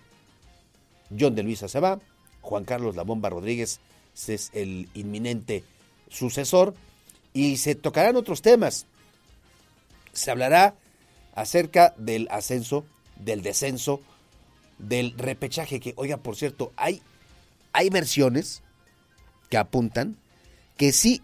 John 1.16 1.34
de 1.34 1.42
Luisa 1.42 1.68
se 1.68 1.78
va, 1.78 2.00
Juan 2.40 2.64
Carlos 2.64 2.96
La 2.96 3.02
Bomba 3.02 3.28
Rodríguez 3.28 3.80
es 4.26 4.50
el 4.54 4.88
inminente 4.94 5.62
sucesor 6.08 6.74
y 7.34 7.58
se 7.58 7.74
tocarán 7.74 8.16
otros 8.16 8.40
temas. 8.40 8.86
Se 10.14 10.30
hablará 10.30 10.74
acerca 11.34 11.92
del 11.98 12.26
ascenso, 12.30 12.86
del 13.16 13.42
descenso, 13.42 14.00
del 14.78 15.12
repechaje, 15.18 15.80
que, 15.80 15.92
oiga, 15.96 16.16
por 16.16 16.34
cierto, 16.34 16.72
hay, 16.76 17.02
hay 17.74 17.90
versiones 17.90 18.62
que 19.50 19.58
apuntan 19.58 20.16
que 20.78 20.92
sí, 20.92 21.20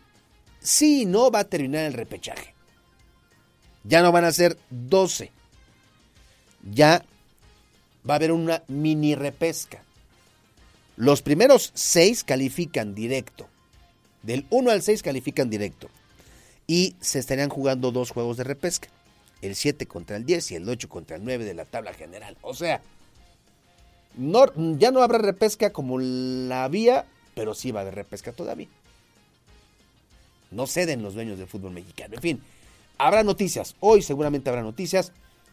sí 0.60 1.06
no 1.06 1.30
va 1.30 1.40
a 1.40 1.48
terminar 1.48 1.86
el 1.86 1.94
repechaje. 1.94 2.57
Ya 3.88 4.02
no 4.02 4.12
van 4.12 4.24
a 4.24 4.32
ser 4.32 4.58
12. 4.68 5.32
Ya 6.70 7.04
va 8.08 8.14
a 8.14 8.16
haber 8.16 8.32
una 8.32 8.62
mini 8.68 9.14
repesca. 9.14 9.82
Los 10.96 11.22
primeros 11.22 11.72
6 11.74 12.22
califican 12.24 12.94
directo. 12.94 13.48
Del 14.22 14.46
1 14.50 14.70
al 14.70 14.82
6 14.82 15.02
califican 15.02 15.48
directo. 15.48 15.88
Y 16.66 16.96
se 17.00 17.18
estarían 17.18 17.48
jugando 17.48 17.90
dos 17.90 18.10
juegos 18.10 18.36
de 18.36 18.44
repesca. 18.44 18.88
El 19.40 19.56
7 19.56 19.86
contra 19.86 20.16
el 20.16 20.26
10 20.26 20.50
y 20.50 20.56
el 20.56 20.68
8 20.68 20.88
contra 20.90 21.16
el 21.16 21.24
9 21.24 21.44
de 21.46 21.54
la 21.54 21.64
tabla 21.64 21.94
general. 21.94 22.36
O 22.42 22.52
sea, 22.52 22.82
no, 24.18 24.52
ya 24.76 24.90
no 24.90 25.02
habrá 25.02 25.16
repesca 25.16 25.70
como 25.70 25.98
la 25.98 26.64
había, 26.64 27.06
pero 27.34 27.54
sí 27.54 27.70
va 27.70 27.80
a 27.80 27.82
haber 27.82 27.94
repesca 27.94 28.32
todavía. 28.32 28.68
No 30.50 30.66
ceden 30.66 31.02
los 31.02 31.14
dueños 31.14 31.38
del 31.38 31.46
fútbol 31.46 31.72
mexicano. 31.72 32.16
En 32.16 32.20
fin, 32.20 32.42
Habrá 32.98 33.22
noticias, 33.22 33.76
hoy 33.78 34.02
seguramente 34.02 34.50
habrá 34.50 34.62
noticias 34.62 35.12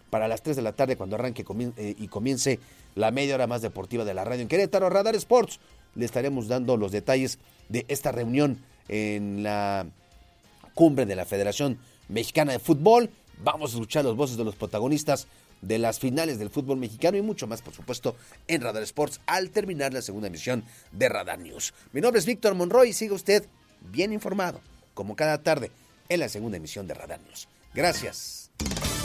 para 0.10 0.28
las 0.28 0.42
3 0.42 0.56
de 0.56 0.62
la 0.64 0.74
tarde 0.74 0.98
cuando 0.98 1.16
arranque 1.16 1.46
eh, 1.78 1.96
y 1.98 2.08
comience 2.08 2.60
la 2.96 3.12
media 3.12 3.36
hora 3.36 3.46
más 3.46 3.62
deportiva 3.62 4.04
de 4.04 4.16
la 4.16 4.24
radio 4.24 4.42
en 4.42 4.48
Querétaro, 4.48 4.90
Radar 4.90 5.16
Sports. 5.16 5.60
Le 5.94 6.06
estaremos 6.06 6.48
dando 6.48 6.76
los 6.76 6.92
detalles 6.92 7.38
de 7.70 7.86
esta 7.88 8.12
reunión 8.12 8.64
en 8.88 9.44
la 9.44 9.86
cumbre 10.74 11.06
de 11.06 11.16
la 11.16 11.26
Federación 11.26 11.78
Mexicana 12.10 12.52
de 12.52 12.60
Fútbol. 12.60 13.12
Vamos 13.44 13.72
a 13.72 13.76
escuchar 13.76 14.06
los 14.06 14.16
voces 14.16 14.38
de 14.38 14.44
los 14.44 14.56
protagonistas 14.56 15.28
de 15.62 15.78
las 15.78 16.00
finales 16.00 16.40
del 16.40 16.50
fútbol 16.50 16.78
mexicano 16.78 17.18
y 17.18 17.22
mucho 17.22 17.46
más, 17.46 17.62
por 17.62 17.74
supuesto, 17.74 18.16
en 18.48 18.62
Radar 18.62 18.84
Sports 18.84 19.22
al 19.28 19.52
terminar 19.52 19.94
la 19.94 20.02
segunda 20.02 20.30
emisión 20.30 20.64
de 20.92 21.10
Radar 21.10 21.40
News. 21.40 21.74
Mi 21.94 22.02
nombre 22.02 22.20
es 22.20 22.26
Víctor 22.26 22.56
Monroy 22.56 22.90
y 22.90 22.94
siga 22.94 23.14
usted 23.14 23.46
bien 23.82 24.14
informado, 24.14 24.62
como 24.94 25.16
cada 25.16 25.44
tarde, 25.44 25.72
en 26.10 26.20
la 26.20 26.30
segunda 26.30 26.58
emisión 26.58 26.88
de 26.88 26.94
Radar 26.94 27.20
News. 27.22 27.48
Gracias. 27.74 28.52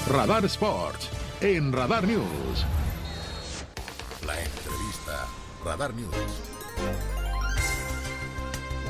Radar 0.08 0.44
Sports 0.44 1.08
en 1.40 1.72
Radar 1.72 2.06
News. 2.06 2.64
La 4.26 4.40
entrevista 4.40 5.26
Radar 5.64 5.94
News. 5.94 7.19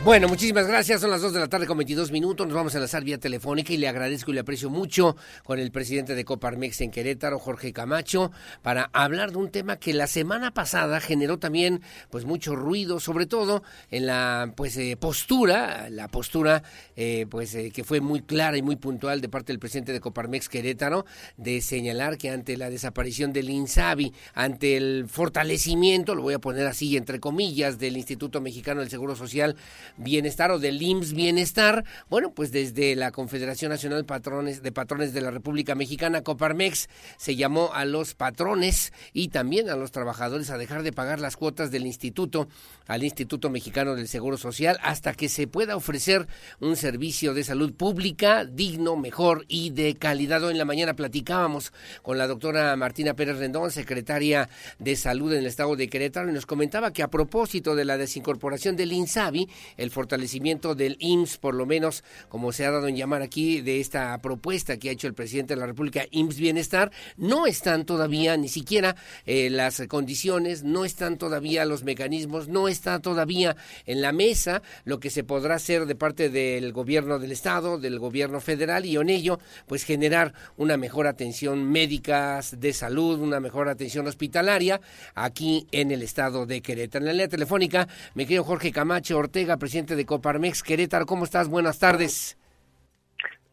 Bueno, 0.03 0.29
muchísimas 0.29 0.67
gracias. 0.67 1.03
Son 1.03 1.11
las 1.11 1.21
2 1.21 1.35
de 1.35 1.41
la 1.41 1.49
tarde 1.49 1.67
con 1.67 1.77
22 1.77 2.11
minutos. 2.11 2.47
Nos 2.47 2.57
vamos 2.57 2.75
a 2.75 2.79
enlazar 2.79 3.05
vía 3.05 3.19
telefónica 3.19 3.75
y 3.75 3.77
le 3.77 3.87
agradezco 3.87 4.31
y 4.31 4.35
le 4.35 4.41
aprecio 4.41 4.71
mucho 4.71 5.15
con 5.45 5.59
el 5.59 5.71
presidente 5.73 6.15
de 6.15 6.25
Coparmex 6.25 6.81
en 6.81 6.91
Querétaro, 6.91 7.39
Jorge 7.39 7.75
Camacho, 7.75 8.33
para 8.63 8.89
hablar 8.95 9.31
de 9.31 9.37
un 9.37 9.51
tema 9.51 9.77
que 9.77 9.93
la 9.93 10.07
semana 10.07 10.55
pasada 10.55 11.01
generó 11.01 11.39
también 11.39 11.83
pues 12.09 12.25
mucho 12.25 12.57
ruido, 12.57 12.99
sobre 12.99 13.27
todo 13.27 13.63
en 13.91 14.07
la 14.07 14.55
pues 14.57 14.75
eh, 14.79 14.97
postura, 14.99 15.91
la 15.91 16.09
postura 16.09 16.63
eh, 16.97 17.27
pues 17.29 17.55
eh, 17.55 17.71
que 17.71 17.85
fue 17.85 18.01
muy 18.01 18.23
clara 18.23 18.57
y 18.57 18.63
muy 18.63 18.77
puntual 18.77 19.21
de 19.21 19.29
parte 19.29 19.53
del 19.53 19.61
presidente 19.61 19.93
de 19.93 20.01
Coparmex 20.01 20.49
Querétaro 20.49 21.05
de 21.37 21.61
señalar 21.61 22.17
que 22.17 22.31
ante 22.31 22.57
la 22.57 22.71
desaparición 22.71 23.35
del 23.35 23.51
INSABI, 23.51 24.15
ante 24.33 24.79
el 24.79 25.09
fortalecimiento, 25.09 26.15
lo 26.15 26.23
voy 26.23 26.33
a 26.33 26.39
poner 26.39 26.67
así 26.67 26.97
entre 26.97 27.21
comillas, 27.21 27.79
del 27.79 27.99
Instituto 27.99 28.41
Mexicano 28.41 28.81
del 28.81 28.89
Seguro 28.89 29.15
Social, 29.15 29.57
Bienestar 29.97 30.51
o 30.51 30.59
del 30.59 30.81
IMSS 30.81 31.13
Bienestar, 31.13 31.85
bueno, 32.09 32.33
pues 32.33 32.53
desde 32.53 32.97
la 32.97 33.11
Confederación 33.11 33.71
Nacional 33.71 34.05
Patrones, 34.05 34.63
de 34.63 34.73
Patrones 34.73 35.13
de 35.13 35.21
la 35.21 35.31
República 35.31 35.75
Mexicana, 35.75 36.23
Coparmex, 36.23 36.89
se 37.17 37.37
llamó 37.37 37.71
a 37.73 37.85
los 37.85 38.15
patrones 38.15 38.93
y 39.13 39.29
también 39.29 39.71
a 39.71 39.77
los 39.77 39.93
trabajadores 39.93 40.51
a 40.51 40.59
dejar 40.59 40.83
de 40.83 40.93
pagar 40.93 41.21
las 41.21 41.37
cuotas 41.37 41.71
del 41.71 41.87
instituto, 41.87 42.49
al 42.87 43.05
Instituto 43.05 43.51
Mexicano 43.51 43.95
del 43.95 44.09
Seguro 44.09 44.37
Social, 44.37 44.79
hasta 44.83 45.15
que 45.15 45.29
se 45.29 45.47
pueda 45.47 45.77
ofrecer 45.77 46.27
un 46.61 46.77
servicio 46.77 47.35
de 47.35 47.45
salud 47.45 47.73
pública 47.73 48.45
digno, 48.45 48.97
mejor 48.97 49.45
y 49.49 49.71
de 49.71 49.95
calidad. 49.95 50.43
Hoy 50.45 50.53
en 50.53 50.59
la 50.59 50.65
mañana 50.65 50.95
platicábamos 50.95 51.73
con 52.03 52.19
la 52.19 52.27
doctora 52.27 52.75
Martina 52.77 53.15
Pérez 53.15 53.39
Rendón, 53.39 53.71
secretaria 53.71 54.49
de 54.79 54.97
Salud 54.97 55.33
en 55.33 55.41
el 55.41 55.47
Estado 55.47 55.77
de 55.77 55.89
Querétaro, 55.89 56.31
y 56.31 56.33
nos 56.33 56.47
comentaba 56.47 56.93
que 56.93 57.03
a 57.03 57.09
propósito 57.09 57.75
de 57.75 57.85
la 57.85 57.97
desincorporación 57.97 58.77
del 58.77 58.93
INSABI, 58.93 59.49
el 59.81 59.91
fortalecimiento 59.91 60.75
del 60.75 60.97
IMSS, 61.01 61.39
por 61.39 61.55
lo 61.55 61.65
menos 61.65 62.05
como 62.29 62.53
se 62.53 62.67
ha 62.67 62.71
dado 62.71 62.87
en 62.87 62.97
llamar 62.97 63.23
aquí 63.23 63.63
de 63.63 63.81
esta 63.81 64.17
propuesta 64.19 64.77
que 64.77 64.91
ha 64.91 64.93
hecho 64.93 65.07
el 65.07 65.15
presidente 65.15 65.55
de 65.55 65.61
la 65.61 65.67
República, 65.67 66.05
IMSS 66.11 66.39
Bienestar, 66.39 66.93
no 67.17 67.47
están 67.47 67.87
todavía 67.87 68.37
ni 68.37 68.49
siquiera 68.49 68.95
eh, 69.25 69.49
las 69.49 69.83
condiciones, 69.89 70.65
no 70.65 70.85
están 70.85 71.17
todavía 71.17 71.65
los 71.65 71.83
mecanismos, 71.83 72.49
no 72.49 72.69
está 72.69 72.99
todavía 73.01 73.57
en 73.87 74.03
la 74.03 74.13
mesa 74.13 74.61
lo 74.85 75.01
que 75.01 75.09
se 75.09 75.25
podrá 75.25 75.55
hacer 75.55 75.87
de 75.87 75.95
parte 75.95 76.29
del 76.29 76.73
gobierno 76.73 77.19
del 77.19 77.33
Estado, 77.33 77.79
del 77.79 77.99
gobierno 77.99 78.41
federal 78.41 78.85
y 78.85 78.97
en 78.97 79.09
ello, 79.09 79.39
pues 79.67 79.85
generar 79.85 80.35
una 80.59 80.77
mejor 80.77 81.07
atención 81.07 81.71
médica, 81.71 82.41
de 82.53 82.73
salud, 82.75 83.19
una 83.19 83.41
mejor 83.41 83.71
atención 83.71 84.07
hospitalaria 84.07 84.81
aquí 85.15 85.67
en 85.73 85.91
el 85.91 86.03
Estado 86.03 86.45
de 86.45 86.61
Querétaro. 86.61 87.03
En 87.03 87.07
la 87.07 87.13
línea 87.13 87.29
telefónica, 87.29 87.89
me 88.15 88.25
querido 88.25 88.45
Jorge 88.45 88.73
Camacho 88.73 89.17
Ortega, 89.17 89.57
presidente 89.57 89.70
de 89.71 90.05
Coparmex 90.05 90.65
Querétaro. 90.65 91.07
¿Cómo 91.07 91.25
estás? 91.25 91.49
Buenas 91.49 91.79
tardes. 91.79 92.37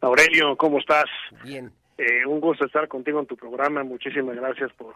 Aurelio, 0.01 0.55
¿cómo 0.57 0.79
estás? 0.79 1.05
Bien. 1.43 1.71
Eh, 1.97 2.25
un 2.25 2.39
gusto 2.39 2.65
estar 2.65 2.87
contigo 2.87 3.19
en 3.19 3.27
tu 3.27 3.35
programa. 3.35 3.83
Muchísimas 3.83 4.35
gracias 4.35 4.71
por 4.73 4.95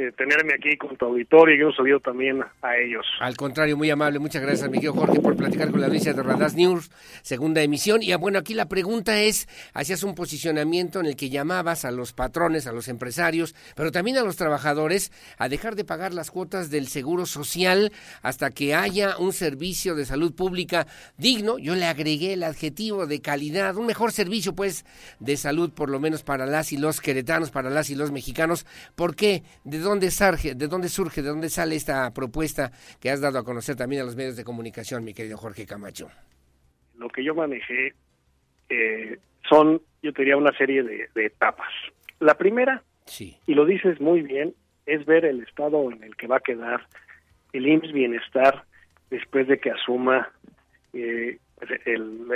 eh, 0.00 0.12
tenerme 0.16 0.54
aquí 0.54 0.78
con 0.78 0.96
tu 0.96 1.04
auditorio 1.04 1.54
y 1.54 1.62
un 1.62 1.74
saludo 1.74 2.00
también 2.00 2.42
a 2.62 2.76
ellos. 2.78 3.04
Al 3.20 3.36
contrario, 3.36 3.76
muy 3.76 3.90
amable. 3.90 4.18
Muchas 4.18 4.40
gracias, 4.40 4.66
mi 4.70 4.78
querido 4.78 4.94
Jorge, 4.94 5.20
por 5.20 5.36
platicar 5.36 5.70
con 5.70 5.78
la 5.78 5.88
audiencia 5.88 6.14
de 6.14 6.22
Radar 6.22 6.54
News, 6.54 6.90
segunda 7.20 7.60
emisión. 7.60 8.02
Y 8.02 8.12
ah, 8.12 8.16
bueno, 8.16 8.38
aquí 8.38 8.54
la 8.54 8.66
pregunta 8.66 9.20
es, 9.20 9.46
hacías 9.74 10.02
un 10.02 10.14
posicionamiento 10.14 11.00
en 11.00 11.06
el 11.06 11.16
que 11.16 11.28
llamabas 11.28 11.84
a 11.84 11.90
los 11.90 12.14
patrones, 12.14 12.66
a 12.66 12.72
los 12.72 12.88
empresarios, 12.88 13.54
pero 13.76 13.92
también 13.92 14.16
a 14.16 14.22
los 14.22 14.36
trabajadores 14.36 15.12
a 15.36 15.50
dejar 15.50 15.76
de 15.76 15.84
pagar 15.84 16.14
las 16.14 16.30
cuotas 16.30 16.70
del 16.70 16.88
seguro 16.88 17.26
social 17.26 17.92
hasta 18.22 18.50
que 18.50 18.74
haya 18.74 19.18
un 19.18 19.34
servicio 19.34 19.94
de 19.94 20.06
salud 20.06 20.34
pública 20.34 20.86
digno. 21.18 21.58
Yo 21.58 21.74
le 21.74 21.84
agregué 21.84 22.32
el 22.32 22.42
adjetivo 22.42 23.06
de 23.06 23.20
calidad, 23.20 23.76
un 23.76 23.84
mejor 23.84 24.12
servicio, 24.12 24.54
pues, 24.54 24.86
de 25.18 25.36
salud, 25.36 25.70
por 25.72 25.90
lo 25.90 26.00
menos 26.00 26.22
para 26.22 26.46
las 26.46 26.72
y 26.72 26.78
los 26.78 27.02
queretanos, 27.02 27.50
para 27.50 27.68
las 27.68 27.90
y 27.90 27.94
los 27.94 28.12
mexicanos. 28.12 28.64
¿Por 28.94 29.14
qué? 29.14 29.42
¿De 29.64 29.78
dónde 29.78 29.89
surge, 30.10 30.54
de 30.54 30.68
dónde 30.68 30.88
surge, 30.88 31.22
de 31.22 31.28
dónde 31.28 31.48
sale 31.48 31.74
esta 31.74 32.12
propuesta 32.12 32.70
que 33.00 33.10
has 33.10 33.20
dado 33.20 33.38
a 33.38 33.44
conocer 33.44 33.76
también 33.76 34.02
a 34.02 34.04
los 34.04 34.16
medios 34.16 34.36
de 34.36 34.44
comunicación, 34.44 35.04
mi 35.04 35.14
querido 35.14 35.36
Jorge 35.36 35.66
Camacho? 35.66 36.08
Lo 36.96 37.08
que 37.08 37.24
yo 37.24 37.34
manejé 37.34 37.94
eh, 38.68 39.18
son, 39.48 39.80
yo 40.02 40.12
te 40.12 40.22
diría, 40.22 40.36
una 40.36 40.56
serie 40.56 40.82
de, 40.82 41.08
etapas. 41.24 41.72
La 42.20 42.34
primera, 42.34 42.82
sí. 43.06 43.36
y 43.46 43.54
lo 43.54 43.64
dices 43.64 44.00
muy 44.00 44.22
bien, 44.22 44.54
es 44.86 45.04
ver 45.06 45.24
el 45.24 45.42
estado 45.42 45.90
en 45.90 46.02
el 46.04 46.14
que 46.16 46.26
va 46.26 46.36
a 46.36 46.40
quedar 46.40 46.86
el 47.52 47.66
IMSS 47.66 47.92
Bienestar 47.92 48.64
después 49.10 49.48
de 49.48 49.58
que 49.58 49.70
asuma 49.70 50.30
eh, 50.92 51.38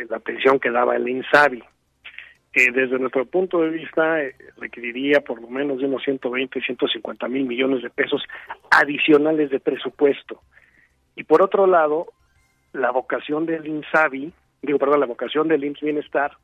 la 0.08 0.18
pensión 0.20 0.58
que 0.58 0.70
daba 0.70 0.96
el 0.96 1.08
INSABI 1.08 1.62
que 2.54 2.70
desde 2.70 3.00
nuestro 3.00 3.26
punto 3.26 3.62
de 3.62 3.70
vista 3.70 4.22
eh, 4.22 4.32
requeriría 4.58 5.20
por 5.22 5.42
lo 5.42 5.48
menos 5.48 5.78
de 5.78 5.86
unos 5.86 6.04
120, 6.04 6.60
150 6.60 7.28
mil 7.28 7.46
millones 7.46 7.82
de 7.82 7.90
pesos 7.90 8.22
adicionales 8.70 9.50
de 9.50 9.58
presupuesto. 9.58 10.40
Y 11.16 11.24
por 11.24 11.42
otro 11.42 11.66
lado, 11.66 12.06
la 12.72 12.92
vocación 12.92 13.44
del 13.44 13.66
INSABI, 13.66 14.32
digo, 14.62 14.78
perdón, 14.78 15.00
la 15.00 15.06
vocación 15.06 15.48
del 15.48 15.64
IMSS 15.64 15.80
Bienestar, 15.80 16.36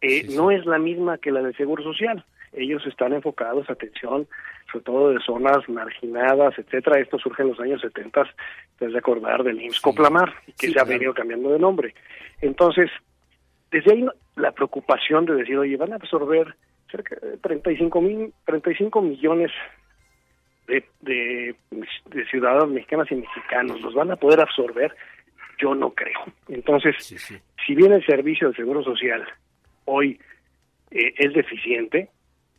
eh, 0.00 0.26
no 0.34 0.50
es 0.50 0.64
la 0.64 0.78
misma 0.78 1.18
que 1.18 1.30
la 1.30 1.42
del 1.42 1.54
Seguro 1.54 1.84
Social. 1.84 2.24
Ellos 2.54 2.86
están 2.86 3.12
enfocados, 3.12 3.68
atención, 3.68 4.26
sobre 4.72 4.84
todo 4.84 5.10
de 5.10 5.20
zonas 5.20 5.68
marginadas, 5.68 6.58
etcétera. 6.58 6.98
Esto 6.98 7.18
surge 7.18 7.42
en 7.42 7.50
los 7.50 7.60
años 7.60 7.82
70, 7.82 8.24
de 8.80 8.88
recordar 8.88 9.44
del 9.44 9.60
IMSS 9.60 9.80
Coplamar, 9.82 10.32
que 10.58 10.68
se 10.68 10.80
ha 10.80 10.84
venido 10.84 11.12
cambiando 11.12 11.50
de 11.50 11.58
nombre. 11.58 11.94
Entonces, 12.40 12.90
desde 13.70 13.92
ahí 13.92 14.06
la 14.36 14.52
preocupación 14.52 15.26
de 15.26 15.34
decir, 15.34 15.58
oye, 15.58 15.76
van 15.76 15.92
a 15.92 15.96
absorber 15.96 16.54
cerca 16.90 17.16
de 17.16 17.38
35, 17.38 18.00
mil, 18.00 18.32
35 18.46 19.02
millones 19.02 19.50
de, 20.66 20.84
de, 21.02 21.54
ciudadanos 22.30 22.70
mexicanas 22.70 23.10
y 23.10 23.16
mexicanos, 23.16 23.80
¿los 23.80 23.94
van 23.94 24.10
a 24.10 24.16
poder 24.16 24.40
absorber? 24.40 24.94
Yo 25.58 25.74
no 25.74 25.90
creo. 25.90 26.18
Entonces, 26.48 26.96
si 27.66 27.74
bien 27.74 27.92
el 27.92 28.04
servicio 28.04 28.48
de 28.48 28.56
Seguro 28.56 28.82
Social 28.82 29.24
hoy 29.84 30.18
eh, 30.90 31.14
es 31.16 31.32
deficiente, 31.34 32.08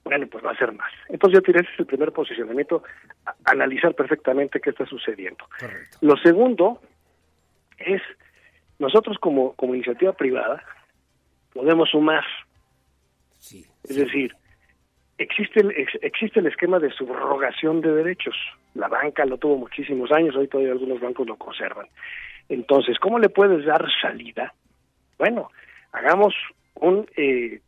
bueno, 0.04 0.28
pues 0.28 0.46
va 0.46 0.52
a 0.52 0.58
ser 0.58 0.72
más. 0.72 0.92
Entonces 1.10 1.40
yo 1.40 1.46
diría, 1.46 1.62
ese 1.62 1.74
es 1.74 1.80
el 1.80 1.86
primer 1.88 2.12
posicionamiento, 2.12 2.84
analizar 3.44 3.96
perfectamente 3.96 4.60
qué 4.62 4.70
está 4.70 4.86
sucediendo. 4.86 5.46
Lo 6.02 6.16
segundo 6.18 6.80
es, 7.80 8.02
nosotros 8.78 9.18
como, 9.20 9.54
como 9.54 9.74
iniciativa 9.74 10.14
privada, 10.14 10.64
podemos 11.56 11.90
sumar. 11.90 12.26
es 13.40 13.96
decir, 13.96 14.36
existe 15.18 15.62
el, 15.62 15.72
existe 16.02 16.42
el 16.42 16.48
esquema 16.48 16.80
de 16.80 16.92
subrogación 16.92 17.82
de 17.82 17.94
derechos. 17.94 18.36
La 18.74 18.90
banca 18.90 19.26
lo 19.26 19.38
tuvo 19.38 19.58
muchísimos 19.58 20.12
años, 20.12 20.36
hoy 20.36 20.50
todavía 20.50 20.74
algunos 20.74 21.00
bancos 21.00 21.26
lo 21.26 21.38
conservan. 21.38 21.88
Entonces, 22.50 23.00
¿cómo 23.00 23.18
le 23.20 23.30
puedes 23.30 23.66
dar 23.66 23.88
salida? 24.02 24.54
Bueno, 25.18 25.50
hagamos 25.94 26.36
un, 26.76 27.10
eh, 27.16 27.62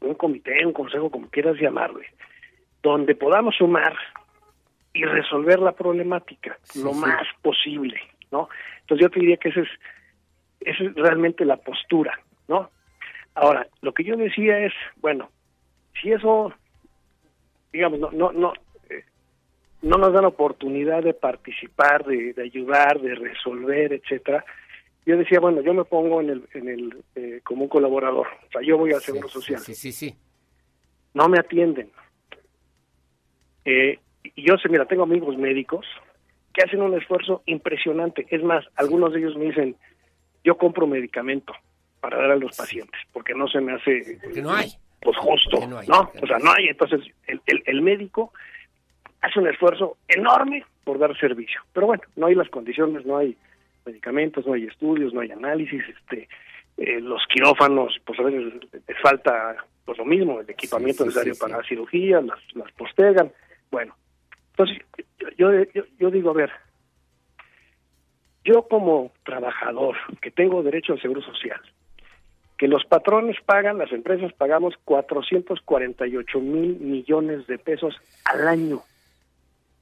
un 0.00 0.14
comité, 0.14 0.64
un 0.66 0.74
consejo, 0.74 1.10
como 1.10 1.30
quieras 1.30 1.56
llamarle, 1.58 2.06
donde 2.82 3.14
podamos 3.14 3.56
sumar 3.56 3.96
y 4.92 5.04
resolver 5.04 5.58
la 5.58 5.72
problemática 5.72 6.58
lo 6.76 6.92
más 6.92 7.26
posible, 7.40 7.98
¿no? 8.30 8.48
Entonces 8.82 9.06
yo 9.06 9.10
te 9.10 9.20
diría 9.20 9.38
que 9.38 9.48
esa 9.48 9.60
es, 9.60 9.68
esa 10.60 10.84
es 10.84 10.94
realmente 10.94 11.46
la 11.46 11.56
postura. 11.56 12.20
¿no? 12.48 12.70
Ahora, 13.34 13.66
lo 13.82 13.92
que 13.92 14.04
yo 14.04 14.16
decía 14.16 14.58
es, 14.60 14.72
bueno, 15.00 15.30
si 16.00 16.12
eso, 16.12 16.52
digamos, 17.72 17.98
no, 17.98 18.10
no, 18.12 18.32
no, 18.32 18.52
eh, 18.88 19.04
no 19.82 19.98
nos 19.98 20.12
dan 20.12 20.24
oportunidad 20.24 21.02
de 21.02 21.14
participar, 21.14 22.04
de, 22.04 22.34
ayudar, 22.40 23.00
de 23.00 23.14
resolver, 23.16 23.92
etcétera, 23.92 24.44
yo 25.04 25.16
decía, 25.16 25.40
bueno, 25.40 25.60
yo 25.60 25.74
me 25.74 25.84
pongo 25.84 26.20
en 26.20 26.30
el, 26.30 26.48
en 26.54 26.68
el 26.68 27.04
eh, 27.16 27.40
como 27.44 27.64
un 27.64 27.68
colaborador, 27.68 28.26
o 28.26 28.50
sea, 28.52 28.62
yo 28.62 28.78
voy 28.78 28.92
al 28.92 29.00
Seguro 29.00 29.28
Social. 29.28 29.60
Sí, 29.60 29.74
sí, 29.74 29.92
sí. 29.92 30.14
No 31.12 31.28
me 31.28 31.38
atienden. 31.38 31.90
Eh, 33.64 33.98
y 34.22 34.46
yo 34.48 34.56
sé, 34.56 34.68
mira, 34.68 34.86
tengo 34.86 35.02
amigos 35.02 35.36
médicos 35.36 35.86
que 36.52 36.62
hacen 36.62 36.80
un 36.80 36.94
esfuerzo 36.94 37.42
impresionante. 37.46 38.26
Es 38.30 38.42
más, 38.42 38.64
algunos 38.76 39.12
de 39.12 39.18
ellos 39.18 39.36
me 39.36 39.46
dicen, 39.46 39.76
yo 40.44 40.56
compro 40.56 40.86
medicamento 40.86 41.52
para 42.04 42.18
dar 42.18 42.32
a 42.32 42.36
los 42.36 42.54
pacientes, 42.54 43.00
porque 43.14 43.32
no 43.32 43.48
se 43.48 43.62
me 43.62 43.72
hace 43.72 44.18
Porque 44.22 44.42
no 44.42 44.52
hay. 44.52 44.68
pues 45.00 45.16
justo, 45.16 45.66
no 45.66 45.78
O 45.78 46.26
sea, 46.26 46.38
no 46.38 46.52
hay. 46.52 46.66
Entonces, 46.66 47.00
el, 47.26 47.40
el, 47.46 47.62
el 47.64 47.80
médico 47.80 48.30
hace 49.22 49.40
un 49.40 49.48
esfuerzo 49.48 49.96
enorme 50.06 50.66
por 50.84 50.98
dar 50.98 51.18
servicio, 51.18 51.62
pero 51.72 51.86
bueno, 51.86 52.02
no 52.16 52.26
hay 52.26 52.34
las 52.34 52.50
condiciones, 52.50 53.06
no 53.06 53.16
hay 53.16 53.38
medicamentos, 53.86 54.46
no 54.46 54.52
hay 54.52 54.64
estudios, 54.64 55.14
no 55.14 55.22
hay 55.22 55.30
análisis, 55.30 55.82
este, 55.88 56.28
eh, 56.76 57.00
los 57.00 57.22
quirófanos, 57.32 57.98
pues 58.04 58.20
a 58.20 58.24
veces 58.24 58.52
les 58.86 59.00
falta 59.00 59.56
pues 59.86 59.96
lo 59.96 60.04
mismo, 60.04 60.40
el 60.40 60.50
equipamiento 60.50 61.04
Sí, 61.04 61.10
sí, 61.10 61.14
necesario 61.14 61.34
sí, 61.34 61.40
para 61.40 61.56
la 61.56 61.64
cirugía, 61.64 62.20
las, 62.20 62.38
las 62.54 62.70
postergan, 62.72 63.32
bueno, 63.70 63.96
entonces 64.50 64.76
yo, 65.38 65.50
yo, 65.72 65.84
yo 65.98 66.10
digo, 66.10 66.30
a 66.30 66.34
ver, 66.34 66.50
yo 68.44 68.68
como 68.68 69.10
trabajador 69.24 69.96
que 70.20 70.30
tengo 70.30 70.62
derecho 70.62 70.92
al 70.92 71.00
seguro 71.00 71.22
social, 71.22 71.60
que 72.64 72.68
los 72.68 72.86
patrones 72.86 73.36
pagan, 73.44 73.76
las 73.76 73.92
empresas 73.92 74.32
pagamos 74.32 74.72
448 74.86 76.40
mil 76.40 76.80
millones 76.80 77.46
de 77.46 77.58
pesos 77.58 77.94
al 78.24 78.48
año. 78.48 78.80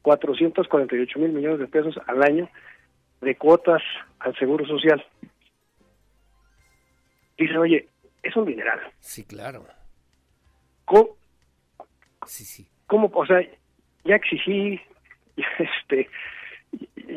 448 0.03 1.18
mil 1.20 1.30
millones 1.30 1.61
de 1.61 1.68
pesos 1.68 1.95
al 2.09 2.24
año 2.24 2.49
de 3.20 3.37
cuotas 3.37 3.80
al 4.18 4.37
seguro 4.37 4.66
social. 4.66 5.01
Dice, 7.39 7.57
oye, 7.57 7.89
es 8.20 8.35
un 8.35 8.47
dineral. 8.47 8.80
Sí, 8.99 9.22
claro. 9.22 9.64
¿Cómo, 10.85 11.11
Sí, 12.26 12.45
sí. 12.45 12.68
cómo, 12.89 13.12
o 13.14 13.26
sea, 13.26 13.49
ya 14.05 14.16
exigí, 14.16 14.80
ya, 15.37 15.47
este, 15.61 16.11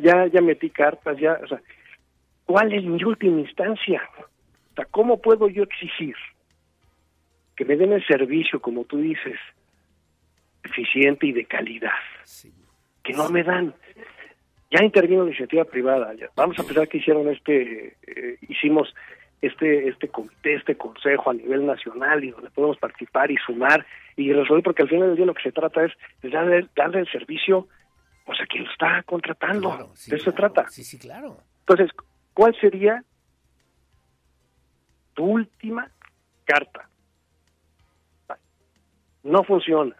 ya, 0.04 0.28
ya 0.28 0.42
metí 0.42 0.70
cartas, 0.70 1.18
ya, 1.18 1.40
o 1.44 1.48
sea, 1.48 1.60
¿cuál 2.46 2.72
es 2.72 2.84
mi 2.84 3.04
última 3.04 3.40
instancia? 3.42 4.08
Sea, 4.76 4.86
¿cómo 4.92 5.22
puedo 5.22 5.48
yo 5.50 5.64
exigir 5.64 6.16
que 7.56 7.66
me 7.66 7.78
den 7.78 7.94
el 7.94 8.06
servicio, 8.06 8.62
como 8.62 8.84
tú 8.84 8.98
dices, 8.98 9.40
eficiente 10.64 11.28
y 11.28 11.32
de 11.32 11.46
calidad? 11.46 11.92
Que 13.04 13.14
no 13.14 13.30
me 13.30 13.44
dan. 13.44 13.74
Ya 14.72 14.84
intervino 14.84 15.24
la 15.24 15.30
iniciativa 15.30 15.64
privada. 15.64 16.14
ya. 16.16 16.30
Vamos 16.36 16.60
a 16.60 16.64
pensar 16.64 16.88
que 16.88 16.98
hicieron 16.98 17.30
este, 17.30 17.96
eh, 18.06 18.38
hicimos 18.50 18.94
este 19.42 19.90
este 19.90 20.08
comité, 20.08 20.56
este 20.56 20.76
consejo 20.76 21.30
a 21.30 21.34
nivel 21.34 21.66
nacional 21.66 22.24
y 22.24 22.32
donde 22.32 22.50
podemos 22.50 22.78
participar 22.78 23.30
y 23.32 23.38
sumar 23.38 23.86
y 24.16 24.34
resolver, 24.34 24.64
porque 24.64 24.82
al 24.82 24.90
final 24.90 25.10
del 25.10 25.18
día 25.18 25.26
lo 25.26 25.34
que 25.34 25.44
se 25.44 25.52
trata 25.52 25.86
es 25.86 25.92
de 26.22 26.30
darle, 26.30 26.68
darle 26.76 27.00
el 27.02 27.12
servicio 27.12 27.68
pues 28.26 28.42
a 28.42 28.46
quien 28.48 28.64
lo 28.64 28.72
está 28.72 29.04
contratando. 29.04 29.92
de 30.08 30.16
eso 30.16 30.32
se 30.32 30.32
trata. 30.32 30.68
Sí, 30.70 30.84
sí, 30.84 30.98
claro. 30.98 31.38
Entonces, 31.60 31.92
¿cuál 32.34 32.56
sería 32.60 33.04
tu 35.16 35.24
última 35.26 35.90
carta? 36.46 36.88
No 39.24 39.44
funciona. 39.44 39.96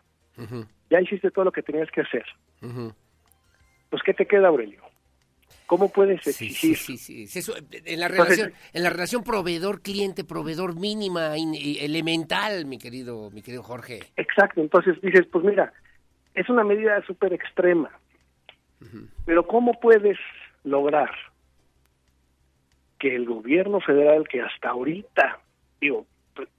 Ya 0.90 1.02
hiciste 1.02 1.32
todo 1.32 1.46
lo 1.46 1.52
que 1.52 1.64
tenías 1.64 1.90
que 1.92 2.02
hacer. 2.02 2.26
Pues, 3.90 4.04
¿qué 4.06 4.14
te 4.14 4.26
queda, 4.28 4.50
Aurelio? 4.50 4.84
¿Cómo 5.66 5.90
puedes 5.92 6.26
exigir? 6.28 6.78
sí, 6.78 6.98
sí, 6.98 7.26
sí. 7.28 7.40
Eso, 7.40 7.56
en 7.58 8.00
la 8.00 8.06
Entonces- 8.06 8.38
relación, 8.38 8.54
en 8.74 8.84
la 8.84 8.90
relación 8.92 9.24
proveedor-cliente, 9.24 10.24
proveedor 10.24 10.76
mínima, 10.80 11.36
in- 11.40 11.56
elemental, 11.80 12.66
mi 12.66 12.78
querido, 12.78 13.32
mi 13.32 13.42
querido 13.42 13.64
Jorge. 13.64 14.02
Exacto, 14.16 14.62
entonces 14.62 15.02
dices, 15.02 15.26
pues 15.32 15.44
mira, 15.44 15.74
es 16.36 16.48
una 16.50 16.64
medida 16.64 17.04
súper 17.08 17.34
extrema, 17.34 17.90
pero 19.26 19.48
¿cómo 19.48 19.80
puedes 19.80 20.20
lograr 20.64 21.10
que 23.00 23.16
el 23.16 23.26
gobierno 23.26 23.80
federal, 23.82 24.28
que 24.28 24.42
hasta 24.42 24.70
ahorita, 24.70 25.40
digo, 25.82 26.06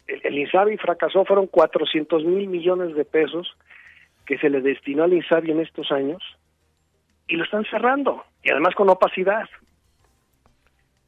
el, 0.06 0.20
el 0.24 0.38
INSABI 0.38 0.76
fracasó, 0.76 1.24
fueron 1.24 1.46
400 1.46 2.24
mil 2.24 2.48
millones 2.48 2.94
de 2.94 3.04
pesos 3.04 3.56
que 4.24 4.38
se 4.38 4.50
le 4.50 4.60
destinó 4.60 5.04
al 5.04 5.12
INSABI 5.12 5.52
en 5.52 5.60
estos 5.60 5.90
años, 5.92 6.22
y 7.28 7.36
lo 7.36 7.44
están 7.44 7.64
cerrando, 7.64 8.24
y 8.42 8.50
además 8.50 8.74
con 8.74 8.88
opacidad. 8.88 9.48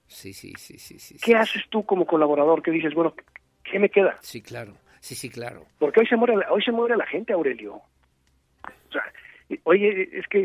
Sí, 0.06 0.32
sí, 0.32 0.54
sí, 0.56 0.78
sí, 0.78 0.98
sí. 0.98 1.16
¿Qué 1.22 1.36
haces 1.36 1.62
tú 1.68 1.84
como 1.84 2.06
colaborador 2.06 2.62
que 2.62 2.70
dices, 2.70 2.94
bueno, 2.94 3.14
¿qué 3.62 3.78
me 3.78 3.90
queda? 3.90 4.16
Sí, 4.20 4.40
claro. 4.40 4.74
Sí, 5.00 5.14
sí, 5.14 5.30
claro. 5.30 5.66
Porque 5.78 6.00
hoy 6.00 6.06
se 6.06 6.16
muere, 6.16 6.34
hoy 6.50 6.62
se 6.62 6.72
muere 6.72 6.96
la 6.96 7.06
gente, 7.06 7.32
Aurelio. 7.32 7.74
O 7.74 8.92
sea, 8.92 9.04
oye, 9.64 10.08
es 10.12 10.26
que, 10.28 10.44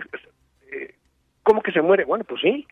eh, 0.72 0.96
¿cómo 1.42 1.62
que 1.62 1.72
se 1.72 1.82
muere? 1.82 2.06
Bueno, 2.06 2.24
pues 2.26 2.42
sí. 2.42 2.68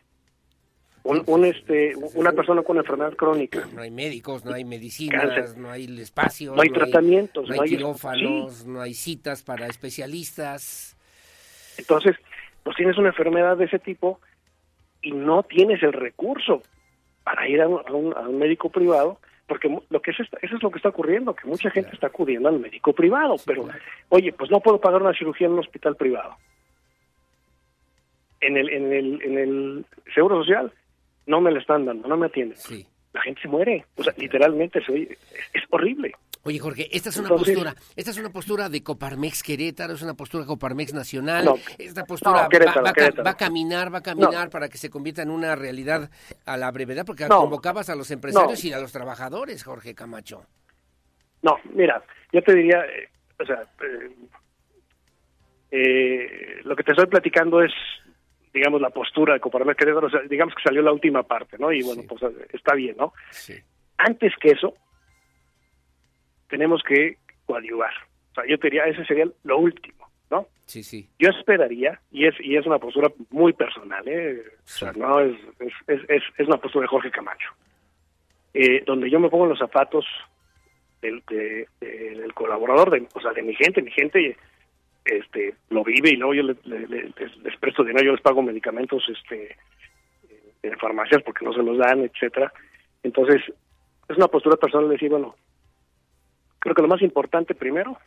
Un, 1.04 1.22
un, 1.26 1.44
este, 1.44 1.94
una 2.14 2.30
persona 2.32 2.62
con 2.62 2.76
enfermedad 2.76 3.14
crónica. 3.14 3.66
No 3.74 3.82
hay 3.82 3.90
médicos, 3.90 4.44
no 4.44 4.54
hay 4.54 4.64
medicinas, 4.64 5.22
Cáncer. 5.34 5.58
no 5.58 5.70
hay 5.70 6.00
espacios. 6.00 6.54
No 6.54 6.62
hay 6.62 6.70
tratamientos, 6.70 7.48
No 7.48 7.52
hay, 7.54 7.58
no 7.58 7.62
hay- 7.64 7.68
quirófanos, 7.70 8.64
no 8.66 8.80
hay 8.80 8.94
citas 8.94 9.42
para 9.42 9.66
especialistas. 9.66 10.96
Entonces, 11.76 12.14
pues 12.62 12.76
tienes 12.76 12.96
una 12.98 13.08
enfermedad 13.08 13.56
de 13.56 13.64
ese 13.64 13.80
tipo 13.80 14.20
y 15.02 15.10
no 15.10 15.42
tienes 15.42 15.82
el 15.82 15.92
recurso 15.92 16.62
para 17.24 17.48
ir 17.48 17.60
a 17.60 17.66
un, 17.68 17.80
a 17.84 17.92
un- 17.92 18.16
a 18.16 18.20
un 18.28 18.38
médico 18.38 18.70
privado, 18.70 19.18
porque 19.48 19.76
lo 19.90 20.00
que 20.02 20.12
es 20.12 20.20
eso 20.20 20.56
es 20.56 20.62
lo 20.62 20.70
que 20.70 20.76
está 20.78 20.90
ocurriendo, 20.90 21.34
que 21.34 21.48
mucha 21.48 21.68
gente 21.70 21.90
está 21.94 22.06
acudiendo 22.06 22.48
al 22.48 22.60
médico 22.60 22.92
privado, 22.92 23.34
pero 23.44 23.66
oye, 24.08 24.32
pues 24.32 24.52
no 24.52 24.60
puedo 24.60 24.80
pagar 24.80 25.02
una 25.02 25.14
cirugía 25.18 25.48
en 25.48 25.54
un 25.54 25.58
hospital 25.58 25.96
privado. 25.96 26.36
En 28.40 28.56
el 28.56 28.68
en 28.70 28.92
el 28.92 29.22
en 29.22 29.38
el 29.38 29.86
seguro 30.14 30.38
social 30.44 30.72
no 31.26 31.40
me 31.40 31.50
la 31.50 31.60
están 31.60 31.84
dando, 31.84 32.06
no 32.08 32.16
me 32.16 32.26
atienden. 32.26 32.58
La 33.12 33.20
gente 33.22 33.42
se 33.42 33.48
muere, 33.48 33.84
o 33.96 34.02
sea, 34.02 34.14
literalmente 34.16 34.82
se 34.84 34.90
oye, 34.92 35.12
es, 35.12 35.18
es 35.52 35.62
horrible. 35.70 36.12
Oye, 36.44 36.58
Jorge, 36.58 36.88
esta 36.90 37.10
es 37.10 37.16
una 37.18 37.28
Entonces- 37.28 37.54
postura, 37.54 37.74
esta 37.94 38.10
es 38.10 38.18
una 38.18 38.30
postura 38.30 38.68
de 38.68 38.82
Coparmex 38.82 39.42
Querétaro, 39.44 39.92
es 39.92 40.02
una 40.02 40.14
postura 40.14 40.44
Coparmex 40.44 40.92
Nacional. 40.92 41.44
No. 41.44 41.54
esta 41.78 42.04
postura 42.04 42.32
va- 42.42 42.48
Querétaro, 42.48 42.82
va, 42.82 42.90
a 42.90 42.92
ca- 42.92 43.00
Querétaro. 43.02 43.24
va 43.24 43.30
a 43.30 43.36
caminar, 43.36 43.94
va 43.94 43.98
a 43.98 44.02
caminar 44.02 44.50
para 44.50 44.68
que 44.68 44.76
se 44.78 44.90
convierta 44.90 45.22
en 45.22 45.30
una 45.30 45.54
realidad 45.54 46.10
a 46.46 46.56
la 46.56 46.70
brevedad, 46.72 47.04
porque 47.06 47.28
convocabas 47.28 47.90
a 47.90 47.94
los 47.94 48.10
empresarios 48.10 48.64
y 48.64 48.72
a 48.72 48.80
los 48.80 48.90
trabajadores, 48.90 49.62
Jorge 49.62 49.94
Camacho. 49.94 50.44
No, 51.42 51.58
mira, 51.74 52.02
yo 52.32 52.42
te 52.42 52.54
diría, 52.54 52.78
eh, 52.86 53.08
o 53.40 53.44
sea, 53.46 53.62
eh, 53.82 54.10
eh, 55.70 56.60
lo 56.64 56.76
que 56.76 56.82
te 56.82 56.92
estoy 56.92 57.06
platicando 57.06 57.62
es, 57.62 57.72
digamos, 58.52 58.80
la 58.80 58.90
postura 58.90 59.34
de 59.34 59.40
Coparmex 59.40 59.76
Querétaro, 59.78 60.06
o 60.06 60.10
sea, 60.10 60.20
digamos 60.22 60.54
que 60.54 60.62
salió 60.62 60.82
la 60.82 60.92
última 60.92 61.22
parte, 61.22 61.56
¿no? 61.58 61.72
Y 61.72 61.82
bueno, 61.82 62.02
pues 62.08 62.22
está 62.52 62.74
bien, 62.74 62.96
¿no? 62.98 63.12
Antes 63.98 64.32
que 64.40 64.50
eso, 64.50 64.74
tenemos 66.48 66.82
que 66.86 67.18
coadyuvar. 67.46 67.92
O 68.32 68.34
sea, 68.34 68.44
yo 68.46 68.58
te 68.58 68.66
diría, 68.68 68.84
ese 68.84 69.04
sería 69.04 69.26
lo 69.44 69.58
último, 69.58 70.08
¿no? 70.30 70.46
Sí, 70.66 70.82
sí. 70.82 71.08
Yo 71.18 71.30
esperaría, 71.30 72.00
y 72.10 72.26
es 72.26 72.34
y 72.40 72.56
es 72.56 72.66
una 72.66 72.78
postura 72.78 73.10
muy 73.30 73.52
personal, 73.52 74.06
¿eh? 74.06 74.42
O 74.58 74.60
sea, 74.64 74.92
no 74.92 75.20
es, 75.20 75.36
es, 75.60 75.72
es, 76.08 76.22
es- 76.38 76.46
una 76.48 76.56
postura 76.58 76.82
de 76.84 76.88
Jorge 76.88 77.10
Camacho, 77.10 77.48
eh, 78.54 78.82
donde 78.86 79.10
yo 79.10 79.18
me 79.20 79.28
pongo 79.28 79.44
en 79.44 79.50
los 79.50 79.58
zapatos 79.58 80.04
del, 81.00 81.22
de- 81.28 81.66
de- 81.80 82.10
del 82.20 82.34
colaborador, 82.34 82.90
de, 82.90 83.06
o 83.14 83.20
sea, 83.20 83.32
de 83.32 83.42
mi 83.42 83.54
gente, 83.54 83.82
mi 83.82 83.90
gente 83.90 84.36
este 85.04 85.54
lo 85.70 85.82
vive 85.84 86.10
y 86.10 86.16
luego 86.16 86.34
yo 86.34 86.42
le- 86.42 86.56
le- 86.64 86.86
le- 86.86 87.12
les, 87.18 87.36
les 87.38 87.56
presto 87.58 87.82
dinero, 87.84 88.04
yo 88.06 88.12
les 88.12 88.20
pago 88.20 88.42
medicamentos 88.42 89.02
este 89.08 89.56
en 90.62 90.78
farmacias 90.78 91.22
porque 91.24 91.44
no 91.44 91.52
se 91.52 91.62
los 91.62 91.76
dan, 91.78 92.00
etcétera. 92.00 92.52
Entonces, 93.02 93.42
es 94.08 94.16
una 94.16 94.28
postura 94.28 94.56
personal 94.56 94.86
de 94.88 94.92
decir, 94.94 95.10
bueno, 95.10 95.34
creo 96.60 96.74
que 96.74 96.82
lo 96.82 96.88
más 96.88 97.02
importante 97.02 97.54
primero 97.54 97.98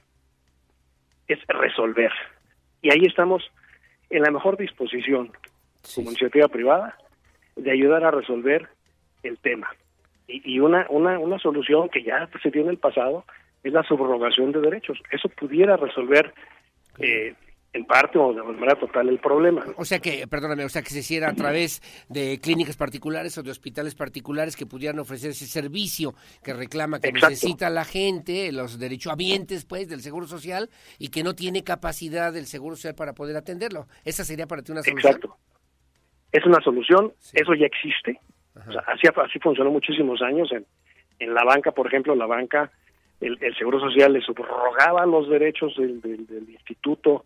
es 1.28 1.40
resolver. 1.48 2.12
Y 2.82 2.92
ahí 2.94 3.06
estamos 3.06 3.44
en 4.10 4.22
la 4.22 4.32
mejor 4.32 4.56
disposición, 4.58 5.34
como 5.96 6.08
iniciativa 6.12 6.48
privada, 6.48 6.98
de 7.58 7.72
ayudar 7.72 8.06
a 8.06 8.12
resolver 8.12 8.70
el 9.24 9.38
tema. 9.40 9.68
Y, 10.28 10.56
y 10.56 10.60
una, 10.60 10.86
una, 10.90 11.20
una 11.20 11.40
solución 11.40 11.90
que 11.90 12.04
ya 12.04 12.30
se 12.42 12.52
dio 12.52 12.62
en 12.62 12.70
el 12.70 12.78
pasado 12.78 13.26
es 13.64 13.74
la 13.74 13.84
subrogación 13.84 14.52
de 14.54 14.62
derechos. 14.62 15.02
Eso 15.12 15.28
pudiera 15.30 15.76
resolver 15.76 16.34
eh, 17.00 17.34
en 17.74 17.86
parte 17.86 18.18
o 18.18 18.34
de 18.34 18.42
manera 18.42 18.76
total 18.80 19.10
el 19.10 19.20
problema. 19.20 19.66
O 19.76 19.84
sea 19.84 20.00
que, 20.00 20.28
perdóname, 20.28 20.64
o 20.64 20.70
sea 20.70 20.82
que 20.82 20.92
se 20.92 21.00
hiciera 21.00 21.30
a 21.30 21.34
través 21.34 21.82
de 22.08 22.40
clínicas 22.42 22.78
particulares 22.78 23.38
o 23.38 23.44
de 23.44 23.52
hospitales 23.52 23.96
particulares 23.96 24.56
que 24.56 24.66
pudieran 24.66 24.98
ofrecer 25.00 25.32
ese 25.32 25.46
servicio 25.46 26.14
que 26.42 26.54
reclama, 26.54 27.02
que 27.02 27.10
Exacto. 27.10 27.30
necesita 27.32 27.70
la 27.70 27.84
gente, 27.84 28.52
los 28.54 28.80
derechohabientes, 28.80 29.66
pues, 29.66 29.90
del 29.90 30.00
Seguro 30.00 30.26
Social 30.26 30.70
y 31.00 31.10
que 31.10 31.22
no 31.24 31.36
tiene 31.36 31.64
capacidad 31.66 32.32
del 32.32 32.46
Seguro 32.46 32.78
Social 32.78 32.96
para 32.96 33.12
poder 33.14 33.36
atenderlo. 33.36 33.88
¿Esa 34.06 34.24
sería 34.24 34.48
para 34.48 34.62
ti 34.62 34.72
una 34.72 34.82
solución? 34.82 35.14
Exacto. 35.14 35.38
Es 36.32 36.46
una 36.46 36.62
solución, 36.62 37.14
eso 37.34 37.54
ya 37.56 37.66
existe. 37.66 38.20
O 38.56 38.72
sea, 38.72 38.84
así, 38.88 39.08
así 39.08 39.40
funcionó 39.40 39.70
muchísimos 39.72 40.22
años. 40.22 40.50
En, 40.54 40.66
en 41.20 41.34
la 41.34 41.44
banca, 41.44 41.72
por 41.72 41.88
ejemplo, 41.88 42.16
la 42.16 42.26
banca, 42.26 42.72
el, 43.20 43.38
el 43.42 43.54
Seguro 43.58 43.82
Social 43.82 44.14
le 44.14 44.22
subrogaba 44.22 45.06
los 45.06 45.30
derechos 45.30 45.76
del, 45.78 46.00
del- 46.00 46.26
del 46.26 46.46
instituto 46.66 47.26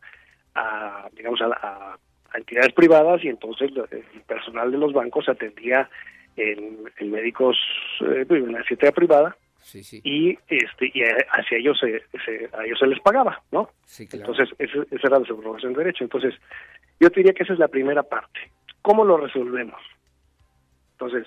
a, 0.56 1.08
digamos, 1.14 1.42
a, 1.42 1.46
a- 1.46 1.98
a 2.32 2.38
entidades 2.38 2.74
privadas 2.74 3.24
y 3.24 3.28
entonces 3.30 3.72
el 3.92 4.22
personal 4.28 4.72
de 4.72 4.78
los 4.78 4.94
bancos 4.94 5.28
atendía 5.30 5.90
en, 6.36 6.78
en 6.98 7.12
médicos 7.12 7.58
eh, 8.02 8.26
en 8.30 8.52
la 8.52 8.60
sociedad 8.64 8.94
privada 8.94 9.36
Sí, 9.62 9.84
sí. 9.84 10.00
y 10.04 10.38
este 10.48 10.92
y 10.94 11.02
hacia 11.32 11.58
ellos 11.58 11.78
se, 11.80 12.04
se- 12.24 12.50
a 12.56 12.66
ellos 12.66 12.78
se 12.80 12.86
les 12.88 13.00
pagaba, 13.00 13.42
¿no? 13.52 13.72
Sí, 13.86 14.08
claro. 14.08 14.32
Entonces, 14.32 14.56
ese- 14.60 14.96
esa 14.96 15.08
era 15.08 15.20
la 15.20 15.26
subrogación 15.26 15.74
de 15.74 15.80
derecho. 15.80 16.04
Entonces, 16.04 16.36
yo 17.00 17.10
te 17.10 17.20
diría 17.20 17.34
que 17.34 17.44
esa 17.44 17.54
es 17.54 17.60
la 17.60 17.68
primera 17.68 18.04
parte. 18.04 18.40
¿Cómo 18.84 19.04
lo 19.04 19.18
resolvemos? 19.18 19.82
Entonces, 20.94 21.26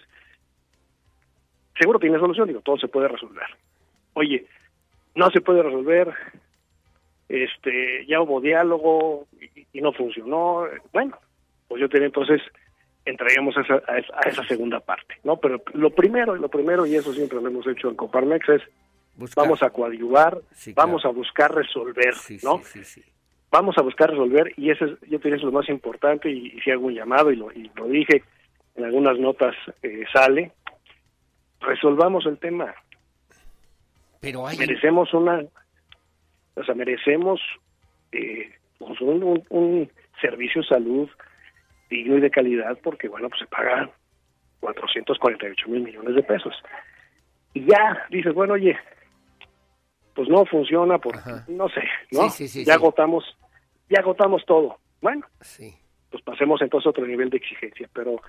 seguro 1.78 1.98
tiene 1.98 2.18
solución, 2.18 2.46
digo, 2.48 2.60
todo 2.60 2.78
se 2.78 2.88
puede 2.88 3.08
resolver. 3.08 3.46
Oye, 4.14 4.46
no 5.14 5.30
se 5.30 5.40
puede 5.40 5.62
resolver, 5.62 6.14
este, 7.28 8.06
ya 8.06 8.20
hubo 8.20 8.40
diálogo 8.40 9.26
y, 9.40 9.66
y 9.72 9.80
no 9.80 9.92
funcionó, 9.92 10.66
bueno, 10.92 11.16
pues 11.68 11.80
yo 11.80 11.88
tenía 11.88 12.06
entonces 12.06 12.40
entraríamos 13.04 13.56
a 13.56 13.62
esa, 13.62 13.82
a 13.88 13.98
esa, 13.98 14.14
a 14.16 14.28
esa 14.28 14.44
segunda 14.44 14.80
parte, 14.80 15.16
¿no? 15.24 15.36
Pero 15.38 15.62
lo 15.74 15.90
primero, 15.90 16.36
lo 16.36 16.48
primero, 16.48 16.86
y 16.86 16.94
eso 16.94 17.12
siempre 17.12 17.40
lo 17.40 17.48
hemos 17.48 17.66
hecho 17.66 17.88
en 17.88 17.96
Coparmex, 17.96 18.48
es 18.48 18.62
vamos 19.34 19.62
a 19.62 19.70
coadyuvar, 19.70 20.38
vamos 20.74 21.04
a 21.04 21.08
buscar 21.08 21.54
resolver, 21.54 22.14
¿no? 22.42 22.60
Vamos 23.50 23.76
a 23.76 23.82
buscar 23.82 24.10
resolver, 24.10 24.54
y 24.56 24.70
eso 24.70 24.86
es, 24.86 24.92
yo 25.02 25.18
te 25.18 25.28
diría, 25.28 25.36
es 25.36 25.42
lo 25.42 25.52
más 25.52 25.68
importante, 25.68 26.30
y, 26.30 26.46
y 26.56 26.60
si 26.60 26.70
hago 26.70 26.86
un 26.86 26.94
llamado, 26.94 27.30
y 27.30 27.36
lo, 27.36 27.52
y 27.52 27.70
lo 27.74 27.86
dije, 27.86 28.22
en 28.76 28.84
algunas 28.84 29.18
notas 29.18 29.54
eh, 29.82 30.04
sale, 30.12 30.52
resolvamos 31.60 32.24
el 32.26 32.38
tema. 32.38 32.74
Pero 34.20 34.46
hay... 34.46 34.56
Merecemos 34.56 35.12
una, 35.12 35.44
o 36.54 36.64
sea, 36.64 36.74
merecemos 36.74 37.40
eh, 38.12 38.50
pues 38.78 39.00
un, 39.00 39.22
un- 39.22 39.44
un 39.50 39.92
servicio 40.20 40.60
de 40.62 40.68
salud 40.68 41.08
digno 41.90 42.16
y 42.16 42.20
de 42.20 42.30
calidad 42.30 42.78
porque, 42.82 43.08
bueno, 43.08 43.28
pues 43.28 43.40
se 43.40 43.46
pagan 43.46 43.90
448 44.60 45.68
mil 45.68 45.82
millones 45.82 46.14
de 46.14 46.22
pesos. 46.22 46.54
Y 47.54 47.66
ya 47.66 48.06
dices, 48.10 48.32
bueno, 48.34 48.54
oye, 48.54 48.76
pues 50.14 50.28
no 50.28 50.44
funciona 50.46 50.98
porque, 50.98 51.18
no 51.48 51.68
sé, 51.68 51.82
¿no? 52.10 52.28
Sí, 52.30 52.48
sí, 52.48 52.48
sí, 52.48 52.64
ya 52.64 52.74
agotamos, 52.74 53.36
ya 53.88 54.00
agotamos 54.00 54.44
todo. 54.46 54.78
Bueno, 55.00 55.26
Sí. 55.40 55.74
pues 56.10 56.22
pasemos 56.22 56.60
entonces 56.62 56.86
a 56.86 56.90
otro 56.90 57.06
nivel 57.06 57.30
de 57.30 57.38
exigencia, 57.38 57.88
pero 57.92 58.20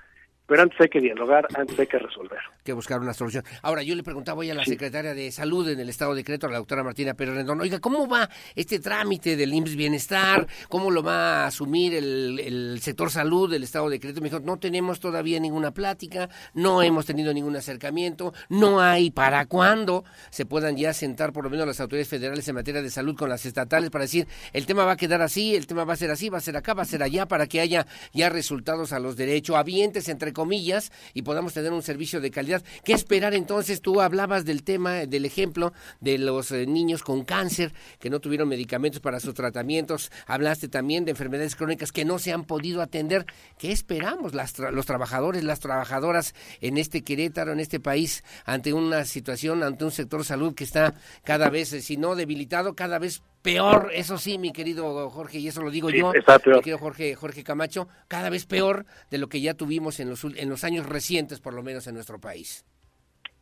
pero 0.46 0.62
antes 0.62 0.78
hay 0.80 0.88
que 0.88 1.00
dialogar, 1.00 1.46
antes 1.54 1.78
hay 1.78 1.86
que 1.86 1.98
resolver. 1.98 2.38
que 2.62 2.72
buscar 2.72 3.00
una 3.00 3.14
solución. 3.14 3.44
Ahora, 3.62 3.82
yo 3.82 3.94
le 3.94 4.02
preguntaba 4.02 4.40
hoy 4.40 4.50
a 4.50 4.54
la 4.54 4.64
secretaria 4.64 5.14
de 5.14 5.32
Salud 5.32 5.68
en 5.68 5.80
el 5.80 5.88
Estado 5.88 6.12
de 6.12 6.18
Decreto, 6.18 6.46
a 6.46 6.50
la 6.50 6.58
doctora 6.58 6.82
Martina 6.82 7.14
Pérez 7.14 7.34
Rendón, 7.34 7.60
oiga, 7.60 7.80
¿cómo 7.80 8.06
va 8.06 8.28
este 8.54 8.78
trámite 8.78 9.36
del 9.36 9.54
IMSS 9.54 9.76
Bienestar? 9.76 10.46
¿Cómo 10.68 10.90
lo 10.90 11.02
va 11.02 11.44
a 11.44 11.46
asumir 11.46 11.94
el, 11.94 12.40
el 12.40 12.80
sector 12.80 13.10
salud 13.10 13.50
del 13.50 13.62
Estado 13.62 13.88
de 13.88 13.96
Decreto? 13.96 14.20
Me 14.20 14.28
dijo, 14.28 14.40
no 14.40 14.58
tenemos 14.58 15.00
todavía 15.00 15.40
ninguna 15.40 15.72
plática, 15.72 16.28
no 16.52 16.82
hemos 16.82 17.06
tenido 17.06 17.32
ningún 17.32 17.56
acercamiento, 17.56 18.34
no 18.48 18.80
hay 18.80 19.10
para 19.10 19.46
cuándo 19.46 20.04
se 20.30 20.44
puedan 20.44 20.76
ya 20.76 20.92
sentar 20.92 21.32
por 21.32 21.44
lo 21.44 21.50
menos 21.50 21.66
las 21.66 21.80
autoridades 21.80 22.08
federales 22.08 22.46
en 22.48 22.54
materia 22.54 22.82
de 22.82 22.90
salud 22.90 23.16
con 23.16 23.28
las 23.28 23.46
estatales 23.46 23.90
para 23.90 24.04
decir, 24.04 24.26
el 24.52 24.66
tema 24.66 24.84
va 24.84 24.92
a 24.92 24.96
quedar 24.96 25.22
así, 25.22 25.54
el 25.54 25.66
tema 25.66 25.84
va 25.84 25.94
a 25.94 25.96
ser 25.96 26.10
así, 26.10 26.28
va 26.28 26.38
a 26.38 26.42
ser 26.42 26.56
acá, 26.56 26.74
va 26.74 26.82
a 26.82 26.86
ser 26.86 27.02
allá, 27.02 27.26
para 27.26 27.46
que 27.46 27.60
haya 27.60 27.86
ya 28.12 28.28
resultados 28.28 28.92
a 28.92 28.98
los 28.98 29.16
derechohabientes, 29.16 30.08
entre 30.08 30.33
comillas, 30.34 30.92
y 31.14 31.22
podamos 31.22 31.54
tener 31.54 31.72
un 31.72 31.82
servicio 31.82 32.20
de 32.20 32.30
calidad. 32.30 32.62
¿Qué 32.84 32.92
esperar 32.92 33.32
entonces? 33.32 33.80
Tú 33.80 34.02
hablabas 34.02 34.44
del 34.44 34.62
tema, 34.62 35.06
del 35.06 35.24
ejemplo 35.24 35.72
de 36.00 36.18
los 36.18 36.50
eh, 36.50 36.66
niños 36.66 37.02
con 37.02 37.24
cáncer 37.24 37.72
que 37.98 38.10
no 38.10 38.20
tuvieron 38.20 38.46
medicamentos 38.48 39.00
para 39.00 39.20
sus 39.20 39.32
tratamientos. 39.32 40.12
Hablaste 40.26 40.68
también 40.68 41.06
de 41.06 41.12
enfermedades 41.12 41.56
crónicas 41.56 41.92
que 41.92 42.04
no 42.04 42.18
se 42.18 42.32
han 42.32 42.44
podido 42.44 42.82
atender. 42.82 43.24
¿Qué 43.56 43.72
esperamos 43.72 44.34
las 44.34 44.54
tra- 44.54 44.70
los 44.70 44.84
trabajadores, 44.84 45.44
las 45.44 45.60
trabajadoras 45.60 46.34
en 46.60 46.76
este 46.76 47.02
Querétaro, 47.02 47.52
en 47.52 47.60
este 47.60 47.80
país, 47.80 48.24
ante 48.44 48.72
una 48.74 49.04
situación, 49.04 49.62
ante 49.62 49.84
un 49.84 49.92
sector 49.92 50.24
salud 50.24 50.54
que 50.54 50.64
está 50.64 50.94
cada 51.22 51.48
vez, 51.48 51.72
eh, 51.72 51.80
si 51.80 51.96
no 51.96 52.16
debilitado, 52.16 52.74
cada 52.74 52.98
vez 52.98 53.22
peor, 53.44 53.90
eso 53.92 54.16
sí, 54.16 54.38
mi 54.38 54.52
querido 54.52 55.10
Jorge, 55.10 55.38
y 55.38 55.48
eso 55.48 55.62
lo 55.62 55.70
digo 55.70 55.90
Sí, 55.90 55.98
yo, 55.98 56.12
mi 56.12 56.60
querido 56.60 56.78
Jorge, 56.78 57.14
Jorge 57.14 57.44
Camacho, 57.44 57.86
cada 58.08 58.30
vez 58.30 58.46
peor 58.46 58.86
de 59.10 59.18
lo 59.18 59.28
que 59.28 59.42
ya 59.42 59.52
tuvimos 59.52 60.00
en 60.00 60.08
los, 60.08 60.24
en 60.24 60.48
los 60.48 60.64
años 60.64 60.86
recientes, 60.86 61.40
por 61.40 61.52
lo 61.52 61.62
menos 61.62 61.86
en 61.86 61.94
nuestro 61.94 62.18
país. 62.18 62.64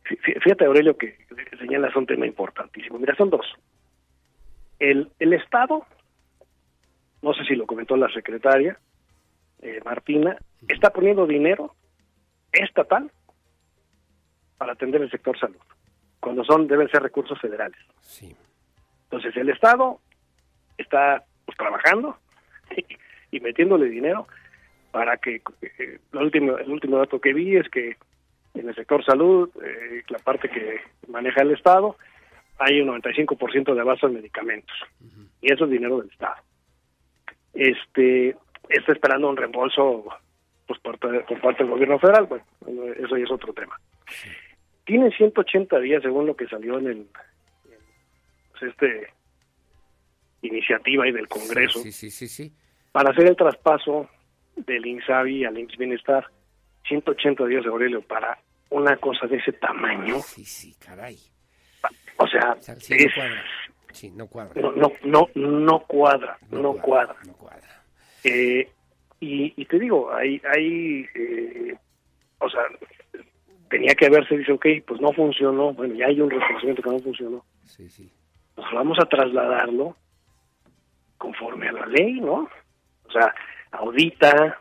Fí- 0.03 0.19
fí- 0.19 0.41
Fíjate, 0.43 0.65
Aurelio, 0.65 0.97
que 0.97 1.17
señalas 1.57 1.95
un 1.95 2.05
tema 2.05 2.27
importantísimo. 2.27 2.99
Mira, 2.99 3.15
son 3.15 3.29
dos. 3.29 3.45
El, 4.77 5.09
el 5.19 5.31
Estado, 5.33 5.85
no 7.21 7.33
sé 7.33 7.45
si 7.45 7.55
lo 7.55 7.65
comentó 7.65 7.95
la 7.95 8.11
secretaria 8.13 8.77
eh, 9.61 9.79
Martina, 9.85 10.37
está 10.67 10.89
poniendo 10.89 11.25
dinero 11.25 11.73
estatal 12.51 13.09
para 14.57 14.73
atender 14.73 15.01
el 15.01 15.09
sector 15.09 15.39
salud, 15.39 15.61
cuando 16.19 16.43
son 16.43 16.67
deben 16.67 16.89
ser 16.89 17.01
recursos 17.01 17.39
federales. 17.39 17.77
Sí. 18.01 18.35
Entonces 19.13 19.37
el 19.37 19.49
Estado 19.49 19.99
está 20.75 21.23
pues, 21.45 21.55
trabajando 21.55 22.17
y, 23.31 23.39
metiéndole 23.41 23.87
dinero 23.87 24.25
para 24.89 25.17
que 25.17 25.39
eh, 25.61 25.99
lo 26.11 26.21
último, 26.21 26.57
el 26.57 26.71
último 26.71 26.97
dato 26.97 27.21
que 27.21 27.31
vi 27.31 27.55
es 27.55 27.69
que 27.69 27.95
en 28.55 28.67
el 28.67 28.73
sector 28.73 29.05
salud, 29.05 29.51
eh, 29.63 30.01
la 30.09 30.17
parte 30.17 30.49
que 30.49 30.79
maneja 31.09 31.43
el 31.43 31.51
Estado, 31.51 31.95
hay 32.57 32.81
un 32.81 32.89
95% 32.89 33.75
de 33.75 33.81
abasto 33.81 34.07
en 34.07 34.15
medicamentos. 34.15 34.75
Y 35.41 35.53
eso 35.53 35.65
es 35.65 35.69
dinero 35.69 35.99
del 35.99 36.09
Estado. 36.09 36.41
Este 37.53 38.35
está 38.67 38.93
esperando 38.93 39.29
un 39.29 39.37
reembolso 39.37 40.07
pues, 40.65 40.79
por, 40.79 40.97
por 40.97 41.39
parte 41.39 41.63
del 41.63 41.71
gobierno 41.71 41.99
federal. 41.99 42.25
Bueno, 42.25 42.93
eso 42.93 43.15
ya 43.15 43.25
es 43.25 43.31
otro 43.31 43.53
tema. 43.53 43.79
Tienen 44.85 45.11
180 45.11 45.79
días, 45.81 46.01
según 46.01 46.25
lo 46.25 46.35
que 46.35 46.47
salió 46.47 46.79
en 46.79 46.87
el 46.87 47.07
pues, 48.71 48.71
este 48.71 49.13
iniciativa 50.41 51.07
y 51.07 51.11
del 51.11 51.27
Congreso, 51.27 51.79
Sí, 51.79 51.91
sí, 51.91 52.09
sí, 52.11 52.27
sí. 52.27 52.53
para 52.91 53.11
hacer 53.11 53.27
el 53.27 53.35
traspaso 53.35 54.09
del 54.55 54.85
INSABI 54.85 55.45
al 55.45 55.57
IMSS 55.57 55.77
Bienestar. 55.77 56.25
180 56.87 57.45
días 57.45 57.63
de 57.63 57.69
Aurelio 57.69 58.01
para 58.01 58.37
una 58.69 58.97
cosa 58.97 59.25
de 59.27 59.37
ese 59.37 59.53
tamaño. 59.53 60.19
Sí, 60.19 60.43
sí, 60.43 60.75
caray. 60.77 61.17
O 62.17 62.27
sea, 62.27 62.57
Sí, 62.77 62.93
es- 62.95 63.05
no 63.05 63.13
cuadra. 63.15 63.43
Sí, 63.93 64.11
no 64.11 64.27
cuadra. 64.27 64.61
no, 64.61 64.71
no, 64.73 64.91
no, 65.05 65.29
no 65.35 65.79
cuadra, 65.87 66.37
no, 66.51 66.73
cuadra. 66.73 67.15
Eh, 68.25 68.69
y, 69.21 69.53
y 69.55 69.65
te 69.65 69.79
digo, 69.79 70.13
hay, 70.13 70.41
hay 70.53 71.05
eh, 71.15 71.75
o 72.39 72.49
sea, 72.49 72.63
tenía 73.69 73.95
que 73.95 74.07
haberse 74.07 74.37
dicho, 74.37 74.55
ok, 74.55 74.65
pues 74.85 74.99
no 74.99 75.13
funcionó, 75.13 75.73
bueno, 75.73 75.93
ya 75.95 76.07
hay 76.07 76.19
un 76.19 76.29
reconocimiento 76.29 76.81
que 76.81 76.89
no 76.89 76.99
funcionó. 76.99 77.45
Sí, 77.65 77.89
sí. 77.89 78.11
Pues 78.55 78.67
vamos 78.73 78.97
a 79.01 79.05
trasladarlo 79.05 79.95
conforme 81.17 81.69
a 81.69 81.71
la 81.71 81.85
ley, 81.87 82.19
¿no? 82.19 82.47
O 83.05 83.11
sea, 83.11 83.33
audita, 83.71 84.59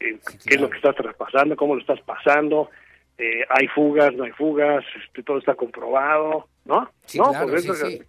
eh, 0.00 0.18
qué 0.44 0.54
es 0.54 0.60
lo 0.60 0.68
que 0.70 0.76
estás 0.78 0.96
traspasando, 0.96 1.56
cómo 1.56 1.74
lo 1.74 1.80
estás 1.80 2.00
pasando, 2.02 2.70
eh, 3.18 3.44
hay 3.48 3.68
fugas, 3.68 4.12
no 4.14 4.24
hay 4.24 4.32
fugas, 4.32 4.84
este, 5.04 5.22
todo 5.22 5.38
está 5.38 5.54
comprobado, 5.54 6.48
¿no? 6.64 6.90
Sí, 7.06 7.18
no, 7.18 7.30
claro, 7.30 7.48
pues 7.48 7.62
sí, 7.62 7.70
eso- 7.70 7.86
sí. 7.86 8.02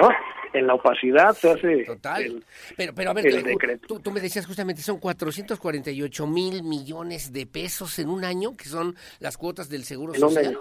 ¿no? 0.00 0.08
En 0.54 0.66
la 0.68 0.74
opacidad 0.74 1.32
se 1.34 1.50
hace 1.50 1.84
Total. 1.84 2.22
el- 2.22 2.44
Pero, 2.76 2.94
pero 2.94 3.10
a 3.10 3.14
ver, 3.14 3.26
el 3.26 3.80
tú- 3.80 3.98
tú, 4.00 4.10
me 4.12 4.20
decías 4.20 4.46
justamente, 4.46 4.82
son 4.82 4.98
448 5.00 6.26
mil 6.28 6.62
millones 6.62 7.32
de 7.32 7.44
pesos 7.46 7.98
en 7.98 8.08
un 8.08 8.24
año, 8.24 8.56
que 8.56 8.64
son 8.66 8.94
las 9.18 9.36
cuotas 9.36 9.68
del 9.68 9.82
Seguro 9.84 10.14
En 10.14 10.22
un 10.22 10.30
Social. 10.30 10.46
año. 10.52 10.60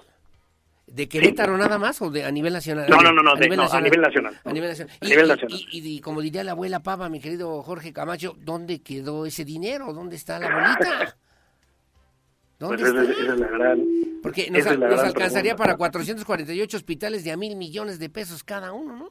¿De 0.85 1.07
Querétaro 1.07 1.57
nada 1.57 1.79
más 1.79 2.01
o 2.01 2.11
de 2.11 2.25
a 2.25 2.31
nivel 2.31 2.53
nacional? 2.53 2.87
No, 2.89 2.97
no, 3.01 3.11
no, 3.11 3.23
no, 3.23 3.35
de- 3.35 3.47
no, 3.49 3.63
a 3.71 3.81
nivel 3.81 4.01
nacional. 4.01 4.39
A 4.43 4.51
nivel 4.51 4.69
nacional. 4.69 4.95
A 5.01 5.05
Y, 5.05 5.09
nivel 5.09 5.27
nacional. 5.27 5.59
y- 5.71 5.79
y- 5.79 5.95
y 5.97 6.01
como 6.01 6.21
diría 6.21 6.43
la 6.43 6.51
abuela 6.51 6.81
Pava, 6.83 7.09
mi 7.09 7.19
querido 7.19 7.63
Jorge 7.63 7.93
Camacho, 7.93 8.35
¿dónde 8.39 8.81
quedó 8.81 9.25
ese 9.25 9.45
dinero? 9.45 9.93
¿Dónde 9.93 10.15
está 10.17 10.39
la 10.39 10.49
bolita? 10.53 11.15
Pues 12.59 12.79
¿Dónde 12.79 12.83
esa, 12.83 13.03
es- 13.03 13.09
está? 13.09 13.23
esa 13.23 13.33
es 13.33 13.39
la 13.39 13.47
gran... 13.47 13.83
Porque 14.21 14.49
nos, 14.49 14.59
es 14.59 14.65
la 14.65 14.71
nos 14.75 14.89
gran 14.95 15.05
alcanzaría 15.07 15.55
pregunta. 15.55 15.63
para 15.63 15.77
448 15.77 16.77
hospitales 16.77 17.23
de 17.25 17.31
a 17.31 17.37
mil 17.37 17.55
millones 17.57 17.99
de 17.99 18.09
pesos 18.09 18.43
cada 18.43 18.71
uno, 18.71 18.95
¿no? 18.95 19.09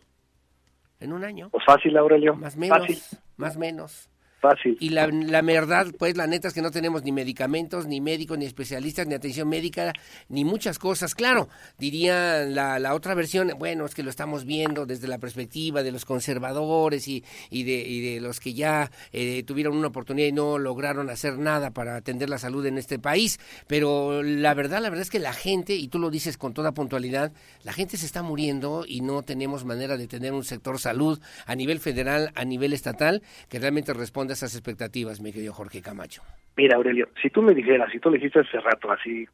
En 1.01 1.12
un 1.12 1.23
año. 1.25 1.51
Pues 1.51 1.64
fácil, 1.66 1.97
Aurelio. 1.99 2.35
Más 2.35 2.57
menos. 2.57 2.79
Fácil, 2.79 3.03
Más 3.37 3.57
menos. 3.59 4.09
Fácil. 4.43 4.76
Y 4.80 4.90
la, 4.90 5.07
la 5.07 5.40
verdad, 5.40 5.86
pues 5.99 6.16
la 6.16 6.26
neta 6.26 6.49
es 6.49 6.55
que 6.55 6.61
no 6.61 6.70
tenemos 6.70 7.05
ni 7.05 7.12
medicamentos, 7.12 7.86
ni 7.86 8.01
médicos, 8.01 8.36
ni 8.36 8.45
especialistas, 8.45 9.07
ni 9.07 9.14
atención 9.14 9.49
médica, 9.49 9.93
ni 10.28 10.45
muchas 10.45 10.78
cosas. 10.78 11.14
Claro, 11.14 11.49
diría 11.78 12.45
la, 12.45 12.78
la 12.78 12.95
otra 12.95 13.14
versión, 13.14 13.53
bueno, 13.59 13.86
es 13.86 13.95
que 13.95 14.03
lo 14.03 14.11
estamos 14.11 14.45
viendo 14.45 14.84
desde 14.84 15.09
la 15.09 15.18
perspectiva 15.18 15.82
de 15.82 15.93
los 15.93 16.05
conservadores 16.05 17.09
y, 17.09 17.24
y, 17.49 17.62
de, 17.62 17.88
y 17.88 18.01
de 18.01 18.20
los 18.20 18.40
que 18.40 18.53
ya 18.53 18.90
eh, 19.12 19.45
tuvieron 19.45 19.76
una 19.76 19.86
oportunidad 19.88 20.28
y 20.28 20.32
no 20.32 20.59
lograron 20.59 21.09
hacer 21.09 21.38
nada 21.38 21.70
para 21.70 21.97
atender 21.97 22.28
la 22.28 22.38
salud 22.38 22.66
en 22.66 22.76
este 22.76 22.99
país. 22.99 23.38
Pero 23.68 24.22
la 24.22 24.55
verdad, 24.55 24.82
la 24.82 24.90
verdad 24.90 25.03
es 25.03 25.11
que 25.11 25.20
la 25.20 25.32
gente, 25.32 25.76
y 25.76 25.88
tú 25.88 25.99
lo 25.99 26.11
dices 26.11 26.36
con 26.36 26.53
toda 26.53 26.72
puntualidad, 26.72 27.32
la 27.62 27.72
gente 27.72 27.97
se 27.97 28.07
está 28.07 28.22
muriendo 28.22 28.84
y 28.86 29.01
no 29.01 29.22
tenemos 29.22 29.64
manera 29.64 29.97
de 29.97 30.09
tener 30.09 30.32
un 30.32 30.45
sector 30.45 30.80
salud 30.80 31.20
a 31.47 31.55
nivel 31.55 31.78
federal, 31.78 32.32
a 32.34 32.45
nivel 32.45 32.72
estatal, 32.72 33.22
que 33.49 33.61
realmente 33.61 33.93
responda 33.93 34.32
esas 34.33 34.55
expectativas, 34.55 35.20
mi 35.20 35.33
querido 35.33 35.53
Jorge 35.53 35.80
Camacho? 35.83 36.22
Mira, 36.57 36.76
Aurelio, 36.76 37.09
si 37.20 37.30
tú 37.30 37.41
me 37.43 37.55
dijeras, 37.55 37.91
si 37.93 37.99
tú 37.99 38.11
le 38.11 38.18
dijiste 38.18 38.41
hace 38.41 38.61
rato 38.61 38.91
así, 38.91 39.26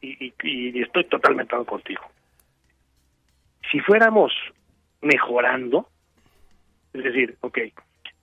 y, 0.00 0.26
y- 0.26 0.34
y 0.42 0.82
estoy 0.82 1.04
totalmente 1.04 1.54
contigo, 1.66 2.02
si 3.70 3.80
fuéramos 3.80 4.32
mejorando, 5.02 5.88
es 6.92 7.04
decir, 7.04 7.36
ok, 7.40 7.58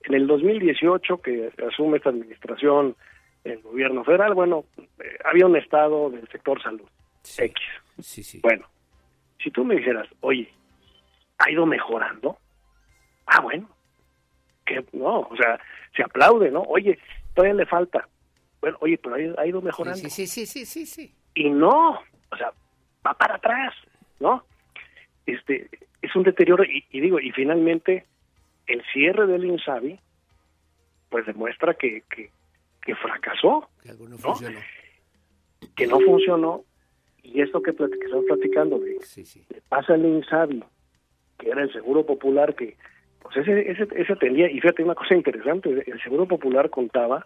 en 0.05 0.14
el 0.14 0.28
2018 0.28 1.22
que 1.22 1.51
asume 1.70 1.97
esta 1.97 2.09
administración 2.09 2.95
el 3.43 3.61
gobierno 3.61 4.03
federal, 4.03 4.34
bueno, 4.34 4.66
eh, 4.78 5.18
había 5.26 5.45
un 5.45 5.55
estado 5.57 6.09
del 6.09 6.28
sector 6.30 6.61
salud, 6.61 6.88
X. 7.38 7.53
Sí, 7.99 8.24
sí. 8.24 8.39
Bueno, 8.41 8.68
si 9.43 9.51
tú 9.51 9.64
me 9.66 9.76
dijeras, 9.76 10.07
oye, 10.22 10.49
¿ha 11.38 11.51
ido 11.51 11.66
mejorando? 11.66 12.38
Ah, 13.26 13.41
bueno, 13.41 13.70
que 14.66 14.84
no, 14.93 15.22
o 15.22 15.36
sea, 15.36 15.59
se 15.95 16.03
aplaude, 16.03 16.51
¿no? 16.51 16.61
Oye, 16.61 16.97
todavía 17.34 17.55
le 17.55 17.66
falta. 17.66 18.07
Bueno, 18.61 18.78
oye, 18.82 18.97
pero 18.97 19.16
ha 19.16 19.45
ido- 19.45 19.61
mejorando. 19.61 19.99
Sí, 19.99 20.09
sí, 20.09 20.26
sí, 20.28 20.45
sí, 20.45 20.66
sí, 20.66 20.86
sí. 20.86 21.14
Y 21.36 21.49
no, 21.49 21.91
o 22.32 22.38
sea, 22.38 22.51
va 23.05 23.14
para 23.14 23.36
atrás, 23.36 23.74
¿no? 24.20 24.45
Este, 25.26 25.70
es 26.01 26.16
un 26.16 26.24
deterioro, 26.24 26.64
y, 26.64 26.86
y 26.91 26.99
digo, 27.01 27.20
y 27.20 27.32
finalmente, 27.32 28.05
el 28.68 28.82
cierre 28.93 29.28
del 29.28 29.45
INSABI, 29.45 29.99
pues 31.09 31.26
demuestra 31.26 31.74
que, 31.74 32.03
que, 32.09 32.30
que 32.82 32.95
fracasó, 32.95 33.70
Que 33.82 33.89
algo 33.89 34.05
no 34.05 34.11
¿no? 34.11 34.18
funcionó. 34.18 34.59
que 35.76 35.88
no 35.88 35.99
funcionó, 35.99 36.64
y 37.22 37.41
esto 37.41 37.61
que, 37.61 37.74
que 37.74 37.84
estamos 37.84 38.26
platicando 38.26 38.80
de, 38.80 38.93
de 39.49 39.61
pasa 39.70 39.95
el 39.95 40.05
INSABI, 40.05 40.64
que 41.39 41.49
era 41.49 41.64
el 41.64 41.72
seguro 41.74 42.05
popular 42.05 42.55
que, 42.55 42.78
pues 43.24 43.38
ese, 43.38 43.71
ese, 43.71 43.88
ese 43.95 44.13
atendía, 44.13 44.49
y 44.49 44.59
fíjate 44.59 44.84
una 44.84 44.95
cosa 44.95 45.15
interesante, 45.15 45.69
el 45.69 46.01
seguro 46.01 46.28
popular 46.28 46.69
contaba 46.69 47.26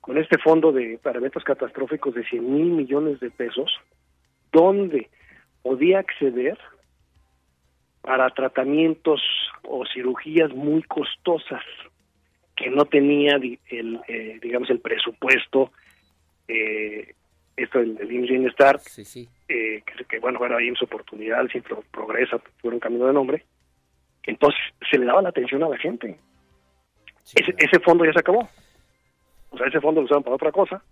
con 0.00 0.18
este 0.18 0.38
fondo 0.38 0.72
de 0.72 0.98
para 1.02 1.18
eventos 1.18 1.44
catastróficos 1.44 2.14
de 2.14 2.24
100 2.24 2.54
mil 2.54 2.70
millones 2.72 3.20
de 3.20 3.30
pesos, 3.30 3.72
donde 4.52 5.08
podía 5.62 6.00
acceder 6.00 6.58
para 8.02 8.28
tratamientos 8.30 9.22
o 9.62 9.84
cirugías 9.86 10.52
muy 10.52 10.82
costosas 10.82 11.62
que 12.56 12.68
no 12.68 12.84
tenía 12.84 13.36
el 13.36 14.00
eh, 14.08 14.38
digamos 14.42 14.68
el 14.70 14.80
presupuesto 14.80 15.72
eh, 16.48 17.14
esto 17.56 17.78
del, 17.78 17.94
del 17.94 18.12
IMSS 18.12 19.28
eh, 19.48 19.82
que, 19.86 20.04
que, 20.04 20.18
bueno 20.18 20.44
era 20.44 20.62
IMSS 20.62 20.82
Oportunidad 20.82 21.46
siempre 21.46 21.76
progresa 21.90 22.40
fueron 22.60 22.80
cambiando 22.80 23.06
de 23.06 23.12
nombre 23.12 23.44
entonces 24.24 24.60
se 24.90 24.98
le 24.98 25.06
daba 25.06 25.22
la 25.22 25.28
atención 25.30 25.62
a 25.62 25.68
la 25.68 25.78
gente 25.78 26.18
ese, 27.34 27.54
ese 27.58 27.80
fondo 27.80 28.04
ya 28.04 28.12
se 28.12 28.20
acabó 28.20 28.48
o 29.50 29.58
sea 29.58 29.66
ese 29.66 29.80
fondo 29.80 30.00
lo 30.00 30.06
usaban 30.06 30.22
para 30.22 30.36
otra 30.36 30.52
cosa 30.52 30.82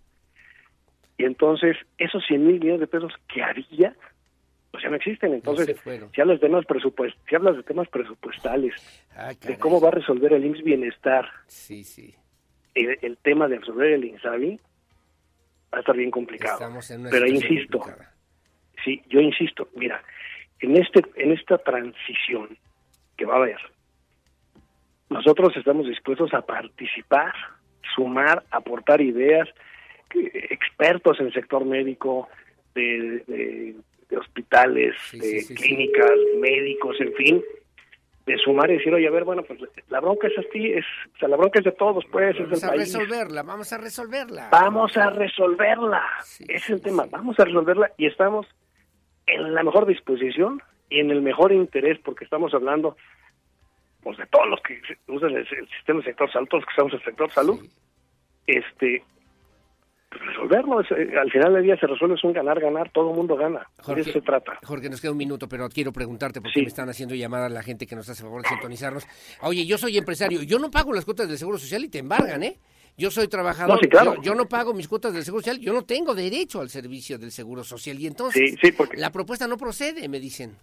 y 1.19 1.25
entonces 1.25 1.77
esos 1.99 2.25
100 2.27 2.47
mil 2.47 2.59
millones 2.61 2.81
de 2.81 2.87
pesos 2.87 3.13
que 3.33 3.43
había 3.43 3.95
pues 4.71 4.83
ya 4.85 4.91
no 4.91 4.97
existen 4.97 5.35
entonces 5.35 5.79
fueron. 5.81 6.11
si 6.13 6.21
hablas 6.21 6.41
de 6.41 6.47
temas 6.47 6.65
presupuest 6.67 7.17
si 7.29 7.35
hablas 7.35 7.57
de 7.57 7.63
temas 7.63 7.89
presupuestales 7.89 8.75
Ah, 9.17 9.33
de 9.41 9.59
cómo 9.59 9.81
va 9.81 9.89
a 9.89 9.93
resolver 9.93 10.33
el 10.33 10.45
IMSS 10.45 10.63
Bienestar 10.63 11.29
Sí, 11.47 11.83
sí. 11.85 12.15
el, 12.75 12.97
el 13.03 13.17
tema 13.19 13.49
de 13.49 13.59
resolver 13.59 13.93
el 13.93 14.05
INSABI 14.05 14.59
va 15.73 15.79
a 15.79 15.81
estar 15.81 15.97
bien 15.97 16.11
complicado. 16.11 16.59
Pero 17.11 17.27
insisto, 17.27 17.79
complicada. 17.79 18.13
sí, 18.85 19.01
yo 19.09 19.21
insisto, 19.21 19.69
mira, 19.77 20.03
en 20.61 20.77
este 20.77 21.03
en 21.17 21.33
esta 21.33 21.59
transición 21.59 22.57
que 23.21 23.27
va 23.27 23.35
a 23.35 23.37
haber, 23.37 23.59
nosotros 25.11 25.55
estamos 25.55 25.87
dispuestos 25.87 26.33
a 26.33 26.41
participar, 26.41 27.35
sumar, 27.95 28.45
aportar 28.51 29.03
ideas, 29.03 29.47
expertos 30.15 31.21
en 31.21 31.27
el 31.27 31.33
sector 31.35 31.65
médico, 31.67 32.29
de, 32.75 33.23
de- 33.27 33.75
de 34.09 34.17
hospitales, 34.17 34.97
de 35.13 35.45
clínicas, 35.55 36.11
médicos, 36.41 36.97
en 37.01 37.13
fin, 37.15 37.45
de 38.27 38.37
sumar 38.39 38.69
y 38.71 38.79
decir, 38.79 38.93
oye, 38.95 39.07
a 39.07 39.11
ver, 39.11 39.23
bueno, 39.25 39.43
pues 39.45 39.61
la 39.89 40.01
bronca 40.01 40.27
es 40.29 40.39
así, 40.39 40.73
es, 40.73 40.85
o 41.15 41.19
sea, 41.19 41.29
la 41.29 41.37
bronca 41.37 41.59
es 41.61 41.65
de 41.67 41.73
todos, 41.73 42.05
pues, 42.11 42.35
es 42.35 42.41
Vamos 42.43 42.61
del 42.61 42.71
a 42.71 42.73
país. 42.73 42.81
resolverla, 42.95 43.43
vamos 43.45 43.73
a 43.73 43.79
resolverla. 43.79 44.49
Vamos 44.51 44.97
a 44.97 45.11
resolverla. 45.11 46.03
Ese 46.41 46.55
es 46.55 46.71
el 46.71 46.81
tema. 46.83 47.05
Vamos 47.11 47.39
a 47.39 47.45
resolverla 47.45 47.93
y 47.99 48.07
estamos 48.07 48.47
en 49.27 49.55
la 49.55 49.63
mejor 49.63 49.87
disposición 49.87 50.61
en 50.91 51.11
el 51.11 51.23
mejor 51.23 51.53
interés 51.53 51.99
porque 52.05 52.25
estamos 52.25 52.53
hablando 52.55 52.97
pues 54.03 54.17
de 54.19 54.27
todos 54.27 54.49
los 54.49 54.61
que 54.63 54.81
usan 55.09 55.31
el, 55.31 55.39
el 55.39 55.69
sistema 55.77 55.99
del 55.99 56.05
sector 56.05 56.33
salud, 56.33 56.49
todos 56.49 56.63
los 56.63 56.67
que 56.67 56.71
estamos 56.73 56.93
en 56.93 56.99
el 56.99 57.05
sector 57.05 57.31
salud. 57.33 57.61
Este 58.47 59.05
pues, 60.09 60.23
resolverlo, 60.27 60.81
es, 60.81 60.91
eh, 60.91 61.17
al 61.17 61.31
final 61.31 61.55
del 61.55 61.63
día 61.63 61.77
se 61.79 61.87
resuelve, 61.87 62.17
es 62.17 62.25
un 62.25 62.33
ganar-ganar, 62.33 62.91
todo 62.91 63.11
el 63.11 63.17
mundo 63.17 63.37
gana. 63.37 63.69
De 63.87 64.01
eso 64.01 64.11
se 64.13 64.21
trata. 64.23 64.59
Jorge, 64.65 64.89
nos 64.91 65.01
queda 65.01 65.13
un 65.13 65.19
minuto, 65.19 65.49
pero 65.49 65.69
quiero 65.69 65.93
preguntarte 65.93 66.41
porque 66.41 66.63
me 66.63 66.67
están 66.67 66.89
haciendo 66.89 67.15
llamada 67.15 67.49
la 67.49 67.63
gente 67.63 67.87
que 67.87 67.95
nos 67.95 68.09
hace 68.09 68.23
favor 68.23 68.43
de 68.43 68.49
sintonizarnos. 68.49 69.07
Oye, 69.43 69.65
yo 69.67 69.79
soy 69.79 69.97
empresario, 69.99 70.43
yo 70.43 70.59
no 70.59 70.71
pago 70.71 70.93
las 70.93 71.05
cuotas 71.05 71.29
del 71.29 71.39
Seguro 71.39 71.59
Social 71.59 71.85
y 71.85 71.89
te 71.89 71.99
embargan, 71.99 72.43
¿eh? 72.43 72.59
Yo 72.99 73.11
soy 73.11 73.29
trabajador, 73.29 73.77
No, 73.77 73.81
sí, 73.81 73.89
claro. 73.89 74.17
yo, 74.17 74.23
yo 74.23 74.35
no 74.35 74.47
pago 74.49 74.75
mis 74.75 74.89
cuotas 74.89 75.13
del 75.15 75.25
Seguro 75.25 75.43
Social, 75.43 75.61
yo 75.61 75.73
no 75.73 75.85
tengo 75.85 76.15
derecho 76.15 76.61
al 76.61 76.71
servicio 76.71 77.17
del 77.19 77.31
Seguro 77.31 77.63
Social 77.63 77.99
y 78.01 78.07
entonces 78.09 78.51
Sí, 78.51 78.57
sí, 78.61 78.73
porque- 78.73 78.97
la 78.97 79.11
propuesta 79.13 79.47
no 79.47 79.57
procede, 79.57 80.09
me 80.09 80.19
dicen. 80.19 80.57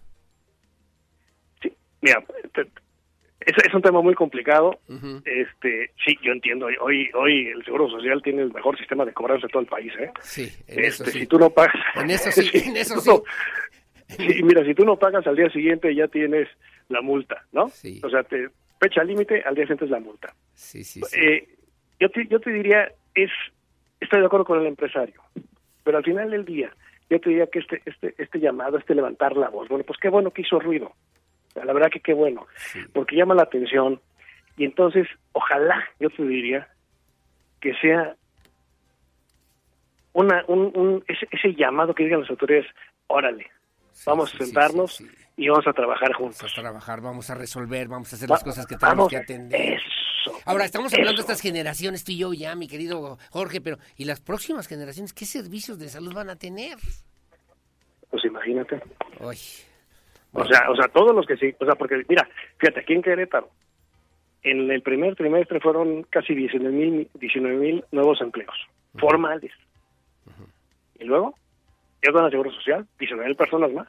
Mira, 2.00 2.22
te- 2.52 2.68
es, 3.40 3.54
es 3.66 3.74
un 3.74 3.82
tema 3.82 4.02
muy 4.02 4.14
complicado. 4.14 4.78
Este, 5.24 5.90
sí, 6.04 6.16
yo 6.22 6.32
entiendo. 6.32 6.66
Hoy, 6.80 7.08
hoy 7.14 7.46
el 7.48 7.64
Seguro 7.64 7.88
Social 7.88 8.20
tiene 8.22 8.42
el 8.42 8.52
mejor 8.52 8.76
sistema 8.78 9.04
de 9.04 9.12
cobranza 9.12 9.46
de 9.46 9.52
todo 9.52 9.62
el 9.62 9.68
país, 9.68 9.92
¿eh? 9.98 10.10
Sí, 10.20 10.50
en 10.66 10.84
eso 10.84 11.04
Este, 11.04 11.12
sí. 11.12 11.20
Si 11.20 11.26
tú 11.26 11.38
no 11.38 11.50
pagas. 11.50 11.74
En 11.96 12.10
eso 12.10 12.30
sí, 12.32 12.50
en 12.52 12.76
eso 12.76 13.00
sí. 13.00 13.10
Sí, 14.08 14.42
mira, 14.42 14.64
si 14.64 14.74
tú 14.74 14.84
no 14.84 14.96
pagas 14.96 15.26
al 15.26 15.36
día 15.36 15.50
siguiente 15.50 15.94
ya 15.94 16.08
tienes 16.08 16.48
la 16.88 17.00
multa, 17.02 17.44
¿no? 17.52 17.68
Sí. 17.68 18.00
O 18.02 18.08
sea, 18.10 18.22
te 18.22 18.48
fecha 18.80 19.04
límite, 19.04 19.42
al 19.42 19.54
día 19.54 19.64
siguiente 19.64 19.84
es 19.84 19.90
la 19.90 20.00
multa. 20.00 20.34
Sí, 20.54 20.82
sí, 20.84 21.00
sí. 21.02 21.20
Eh, 21.20 21.48
yo, 22.00 22.08
te, 22.10 22.26
yo 22.26 22.40
te 22.40 22.50
diría, 22.50 22.90
es 23.14 23.30
estoy 24.00 24.20
de 24.20 24.26
acuerdo 24.26 24.46
con 24.46 24.60
el 24.60 24.66
empresario, 24.66 25.20
pero 25.84 25.98
al 25.98 26.04
final 26.04 26.30
del 26.30 26.44
día, 26.44 26.72
yo 27.10 27.20
te 27.20 27.28
diría 27.30 27.46
que 27.48 27.58
este, 27.58 27.82
este, 27.84 28.14
este 28.16 28.40
llamado, 28.40 28.78
este 28.78 28.94
levantar 28.94 29.36
la 29.36 29.48
voz, 29.50 29.68
bueno, 29.68 29.84
pues 29.84 29.98
qué 30.00 30.08
bueno 30.08 30.30
que 30.30 30.42
hizo 30.42 30.58
ruido. 30.58 30.92
Sea, 31.58 31.64
La 31.64 31.72
verdad 31.72 31.90
que 31.90 32.00
qué 32.00 32.12
bueno, 32.14 32.46
porque 32.92 33.16
llama 33.16 33.34
la 33.34 33.42
atención 33.42 34.00
y 34.56 34.64
entonces, 34.64 35.06
ojalá, 35.32 35.84
yo 36.00 36.10
te 36.10 36.22
diría, 36.24 36.68
que 37.60 37.74
sea 37.80 38.16
una, 40.12 40.44
un, 40.48 40.72
un- 40.76 41.04
ese, 41.08 41.28
ese 41.30 41.54
llamado 41.54 41.94
que 41.94 42.04
digan 42.04 42.20
las 42.22 42.30
autoridades, 42.30 42.66
órale, 43.06 43.46
vamos 44.06 44.34
a 44.34 44.38
sentarnos 44.38 45.02
y 45.36 45.48
vamos 45.48 45.66
a 45.66 45.72
trabajar 45.72 46.12
juntos. 46.14 46.38
Vamos 46.40 46.58
a 46.58 46.60
trabajar, 46.60 47.00
vamos 47.00 47.30
a 47.30 47.34
resolver, 47.34 47.88
vamos 47.88 48.12
a 48.12 48.16
hacer 48.16 48.28
Va- 48.30 48.34
las 48.34 48.44
cosas 48.44 48.66
que 48.66 48.76
tenemos 48.76 48.96
vamos, 48.96 49.10
que 49.10 49.16
atender. 49.16 49.74
Eso. 49.74 50.32
Ahora, 50.44 50.64
estamos 50.64 50.92
hablando 50.92 51.14
de 51.16 51.20
estas 51.20 51.40
generaciones, 51.40 52.02
tú 52.04 52.12
y 52.12 52.18
yo 52.18 52.32
ya, 52.32 52.54
mi 52.56 52.66
querido 52.66 53.18
Jorge, 53.30 53.60
pero 53.60 53.78
¿y 53.96 54.04
las 54.04 54.20
próximas 54.20 54.66
generaciones 54.66 55.12
qué 55.12 55.24
servicios 55.26 55.78
de 55.78 55.88
salud 55.88 56.12
van 56.12 56.30
a 56.30 56.36
tener? 56.36 56.76
Pues 58.10 58.24
imagínate. 58.24 58.80
Uy. 59.20 59.36
O 60.38 60.46
sea, 60.46 60.70
o 60.70 60.76
sea, 60.76 60.88
todos 60.88 61.14
los 61.14 61.26
que 61.26 61.36
sí, 61.36 61.54
o 61.58 61.64
sea, 61.64 61.74
porque 61.74 62.04
mira, 62.08 62.28
fíjate, 62.58 62.80
aquí 62.80 62.94
en 62.94 63.02
Querétaro, 63.02 63.50
en 64.42 64.70
el 64.70 64.82
primer 64.82 65.16
trimestre 65.16 65.60
fueron 65.60 66.04
casi 66.04 66.34
19 66.34 66.74
mil 66.74 67.08
19 67.14 67.56
mil 67.56 67.84
nuevos 67.92 68.20
empleos 68.20 68.56
formales. 68.94 69.52
Y 70.98 71.04
luego, 71.04 71.34
ya 72.04 72.12
con 72.12 72.24
el 72.24 72.30
Seguro 72.30 72.50
Social, 72.52 72.86
19 72.98 73.28
mil 73.28 73.36
personas 73.36 73.72
más. 73.72 73.88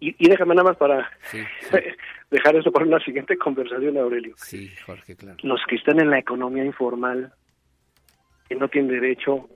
Y, 0.00 0.14
y 0.18 0.28
déjame 0.28 0.54
nada 0.54 0.68
más 0.68 0.76
para 0.76 1.10
dejar 2.30 2.56
eso 2.56 2.70
para 2.70 2.84
una 2.84 3.00
siguiente 3.00 3.36
conversación, 3.36 3.96
Aurelio. 3.98 4.34
Sí, 4.36 4.70
Jorge, 4.86 5.16
claro. 5.16 5.38
Los 5.42 5.60
que 5.68 5.76
están 5.76 6.00
en 6.00 6.10
la 6.10 6.18
economía 6.18 6.64
informal, 6.64 7.32
que 8.48 8.54
no 8.54 8.68
tienen 8.68 9.00
derecho 9.00 9.48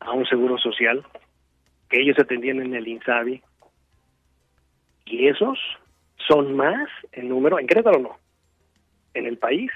a 0.00 0.12
un 0.12 0.26
seguro 0.26 0.58
social, 0.58 1.04
que 1.88 2.00
ellos 2.00 2.18
atendían 2.18 2.60
en 2.60 2.74
el 2.74 2.88
INSABI, 2.88 3.42
y 5.10 5.28
esos 5.28 5.58
son 6.28 6.54
más 6.54 6.88
en 7.12 7.28
número, 7.28 7.58
en 7.58 7.66
Querétaro 7.66 7.98
no, 7.98 8.16
en 9.14 9.26
el 9.26 9.38
país 9.38 9.70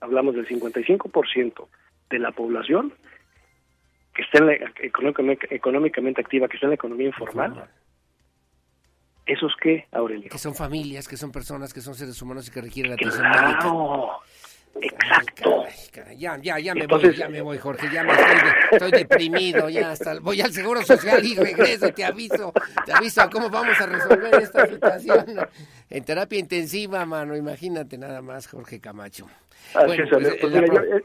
hablamos 0.00 0.34
del 0.34 0.46
55% 0.46 1.68
de 2.10 2.18
la 2.18 2.30
población 2.32 2.92
que 4.14 4.22
está 4.22 4.38
en 4.38 4.46
la, 4.46 4.54
económicamente, 5.50 6.20
activa, 6.20 6.48
que 6.48 6.56
está 6.56 6.66
en 6.66 6.70
la 6.70 6.76
economía 6.76 7.08
informal. 7.08 7.68
¿Esos 9.26 9.52
qué, 9.60 9.86
Aurelio? 9.92 10.30
Que 10.30 10.38
son 10.38 10.54
familias, 10.54 11.06
que 11.06 11.16
son 11.16 11.32
personas, 11.32 11.74
que 11.74 11.80
son 11.80 11.94
seres 11.94 12.20
humanos 12.22 12.48
y 12.48 12.52
que 12.52 12.62
requieren 12.62 12.92
atención 12.92 13.28
médica. 13.28 13.68
¡Exacto! 14.80 15.64
Caray, 15.92 16.16
Ya, 16.18 16.36
ya, 16.42 16.58
ya 16.58 16.74
me 16.74 16.82
Entonces- 16.82 17.10
voy, 17.10 17.18
ya 17.18 17.28
me 17.28 17.40
voy, 17.40 17.58
Jorge, 17.58 17.88
ya 17.92 18.02
me 18.02 18.12
estoy, 18.12 18.34
de- 18.36 18.54
estoy 18.76 18.90
deprimido, 18.92 19.68
ya 19.68 19.90
hasta 19.92 20.18
voy 20.20 20.40
al 20.40 20.52
Seguro 20.52 20.82
Social 20.84 21.24
y 21.24 21.34
regreso, 21.34 21.92
te 21.92 22.04
aviso, 22.04 22.52
te 22.84 22.92
aviso 22.92 23.22
a 23.22 23.30
cómo 23.30 23.48
vamos 23.50 23.80
a 23.80 23.86
resolver 23.86 24.34
esta 24.42 24.66
situación. 24.66 25.24
En 25.88 26.04
terapia 26.04 26.38
intensiva, 26.38 27.04
mano, 27.06 27.36
imagínate 27.36 27.96
nada 27.98 28.20
más, 28.22 28.46
Jorge 28.46 28.80
Camacho. 28.80 29.26
Así 29.74 30.02
es, 30.02 30.08
pues, 30.10 30.36
pues 30.40 30.54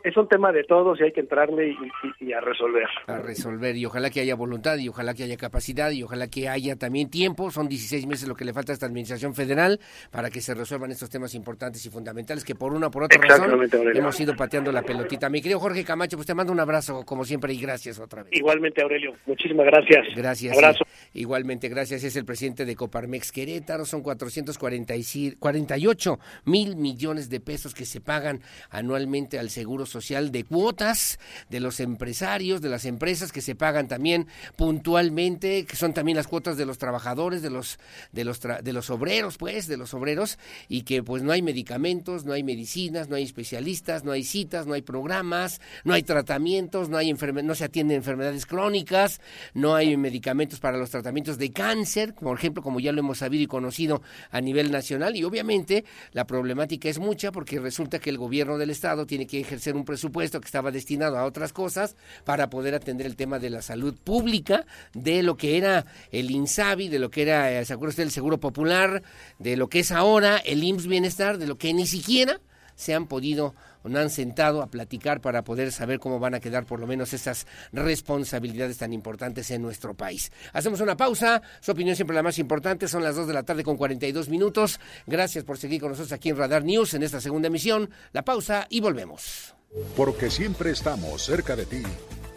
es 0.03 0.17
un 0.17 0.27
tema 0.27 0.51
de 0.51 0.63
todos 0.63 0.99
y 0.99 1.03
hay 1.03 1.11
que 1.11 1.21
entrarle 1.21 1.75
y, 2.19 2.33
a 2.33 2.41
resolver. 2.41 2.87
A 3.07 3.19
resolver, 3.19 3.75
y 3.75 3.85
ojalá 3.85 4.09
que 4.09 4.21
haya 4.21 4.35
voluntad, 4.35 4.77
y 4.77 4.89
ojalá 4.89 5.13
que 5.13 5.23
haya 5.23 5.37
capacidad, 5.37 5.91
y 5.91 6.03
ojalá 6.03 6.27
que 6.27 6.47
haya 6.47 6.75
también 6.75 7.09
tiempo. 7.09 7.51
Son 7.51 7.67
16 7.67 8.07
meses 8.07 8.27
lo 8.27 8.35
que 8.35 8.45
le 8.45 8.53
falta 8.53 8.71
a 8.71 8.75
esta 8.75 8.85
administración 8.85 9.35
federal 9.35 9.79
para 10.11 10.29
que 10.29 10.41
se 10.41 10.53
resuelvan 10.53 10.91
estos 10.91 11.09
temas 11.09 11.33
importantes 11.35 11.85
y 11.85 11.89
fundamentales 11.89 12.43
que 12.43 12.55
por 12.55 12.73
una 12.73 12.87
o 12.87 12.91
por 12.91 13.03
otra 13.03 13.19
razón 13.19 13.69
hemos 13.93 14.19
ido 14.19 14.35
pateando 14.35 14.71
la 14.71 14.83
pelotita. 14.83 15.29
Mi 15.29 15.41
querido 15.41 15.59
Jorge 15.59 15.83
Camacho, 15.83 16.17
pues 16.17 16.27
te 16.27 16.33
mando 16.33 16.53
un 16.53 16.59
abrazo 16.59 17.03
como 17.05 17.25
siempre 17.25 17.53
y 17.53 17.59
gracias 17.59 17.99
otra 17.99 18.23
vez. 18.23 18.33
Igualmente, 18.33 18.81
Aurelio. 18.81 19.13
Muchísimas 19.25 19.65
gracias. 19.65 20.07
Gracias. 20.15 20.55
Abrazo. 20.55 20.85
Igualmente, 21.13 21.69
gracias. 21.69 22.03
Es 22.03 22.15
el 22.15 22.25
presidente 22.25 22.65
de 22.65 22.75
Coparmex 22.75 23.31
Querétaro. 23.31 23.85
Son 23.85 24.01
448 24.01 26.19
mil 26.45 26.75
millones 26.75 27.29
de 27.29 27.39
pesos 27.39 27.73
que 27.73 27.85
se 27.85 28.01
pagan 28.01 28.41
anualmente 28.69 29.39
al 29.39 29.49
Seguro 29.49 29.85
Social 29.85 30.31
de 30.31 30.43
cuotas 30.43 31.19
de 31.49 31.59
los 31.59 31.79
empresarios, 31.79 32.61
de 32.61 32.69
las 32.69 32.85
empresas 32.85 33.31
que 33.31 33.41
se 33.41 33.55
pagan 33.55 33.87
también 33.87 34.27
puntualmente, 34.55 35.65
que 35.65 35.75
son 35.75 35.93
también 35.93 36.17
las 36.17 36.27
cuotas 36.27 36.57
de 36.57 36.65
los 36.65 36.77
trabajadores, 36.77 37.41
de 37.41 37.49
los 37.49 37.79
de 38.11 38.23
los 38.25 38.39
de 38.41 38.73
los 38.73 38.89
obreros, 38.89 39.37
pues, 39.37 39.67
de 39.67 39.77
los 39.77 39.93
obreros 39.93 40.37
y 40.67 40.83
que 40.83 41.03
pues 41.03 41.23
no 41.23 41.31
hay 41.31 41.41
medicamentos, 41.41 42.25
no 42.25 42.33
hay 42.33 42.43
medicinas, 42.43 43.09
no 43.09 43.15
hay 43.15 43.23
especialistas, 43.23 44.03
no 44.03 44.11
hay 44.11 44.23
citas, 44.23 44.67
no 44.67 44.73
hay 44.73 44.81
programas, 44.81 45.61
no 45.83 45.93
hay 45.93 46.03
tratamientos, 46.03 46.89
no 46.89 46.97
hay 46.97 47.13
no 47.13 47.55
se 47.55 47.63
atienden 47.63 47.97
enfermedades 47.97 48.45
crónicas, 48.45 49.21
no 49.53 49.75
hay 49.75 49.95
medicamentos 49.97 50.59
para 50.59 50.77
los 50.77 50.89
tratamientos 50.89 51.37
de 51.37 51.51
cáncer, 51.51 52.13
por 52.13 52.37
ejemplo, 52.37 52.63
como 52.63 52.79
ya 52.79 52.91
lo 52.91 52.99
hemos 52.99 53.19
sabido 53.19 53.43
y 53.43 53.47
conocido 53.47 54.01
a 54.31 54.41
nivel 54.41 54.71
nacional 54.71 55.15
y 55.15 55.23
obviamente 55.23 55.85
la 56.11 56.25
problemática 56.25 56.89
es 56.89 56.99
mucha 56.99 57.31
porque 57.31 57.59
resulta 57.59 57.99
que 57.99 58.09
el 58.09 58.17
gobierno 58.17 58.30
del 58.31 58.69
estado 58.69 59.05
tiene 59.05 59.27
que 59.27 59.41
ejercer 59.41 59.75
un 59.75 59.83
presupuesto 59.83 60.39
que 60.39 60.45
estaba 60.45 60.71
destinado 60.71 61.17
a 61.17 61.25
otras 61.25 61.51
cosas 61.51 61.95
para 62.23 62.49
poder 62.49 62.73
atender 62.73 63.05
el 63.05 63.15
tema 63.15 63.39
de 63.39 63.49
la 63.49 63.61
salud 63.61 63.93
pública, 64.03 64.65
de 64.93 65.21
lo 65.21 65.35
que 65.35 65.57
era 65.57 65.85
el 66.11 66.31
INSABI, 66.31 66.87
de 66.87 66.99
lo 66.99 67.11
que 67.11 67.23
era, 67.23 67.51
eh, 67.51 67.65
¿se 67.65 67.73
acuerda 67.73 67.91
usted, 67.91 68.03
el 68.03 68.11
Seguro 68.11 68.39
Popular, 68.39 69.03
de 69.37 69.57
lo 69.57 69.67
que 69.67 69.79
es 69.79 69.91
ahora 69.91 70.37
el 70.37 70.63
IMSS 70.63 70.87
Bienestar, 70.87 71.37
de 71.37 71.47
lo 71.47 71.57
que 71.57 71.73
ni 71.73 71.85
siquiera 71.85 72.39
se 72.75 72.95
han 72.95 73.07
podido 73.07 73.53
no 73.83 73.99
han 73.99 74.09
sentado 74.09 74.61
a 74.61 74.67
platicar 74.67 75.21
para 75.21 75.43
poder 75.43 75.71
saber 75.71 75.99
cómo 75.99 76.19
van 76.19 76.35
a 76.35 76.39
quedar 76.39 76.65
por 76.65 76.79
lo 76.79 76.87
menos 76.87 77.13
esas 77.13 77.47
responsabilidades 77.71 78.77
tan 78.77 78.93
importantes 78.93 79.51
en 79.51 79.61
nuestro 79.61 79.93
país. 79.93 80.31
Hacemos 80.53 80.81
una 80.81 80.97
pausa, 80.97 81.41
su 81.59 81.71
opinión 81.71 81.95
siempre 81.95 82.15
la 82.15 82.23
más 82.23 82.39
importante, 82.39 82.87
son 82.87 83.03
las 83.03 83.15
2 83.15 83.27
de 83.27 83.33
la 83.33 83.43
tarde 83.43 83.63
con 83.63 83.77
42 83.77 84.29
minutos. 84.29 84.79
Gracias 85.07 85.43
por 85.43 85.57
seguir 85.57 85.81
con 85.81 85.91
nosotros 85.91 86.11
aquí 86.11 86.29
en 86.29 86.37
Radar 86.37 86.63
News 86.63 86.93
en 86.93 87.03
esta 87.03 87.21
segunda 87.21 87.47
emisión. 87.47 87.89
La 88.13 88.23
pausa 88.23 88.67
y 88.69 88.81
volvemos. 88.81 89.55
Porque 89.95 90.29
siempre 90.29 90.71
estamos 90.71 91.23
cerca 91.23 91.55
de 91.55 91.65
ti. 91.65 91.83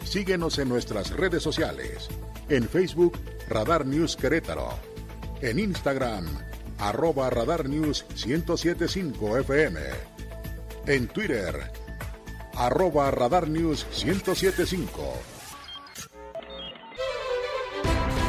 Síguenos 0.03 0.59
en 0.59 0.69
nuestras 0.69 1.11
redes 1.11 1.43
sociales. 1.43 2.09
En 2.49 2.67
Facebook, 2.67 3.19
Radar 3.49 3.85
News 3.85 4.15
Querétaro. 4.15 4.69
En 5.41 5.59
Instagram, 5.59 6.25
arroba 6.77 7.29
Radar 7.29 7.67
News 7.67 8.05
1075 8.25 9.39
FM 9.39 10.14
en 10.87 11.07
Twitter, 11.07 11.55
arroba 12.55 13.09
Radar 13.11 13.47
News 13.47 13.85
1075. 13.91 15.34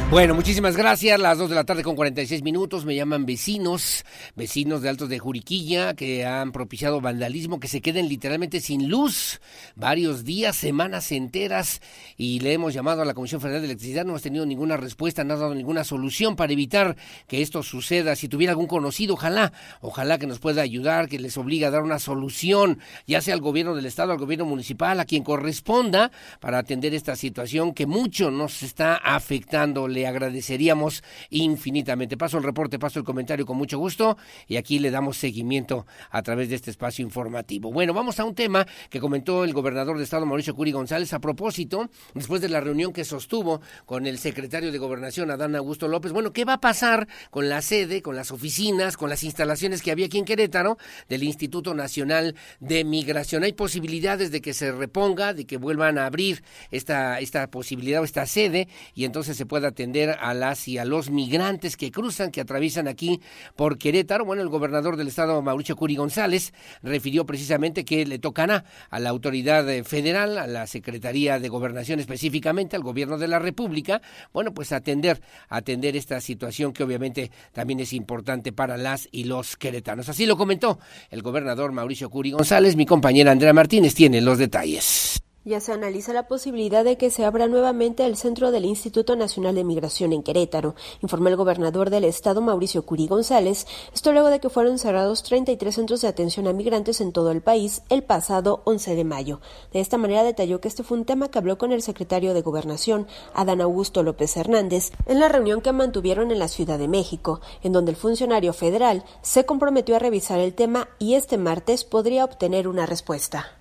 Bueno, 0.09 0.33
muchísimas 0.33 0.77
gracias. 0.77 1.19
Las 1.19 1.37
2 1.37 1.49
de 1.49 1.55
la 1.55 1.65
tarde 1.65 1.83
con 1.83 1.97
46 1.97 2.41
minutos. 2.41 2.85
Me 2.85 2.95
llaman 2.95 3.25
vecinos, 3.25 4.05
vecinos 4.37 4.81
de 4.81 4.87
Altos 4.87 5.09
de 5.09 5.19
Juriquilla, 5.19 5.95
que 5.95 6.25
han 6.25 6.53
propiciado 6.53 7.01
vandalismo, 7.01 7.59
que 7.59 7.67
se 7.67 7.81
queden 7.81 8.07
literalmente 8.07 8.61
sin 8.61 8.87
luz 8.87 9.41
varios 9.75 10.23
días, 10.23 10.55
semanas 10.55 11.11
enteras. 11.11 11.81
Y 12.15 12.39
le 12.39 12.53
hemos 12.53 12.73
llamado 12.73 13.01
a 13.01 13.05
la 13.05 13.13
Comisión 13.13 13.41
Federal 13.41 13.59
de 13.59 13.67
Electricidad. 13.67 14.05
No 14.05 14.11
hemos 14.11 14.21
tenido 14.21 14.45
ninguna 14.45 14.77
respuesta, 14.77 15.25
no 15.25 15.33
ha 15.33 15.37
dado 15.37 15.53
ninguna 15.53 15.83
solución 15.83 16.37
para 16.37 16.53
evitar 16.53 16.95
que 17.27 17.41
esto 17.41 17.61
suceda. 17.61 18.15
Si 18.15 18.29
tuviera 18.29 18.51
algún 18.51 18.67
conocido, 18.67 19.15
ojalá, 19.15 19.51
ojalá 19.81 20.17
que 20.17 20.25
nos 20.25 20.39
pueda 20.39 20.61
ayudar, 20.61 21.09
que 21.09 21.19
les 21.19 21.37
obligue 21.37 21.65
a 21.65 21.71
dar 21.71 21.83
una 21.83 21.99
solución, 21.99 22.79
ya 23.07 23.19
sea 23.19 23.33
al 23.33 23.41
gobierno 23.41 23.75
del 23.75 23.85
Estado, 23.85 24.13
al 24.13 24.19
gobierno 24.19 24.45
municipal, 24.45 25.01
a 25.01 25.05
quien 25.05 25.25
corresponda, 25.25 26.11
para 26.39 26.59
atender 26.59 26.93
esta 26.93 27.17
situación 27.17 27.73
que 27.73 27.85
mucho 27.85 28.31
nos 28.31 28.63
está 28.63 28.95
afectando 28.95 29.89
le 29.97 30.05
agradeceríamos 30.05 31.03
infinitamente. 31.31 32.17
Paso 32.17 32.37
el 32.37 32.43
reporte, 32.43 32.77
paso 32.77 32.99
el 32.99 33.05
comentario 33.05 33.47
con 33.47 33.57
mucho 33.57 33.79
gusto 33.79 34.15
y 34.47 34.57
aquí 34.57 34.77
le 34.77 34.91
damos 34.91 35.17
seguimiento 35.17 35.87
a 36.11 36.21
través 36.21 36.49
de 36.49 36.55
este 36.55 36.69
espacio 36.69 37.03
informativo. 37.03 37.71
Bueno, 37.71 37.95
vamos 37.95 38.19
a 38.19 38.23
un 38.23 38.35
tema 38.35 38.67
que 38.91 38.99
comentó 38.99 39.43
el 39.43 39.53
gobernador 39.53 39.97
de 39.97 40.03
Estado, 40.03 40.27
Mauricio 40.27 40.53
Curi 40.53 40.71
González, 40.71 41.13
a 41.13 41.19
propósito, 41.19 41.89
después 42.13 42.41
de 42.41 42.49
la 42.49 42.61
reunión 42.61 42.93
que 42.93 43.03
sostuvo 43.03 43.59
con 43.87 44.05
el 44.05 44.19
secretario 44.19 44.71
de 44.71 44.77
Gobernación, 44.77 45.31
Adán 45.31 45.55
Augusto 45.55 45.87
López. 45.87 46.11
Bueno, 46.11 46.31
¿qué 46.31 46.45
va 46.45 46.53
a 46.53 46.61
pasar 46.61 47.07
con 47.31 47.49
la 47.49 47.63
sede, 47.63 48.03
con 48.03 48.15
las 48.15 48.29
oficinas, 48.29 48.97
con 48.97 49.09
las 49.09 49.23
instalaciones 49.23 49.81
que 49.81 49.89
había 49.89 50.05
aquí 50.05 50.19
en 50.19 50.25
Querétaro 50.25 50.77
del 51.09 51.23
Instituto 51.23 51.73
Nacional 51.73 52.35
de 52.59 52.83
Migración? 52.83 53.43
¿Hay 53.43 53.53
posibilidades 53.53 54.29
de 54.29 54.41
que 54.41 54.53
se 54.53 54.71
reponga, 54.71 55.33
de 55.33 55.45
que 55.45 55.57
vuelvan 55.57 55.97
a 55.97 56.05
abrir 56.05 56.43
esta, 56.69 57.19
esta 57.19 57.49
posibilidad 57.49 58.01
o 58.01 58.03
esta 58.03 58.27
sede 58.27 58.67
y 58.93 59.05
entonces 59.05 59.37
se 59.37 59.47
pueda 59.47 59.71
tener 59.71 59.86
a 60.19 60.33
las 60.33 60.67
y 60.67 60.77
a 60.77 60.85
los 60.85 61.09
migrantes 61.09 61.77
que 61.77 61.91
cruzan, 61.91 62.31
que 62.31 62.41
atraviesan 62.41 62.87
aquí 62.87 63.21
por 63.55 63.77
Querétaro. 63.77 64.25
Bueno, 64.25 64.41
el 64.41 64.49
gobernador 64.49 64.97
del 64.97 65.07
estado, 65.07 65.41
Mauricio 65.41 65.75
Curi 65.75 65.95
González, 65.95 66.53
refirió 66.83 67.25
precisamente 67.25 67.85
que 67.85 68.05
le 68.05 68.19
tocará 68.19 68.65
a 68.89 68.99
la 68.99 69.09
autoridad 69.09 69.67
eh, 69.69 69.83
federal, 69.83 70.37
a 70.37 70.47
la 70.47 70.67
Secretaría 70.67 71.39
de 71.39 71.49
Gobernación 71.49 71.99
específicamente, 71.99 72.75
al 72.75 72.83
gobierno 72.83 73.17
de 73.17 73.27
la 73.27 73.39
República, 73.39 74.01
bueno, 74.33 74.53
pues 74.53 74.71
atender, 74.71 75.21
atender 75.49 75.95
esta 75.95 76.19
situación 76.21 76.73
que 76.73 76.83
obviamente 76.83 77.31
también 77.53 77.79
es 77.79 77.93
importante 77.93 78.51
para 78.51 78.77
las 78.77 79.07
y 79.11 79.23
los 79.23 79.57
queretanos. 79.57 80.09
Así 80.09 80.25
lo 80.25 80.37
comentó 80.37 80.79
el 81.09 81.21
gobernador 81.21 81.71
Mauricio 81.71 82.09
Curi 82.09 82.31
González. 82.31 82.75
Mi 82.75 82.85
compañera 82.85 83.31
Andrea 83.31 83.53
Martínez 83.53 83.95
tiene 83.95 84.21
los 84.21 84.37
detalles. 84.37 85.21
Ya 85.47 85.61
se 85.61 85.71
analiza 85.71 86.11
la 86.11 86.27
posibilidad 86.27 86.83
de 86.83 86.97
que 86.97 87.09
se 87.09 87.23
abra 87.23 87.47
nuevamente 87.47 88.05
el 88.05 88.17
centro 88.17 88.51
del 88.51 88.65
Instituto 88.65 89.15
Nacional 89.15 89.55
de 89.55 89.63
Migración 89.63 90.11
en 90.11 90.21
Querétaro, 90.21 90.75
informó 91.01 91.29
el 91.29 91.37
gobernador 91.37 91.89
del 91.89 92.03
estado 92.03 92.41
Mauricio 92.41 92.85
Curí 92.85 93.07
González, 93.07 93.65
esto 93.93 94.11
luego 94.11 94.27
de 94.27 94.41
que 94.41 94.49
fueron 94.49 94.77
cerrados 94.77 95.23
33 95.23 95.73
centros 95.73 96.01
de 96.01 96.09
atención 96.09 96.47
a 96.47 96.51
migrantes 96.51 96.99
en 96.99 97.13
todo 97.13 97.31
el 97.31 97.39
país 97.39 97.81
el 97.87 98.03
pasado 98.03 98.61
11 98.65 98.95
de 98.95 99.05
mayo. 99.05 99.39
De 99.71 99.79
esta 99.79 99.97
manera 99.97 100.25
detalló 100.25 100.59
que 100.59 100.67
este 100.67 100.83
fue 100.83 100.97
un 100.97 101.05
tema 101.05 101.31
que 101.31 101.37
habló 101.37 101.57
con 101.57 101.71
el 101.71 101.81
secretario 101.81 102.33
de 102.33 102.41
Gobernación, 102.41 103.07
Adán 103.33 103.61
Augusto 103.61 104.03
López 104.03 104.35
Hernández, 104.35 104.91
en 105.05 105.21
la 105.21 105.29
reunión 105.29 105.61
que 105.61 105.71
mantuvieron 105.71 106.31
en 106.31 106.39
la 106.39 106.49
Ciudad 106.49 106.77
de 106.77 106.89
México, 106.89 107.39
en 107.63 107.71
donde 107.71 107.91
el 107.91 107.97
funcionario 107.97 108.51
federal 108.51 109.05
se 109.21 109.45
comprometió 109.45 109.95
a 109.95 109.99
revisar 109.99 110.41
el 110.41 110.53
tema 110.53 110.89
y 110.99 111.13
este 111.13 111.37
martes 111.37 111.85
podría 111.85 112.25
obtener 112.25 112.67
una 112.67 112.85
respuesta. 112.85 113.57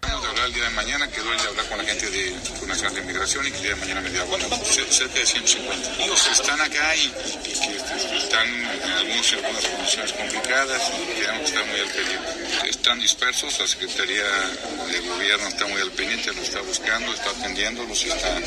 El 0.47 0.53
de 0.53 0.71
mañana 0.77 1.11
quedó 1.11 1.33
el 1.33 1.39
gente 1.87 2.11
de 2.11 2.35
Nacional 2.67 2.95
de 2.95 3.01
Inmigración 3.01 3.47
y 3.47 3.51
que 3.53 3.59
día 3.59 3.71
de 3.71 3.77
mañana 3.77 4.01
me 4.01 4.11
diga, 4.11 4.25
bueno, 4.25 4.45
cerca 4.91 5.15
de 5.21 5.27
150. 5.27 6.03
Ellos 6.03 6.29
están 6.33 6.61
acá 6.61 6.97
y, 6.97 7.09
que 7.45 7.53
están 7.53 8.49
en 8.49 8.91
algunos, 8.91 9.33
algunas 9.33 9.65
condiciones 9.65 10.13
complicadas 10.13 10.83
y 10.91 11.21
tenemos 11.21 11.39
que 11.39 11.47
estar 11.47 11.67
muy 11.67 11.81
al 11.81 11.89
pendiente. 11.89 12.69
Están 12.69 13.01
dispersos, 13.01 13.59
la 13.61 13.67
Secretaría 13.69 14.25
de 14.91 15.01
Gobierno 15.01 15.49
está 15.49 15.67
muy 15.67 15.81
al 15.81 15.93
pendiente, 15.93 16.33
lo 16.35 16.43
está 16.43 16.61
buscando, 16.63 17.13
está 17.15 17.31
atendiéndolos 17.31 18.05
está 18.05 18.41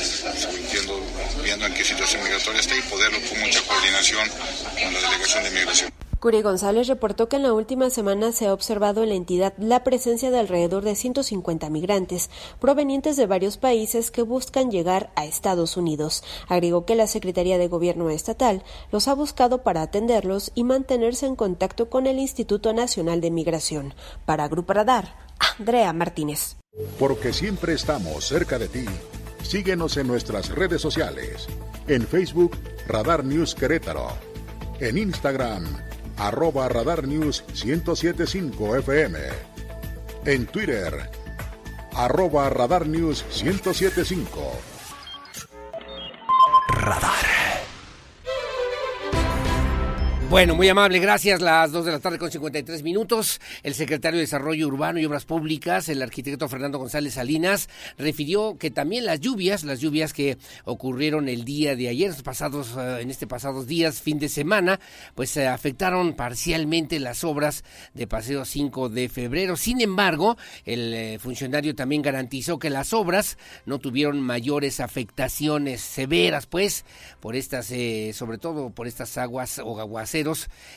viendo, 0.71 1.01
viendo 1.41 1.65
en 1.65 1.73
qué 1.73 1.85
situación 1.85 2.23
migratoria 2.23 2.59
está 2.59 2.75
y 2.75 2.81
poderlo 2.83 3.21
con 3.29 3.39
mucha 3.39 3.61
coordinación 3.61 4.29
con 4.29 4.93
la 4.93 4.99
Delegación 4.99 5.43
de 5.43 5.49
Inmigración. 5.49 6.08
Curi 6.19 6.41
González 6.41 6.87
reportó 6.87 7.29
que 7.29 7.37
en 7.37 7.43
la 7.43 7.53
última 7.53 7.89
semana 7.89 8.33
se 8.33 8.47
ha 8.47 8.53
observado 8.53 9.03
en 9.03 9.09
la 9.09 9.15
entidad 9.15 9.53
la 9.57 9.85
presencia 9.85 10.31
de 10.31 10.39
alrededor 10.39 10.83
de 10.83 10.95
150 10.95 11.69
migrantes 11.69 12.29
provenientes 12.59 13.15
de 13.15 13.25
varios 13.25 13.55
países 13.55 14.11
que 14.11 14.21
buscan 14.21 14.69
llegar 14.69 15.11
a 15.15 15.25
Estados 15.25 15.77
Unidos. 15.77 16.23
Agregó 16.49 16.85
que 16.85 16.95
la 16.95 17.07
Secretaría 17.07 17.57
de 17.57 17.69
Gobierno 17.69 18.09
Estatal 18.09 18.63
los 18.91 19.07
ha 19.07 19.13
buscado 19.13 19.63
para 19.63 19.81
atenderlos 19.81 20.51
y 20.55 20.65
mantenerse 20.65 21.25
en 21.25 21.37
contacto 21.37 21.89
con 21.89 22.05
el 22.05 22.19
Instituto 22.19 22.73
Nacional 22.73 23.21
de 23.21 23.31
Migración. 23.31 23.93
Para 24.25 24.49
Grupo 24.49 24.73
Radar, 24.73 25.15
Andrea 25.57 25.93
Martínez. 25.93 26.57
Porque 26.99 27.31
siempre 27.31 27.73
estamos 27.73 28.25
cerca 28.25 28.59
de 28.59 28.67
ti. 28.67 28.85
Síguenos 29.41 29.95
en 29.95 30.07
nuestras 30.07 30.49
redes 30.49 30.81
sociales. 30.81 31.47
En 31.87 32.05
Facebook, 32.05 32.57
Radar 32.87 33.23
News 33.23 33.55
Querétaro. 33.55 34.09
En 34.81 34.97
Instagram, 34.97 35.65
arroba 36.19 36.67
Radar 36.67 37.07
News 37.07 37.43
1075 37.53 38.83
FM. 38.83 39.15
En 40.25 40.45
Twitter, 40.47 41.09
arroba 41.95 42.49
Radar 42.49 42.85
News 42.85 43.23
1075. 43.31 44.68
Bueno, 50.29 50.53
muy 50.53 50.69
amable, 50.69 50.99
gracias. 50.99 51.41
Las 51.41 51.71
2 51.71 51.85
de 51.85 51.91
la 51.91 51.99
tarde 51.99 52.19
con 52.19 52.29
53 52.29 52.83
minutos. 52.83 53.41
El 53.63 53.73
secretario 53.73 54.19
de 54.19 54.25
Desarrollo 54.25 54.67
Urbano 54.67 54.99
y 54.99 55.05
Obras 55.05 55.25
Públicas, 55.25 55.89
el 55.89 56.03
arquitecto 56.03 56.47
Fernando 56.47 56.77
González 56.77 57.15
Salinas, 57.15 57.67
refirió 57.97 58.55
que 58.59 58.69
también 58.69 59.05
las 59.05 59.21
lluvias, 59.21 59.63
las 59.63 59.79
lluvias 59.79 60.13
que 60.13 60.37
ocurrieron 60.65 61.29
el 61.29 61.45
día 61.45 61.75
de 61.75 61.87
ayer, 61.87 62.13
pasados, 62.23 62.75
eh, 62.77 63.01
en 63.01 63.09
este 63.09 63.25
pasados 63.25 63.65
días, 63.65 64.03
fin 64.03 64.19
de 64.19 64.29
semana, 64.29 64.79
pues 65.15 65.31
se 65.31 65.47
afectaron 65.47 66.13
parcialmente 66.13 66.99
las 66.99 67.23
obras 67.23 67.63
de 67.95 68.05
Paseo 68.05 68.45
5 68.45 68.89
de 68.89 69.09
febrero. 69.09 69.57
Sin 69.57 69.81
embargo, 69.81 70.37
el 70.63 70.93
eh, 70.93 71.17
funcionario 71.17 71.73
también 71.73 72.03
garantizó 72.03 72.59
que 72.59 72.69
las 72.69 72.93
obras 72.93 73.39
no 73.65 73.79
tuvieron 73.79 74.21
mayores 74.21 74.79
afectaciones 74.79 75.81
severas, 75.81 76.45
pues, 76.45 76.85
por 77.19 77.35
estas, 77.35 77.71
eh, 77.71 78.11
sobre 78.13 78.37
todo 78.37 78.69
por 78.69 78.85
estas 78.85 79.17
aguas 79.17 79.57
o 79.57 79.79
aguaceros 79.79 80.18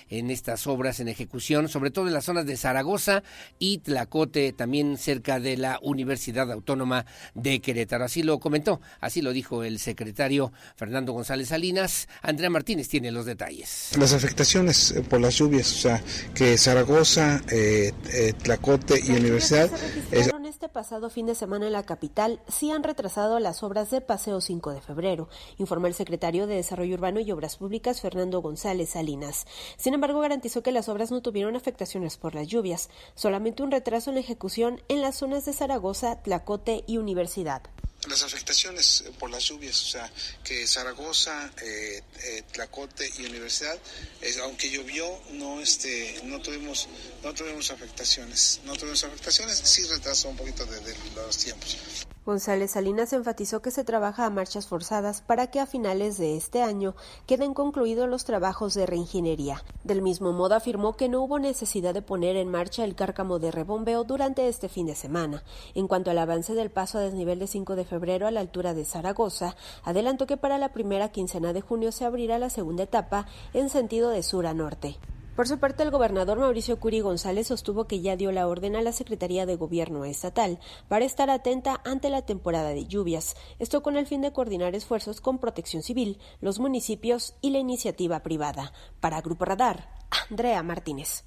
en 0.09 0.31
estas 0.31 0.67
obras 0.67 1.01
en 1.01 1.09
ejecución, 1.09 1.69
sobre 1.69 1.91
todo 1.91 2.07
en 2.07 2.15
las 2.15 2.25
zonas 2.25 2.47
de 2.47 2.57
Zaragoza 2.57 3.23
y 3.59 3.79
Tlacote, 3.79 4.53
también 4.53 4.97
cerca 4.97 5.41
de 5.41 5.57
la 5.57 5.79
Universidad 5.83 6.51
Autónoma 6.51 7.07
de 7.35 7.61
Querétaro. 7.61 8.05
Así 8.05 8.23
lo 8.23 8.39
comentó, 8.41 8.81
así 9.01 9.23
lo 9.23 9.33
dijo 9.33 9.65
el 9.65 9.79
secretario 9.79 10.53
Fernando 10.77 11.13
González 11.13 11.49
Salinas. 11.49 12.09
Andrea 12.23 12.51
Martínez 12.51 12.89
tiene 12.89 13.11
los 13.11 13.27
detalles. 13.27 13.91
Las 13.99 14.13
afectaciones 14.13 14.93
eh, 14.93 15.03
por 15.03 15.21
las 15.21 15.37
lluvias, 15.37 15.73
o 15.73 15.79
sea, 15.79 16.03
que 16.35 16.59
Zaragoza, 16.59 17.43
eh, 17.51 17.93
eh, 18.13 18.33
Tlacote 18.43 19.01
y 19.05 19.11
Universidad... 19.11 19.71
este 20.53 20.69
pasado 20.69 21.09
fin 21.09 21.25
de 21.25 21.35
semana 21.35 21.67
en 21.67 21.73
la 21.73 21.83
capital 21.83 22.43
sí 22.47 22.71
han 22.71 22.83
retrasado 22.83 23.39
las 23.39 23.63
obras 23.63 23.91
de 23.91 24.03
Paseo 24.03 24.39
5 24.39 24.75
de 24.75 24.83
febrero, 24.83 25.31
informó 25.57 25.87
el 25.87 25.95
secretario 25.95 26.47
de 26.47 26.57
Desarrollo 26.57 26.93
Urbano 26.93 27.21
y 27.21 27.33
Obras 27.33 27.57
Públicas 27.57 28.03
Fernando 28.03 28.43
González 28.43 28.91
Salinas. 28.91 29.47
Sin 29.79 29.95
embargo, 29.95 30.21
garantizó 30.21 30.63
que 30.63 30.71
las 30.71 30.91
obras 30.91 31.11
no 31.11 31.23
tuvieron 31.23 31.57
afectaciones 31.57 32.19
por 32.19 32.35
las 32.35 32.49
lluvias, 32.49 32.91
solamente 33.15 33.63
un 33.63 33.71
retraso 33.71 34.11
en 34.11 34.17
la 34.17 34.21
ejecución 34.21 34.83
en 34.89 35.01
las 35.01 35.17
zonas 35.17 35.47
de 35.47 35.55
Zaragoza, 35.55 36.21
Tlacote 36.23 36.85
y 36.87 36.99
Universidad 36.99 37.63
las 38.09 38.23
afectaciones 38.23 39.05
por 39.19 39.31
las 39.31 39.45
lluvias, 39.45 39.81
o 39.83 39.87
sea, 39.87 40.13
que 40.43 40.67
Zaragoza, 40.67 41.53
eh, 41.63 42.03
eh, 42.25 42.43
Tlacote 42.53 43.09
y 43.19 43.27
Universidad, 43.27 43.79
aunque 44.43 44.71
llovió, 44.71 45.21
no 45.33 45.61
este, 45.61 46.21
no 46.25 46.41
tuvimos, 46.41 46.89
no 47.23 47.33
tuvimos 47.33 47.71
afectaciones, 47.71 48.61
no 48.65 48.75
tuvimos 48.75 49.05
afectaciones, 49.05 49.59
sí 49.59 49.85
retrasó 49.85 50.29
un 50.29 50.37
poquito 50.37 50.65
de 50.67 50.95
los 51.15 51.37
tiempos. 51.39 52.07
González 52.25 52.71
Salinas 52.71 53.13
enfatizó 53.13 53.63
que 53.63 53.73
se 53.73 53.83
trabaja 53.83 54.25
a 54.25 54.31
marchas 54.31 54.69
forzadas 54.69 55.23
para 55.23 55.49
que 55.49 55.59
a 55.59 55.67
finales 55.67 56.19
de 56.19 56.37
este 56.37 56.63
año 56.63 56.95
queden 57.27 57.53
concluidos 57.53 58.09
los 58.09 58.25
trabajos 58.25 58.75
de 58.75 58.87
reingeniería. 58.87 59.65
Del 59.83 60.03
mismo 60.03 60.33
modo 60.33 60.55
afirmó 60.55 60.97
que 60.97 61.09
no 61.09 61.21
hubo 61.21 61.41
necesidad 61.41 61.95
de 61.95 62.01
poner 62.01 62.37
en 62.37 62.49
marcha 62.49 62.85
el 62.85 62.95
cárcamo 62.95 63.41
de 63.41 63.51
rebombeo 63.51 64.05
durante 64.05 64.47
este 64.47 64.69
fin 64.69 64.87
de 64.87 64.95
semana. 64.95 65.43
En 65.75 65.89
cuanto 65.89 66.13
al 66.13 66.19
avance 66.19 66.55
del 66.55 66.71
paso 66.71 66.99
a 66.99 67.01
desnivel 67.01 67.41
de 67.41 67.49
5 67.49 67.75
de 67.75 67.85
febrero 67.93 68.27
a 68.27 68.31
la 68.31 68.41
altura 68.41 68.73
de 68.73 68.87
Zaragoza, 68.87 69.55
adelantó 69.85 70.27
que 70.27 70.39
para 70.39 70.57
la 70.57 70.73
primera 70.73 71.11
quincena 71.11 71.53
de 71.53 71.61
junio 71.61 71.93
se 71.93 72.07
abrirá 72.07 72.39
la 72.39 72.49
segunda 72.49 72.85
etapa 72.85 73.27
en 73.53 73.69
sentido 73.69 74.09
de 74.09 74.23
sur 74.23 74.47
a 74.47 74.55
norte. 74.55 74.97
Por 75.37 75.47
su 75.47 75.59
parte, 75.59 75.83
el 75.83 75.91
gobernador 75.91 76.39
Mauricio 76.39 76.81
Curi 76.81 77.01
González 77.01 77.49
sostuvo 77.49 77.87
que 77.87 78.01
ya 78.01 78.17
dio 78.17 78.33
la 78.33 78.49
orden 78.49 78.77
a 78.77 78.81
la 78.81 78.93
Secretaría 78.93 79.45
de 79.45 79.57
Gobierno 79.57 80.07
Estatal 80.07 80.59
para 80.89 81.05
estar 81.05 81.29
atenta 81.29 81.83
ante 81.85 82.09
la 82.09 82.23
temporada 82.23 82.71
de 82.71 82.87
lluvias, 82.87 83.37
esto 83.59 83.83
con 83.83 83.99
el 83.99 84.07
fin 84.07 84.23
de 84.23 84.33
coordinar 84.33 84.75
esfuerzos 84.75 85.21
con 85.21 85.39
Protección 85.39 85.83
Civil, 85.83 86.19
los 86.41 86.61
municipios 86.61 87.35
y 87.43 87.51
la 87.51 87.59
iniciativa 87.59 88.23
privada. 88.23 88.73
Para 89.01 89.21
Grupo 89.21 89.45
Radar, 89.45 89.91
Andrea 90.31 90.63
Martínez. 90.63 91.25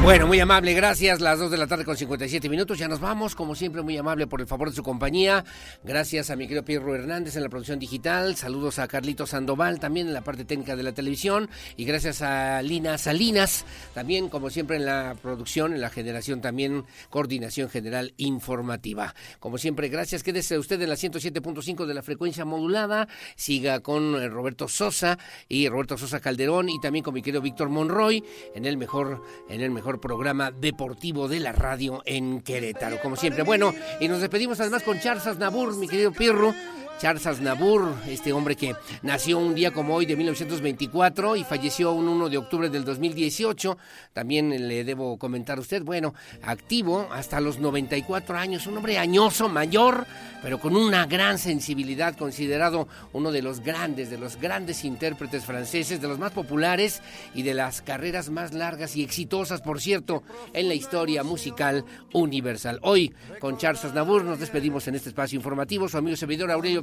Bueno, 0.00 0.28
muy 0.28 0.38
amable, 0.38 0.72
gracias. 0.74 1.20
Las 1.20 1.40
2 1.40 1.50
de 1.50 1.58
la 1.58 1.66
tarde 1.66 1.84
con 1.84 1.96
57 1.96 2.48
minutos. 2.48 2.78
Ya 2.78 2.86
nos 2.86 3.00
vamos, 3.00 3.34
como 3.34 3.56
siempre, 3.56 3.82
muy 3.82 3.96
amable 3.98 4.28
por 4.28 4.40
el 4.40 4.46
favor 4.46 4.70
de 4.70 4.76
su 4.76 4.82
compañía. 4.82 5.44
Gracias 5.82 6.30
a 6.30 6.36
mi 6.36 6.44
querido 6.44 6.64
Pierro 6.64 6.94
Hernández 6.94 7.36
en 7.36 7.42
la 7.42 7.48
producción 7.48 7.80
digital. 7.80 8.36
Saludos 8.36 8.78
a 8.78 8.86
Carlito 8.86 9.26
Sandoval 9.26 9.80
también 9.80 10.06
en 10.06 10.14
la 10.14 10.22
parte 10.22 10.44
técnica 10.44 10.76
de 10.76 10.84
la 10.84 10.92
televisión. 10.92 11.50
Y 11.76 11.84
gracias 11.84 12.22
a 12.22 12.62
Lina 12.62 12.96
Salinas, 12.96 13.66
también, 13.92 14.28
como 14.28 14.50
siempre, 14.50 14.76
en 14.76 14.86
la 14.86 15.16
producción, 15.20 15.74
en 15.74 15.80
la 15.80 15.90
generación 15.90 16.40
también, 16.40 16.84
coordinación 17.10 17.68
general 17.68 18.14
informativa. 18.18 19.14
Como 19.40 19.58
siempre, 19.58 19.88
gracias. 19.88 20.22
Quédese 20.22 20.58
usted 20.58 20.80
en 20.80 20.90
la 20.90 20.94
107.5 20.94 21.86
de 21.86 21.94
la 21.94 22.02
frecuencia 22.02 22.44
modulada. 22.44 23.08
Siga 23.34 23.80
con 23.80 24.14
eh, 24.14 24.28
Roberto 24.28 24.68
Sosa 24.68 25.18
y 25.48 25.68
Roberto 25.68 25.98
Sosa 25.98 26.20
Calderón 26.20 26.68
y 26.70 26.80
también 26.80 27.02
con 27.02 27.14
mi 27.14 27.20
querido 27.20 27.42
Víctor 27.42 27.68
Monroy 27.68 28.24
en 28.54 28.64
el 28.64 28.76
mejor, 28.76 29.22
en 29.50 29.60
el 29.60 29.70
mejor 29.72 29.87
programa 29.96 30.50
deportivo 30.50 31.26
de 31.28 31.40
la 31.40 31.52
radio 31.52 32.02
en 32.04 32.42
Querétaro, 32.42 33.00
como 33.00 33.16
siempre. 33.16 33.42
Bueno, 33.42 33.74
y 34.00 34.08
nos 34.08 34.20
despedimos 34.20 34.60
además 34.60 34.82
con 34.82 35.00
Charles 35.00 35.38
Nabur, 35.38 35.74
mi 35.76 35.88
querido 35.88 36.12
Pirro. 36.12 36.54
Charles 36.98 37.26
Aznavour, 37.26 37.94
este 38.08 38.32
hombre 38.32 38.56
que 38.56 38.74
nació 39.02 39.38
un 39.38 39.54
día 39.54 39.70
como 39.72 39.94
hoy 39.94 40.04
de 40.04 40.16
1924 40.16 41.36
y 41.36 41.44
falleció 41.44 41.92
un 41.92 42.08
1 42.08 42.28
de 42.28 42.38
octubre 42.38 42.68
del 42.68 42.84
2018. 42.84 43.78
También 44.12 44.66
le 44.66 44.82
debo 44.82 45.16
comentar 45.16 45.58
a 45.58 45.60
usted, 45.60 45.82
bueno, 45.84 46.14
activo 46.42 47.08
hasta 47.12 47.40
los 47.40 47.60
94 47.60 48.36
años, 48.36 48.66
un 48.66 48.78
hombre 48.78 48.98
añoso, 48.98 49.48
mayor, 49.48 50.06
pero 50.42 50.58
con 50.58 50.74
una 50.74 51.06
gran 51.06 51.38
sensibilidad, 51.38 52.16
considerado 52.16 52.88
uno 53.12 53.30
de 53.30 53.42
los 53.42 53.60
grandes, 53.60 54.10
de 54.10 54.18
los 54.18 54.36
grandes 54.36 54.84
intérpretes 54.84 55.44
franceses, 55.44 56.00
de 56.00 56.08
los 56.08 56.18
más 56.18 56.32
populares 56.32 57.00
y 57.32 57.42
de 57.44 57.54
las 57.54 57.80
carreras 57.80 58.28
más 58.28 58.52
largas 58.52 58.96
y 58.96 59.04
exitosas, 59.04 59.60
por 59.60 59.80
cierto, 59.80 60.24
en 60.52 60.66
la 60.66 60.74
historia 60.74 61.22
musical 61.22 61.84
universal. 62.12 62.80
Hoy, 62.82 63.14
con 63.38 63.56
Charles 63.56 63.84
Aznavour, 63.84 64.24
nos 64.24 64.40
despedimos 64.40 64.88
en 64.88 64.96
este 64.96 65.10
espacio 65.10 65.36
informativo. 65.36 65.88
Su 65.88 65.98
amigo 65.98 66.16
servidor 66.16 66.50
Aurelio 66.50 66.82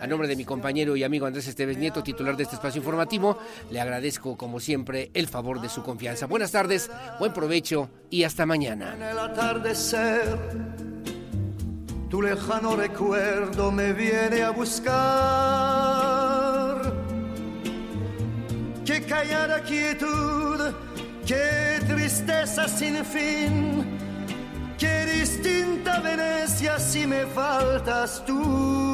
A 0.00 0.06
nombre 0.06 0.28
de 0.28 0.34
mi 0.34 0.46
compañero 0.46 0.96
y 0.96 1.04
amigo 1.04 1.26
Andrés 1.26 1.46
Esteves 1.46 1.76
Nieto, 1.76 2.02
titular 2.02 2.38
de 2.38 2.44
este 2.44 2.54
espacio 2.54 2.78
informativo, 2.78 3.38
le 3.70 3.78
agradezco 3.78 4.34
como 4.34 4.60
siempre 4.60 5.10
el 5.12 5.28
favor 5.28 5.60
de 5.60 5.68
su 5.68 5.82
confianza. 5.82 6.24
Buenas 6.24 6.52
tardes, 6.52 6.90
buen 7.18 7.34
provecho 7.34 7.90
y 8.08 8.22
hasta 8.24 8.46
mañana. 8.46 8.94
En 8.94 9.02
el 9.02 9.18
atardecer, 9.18 10.38
tu 12.08 12.22
lejano 12.22 12.76
recuerdo 12.76 13.70
me 13.70 13.92
viene 13.92 14.40
a 14.42 14.48
buscar. 14.48 14.96
Qué 18.86 19.02
callada 19.02 19.62
quietud, 19.64 20.72
qué 21.26 21.78
tristeza 21.86 22.66
sin 22.68 23.04
fin. 23.04 23.95
Qué 24.78 25.06
distinta 25.06 26.00
Venecia 26.00 26.78
si 26.78 27.06
me 27.06 27.26
faltas 27.26 28.22
tú. 28.26 28.86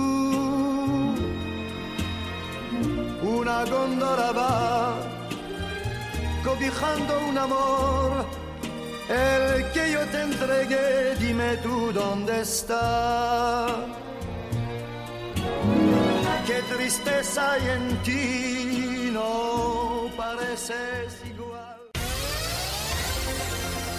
una 3.23 3.65
góndola 3.65 4.33
va 4.33 5.13
cobijando 6.45 7.21
un 7.29 7.39
amor, 7.39 8.25
el 9.09 9.71
que 9.73 9.93
yo 9.93 10.05
te 10.07 10.23
entregué, 10.23 11.15
dime 11.17 11.57
tú 11.59 11.93
dónde 11.93 12.41
está. 12.41 13.67
Qué 16.47 16.61
tristeza 16.75 17.53
hay 17.53 17.69
en 17.69 18.03
ti, 18.03 19.11
no 19.13 20.11
pareces. 20.17 21.32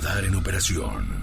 Radar 0.00 0.24
en 0.26 0.36
operación. 0.36 1.17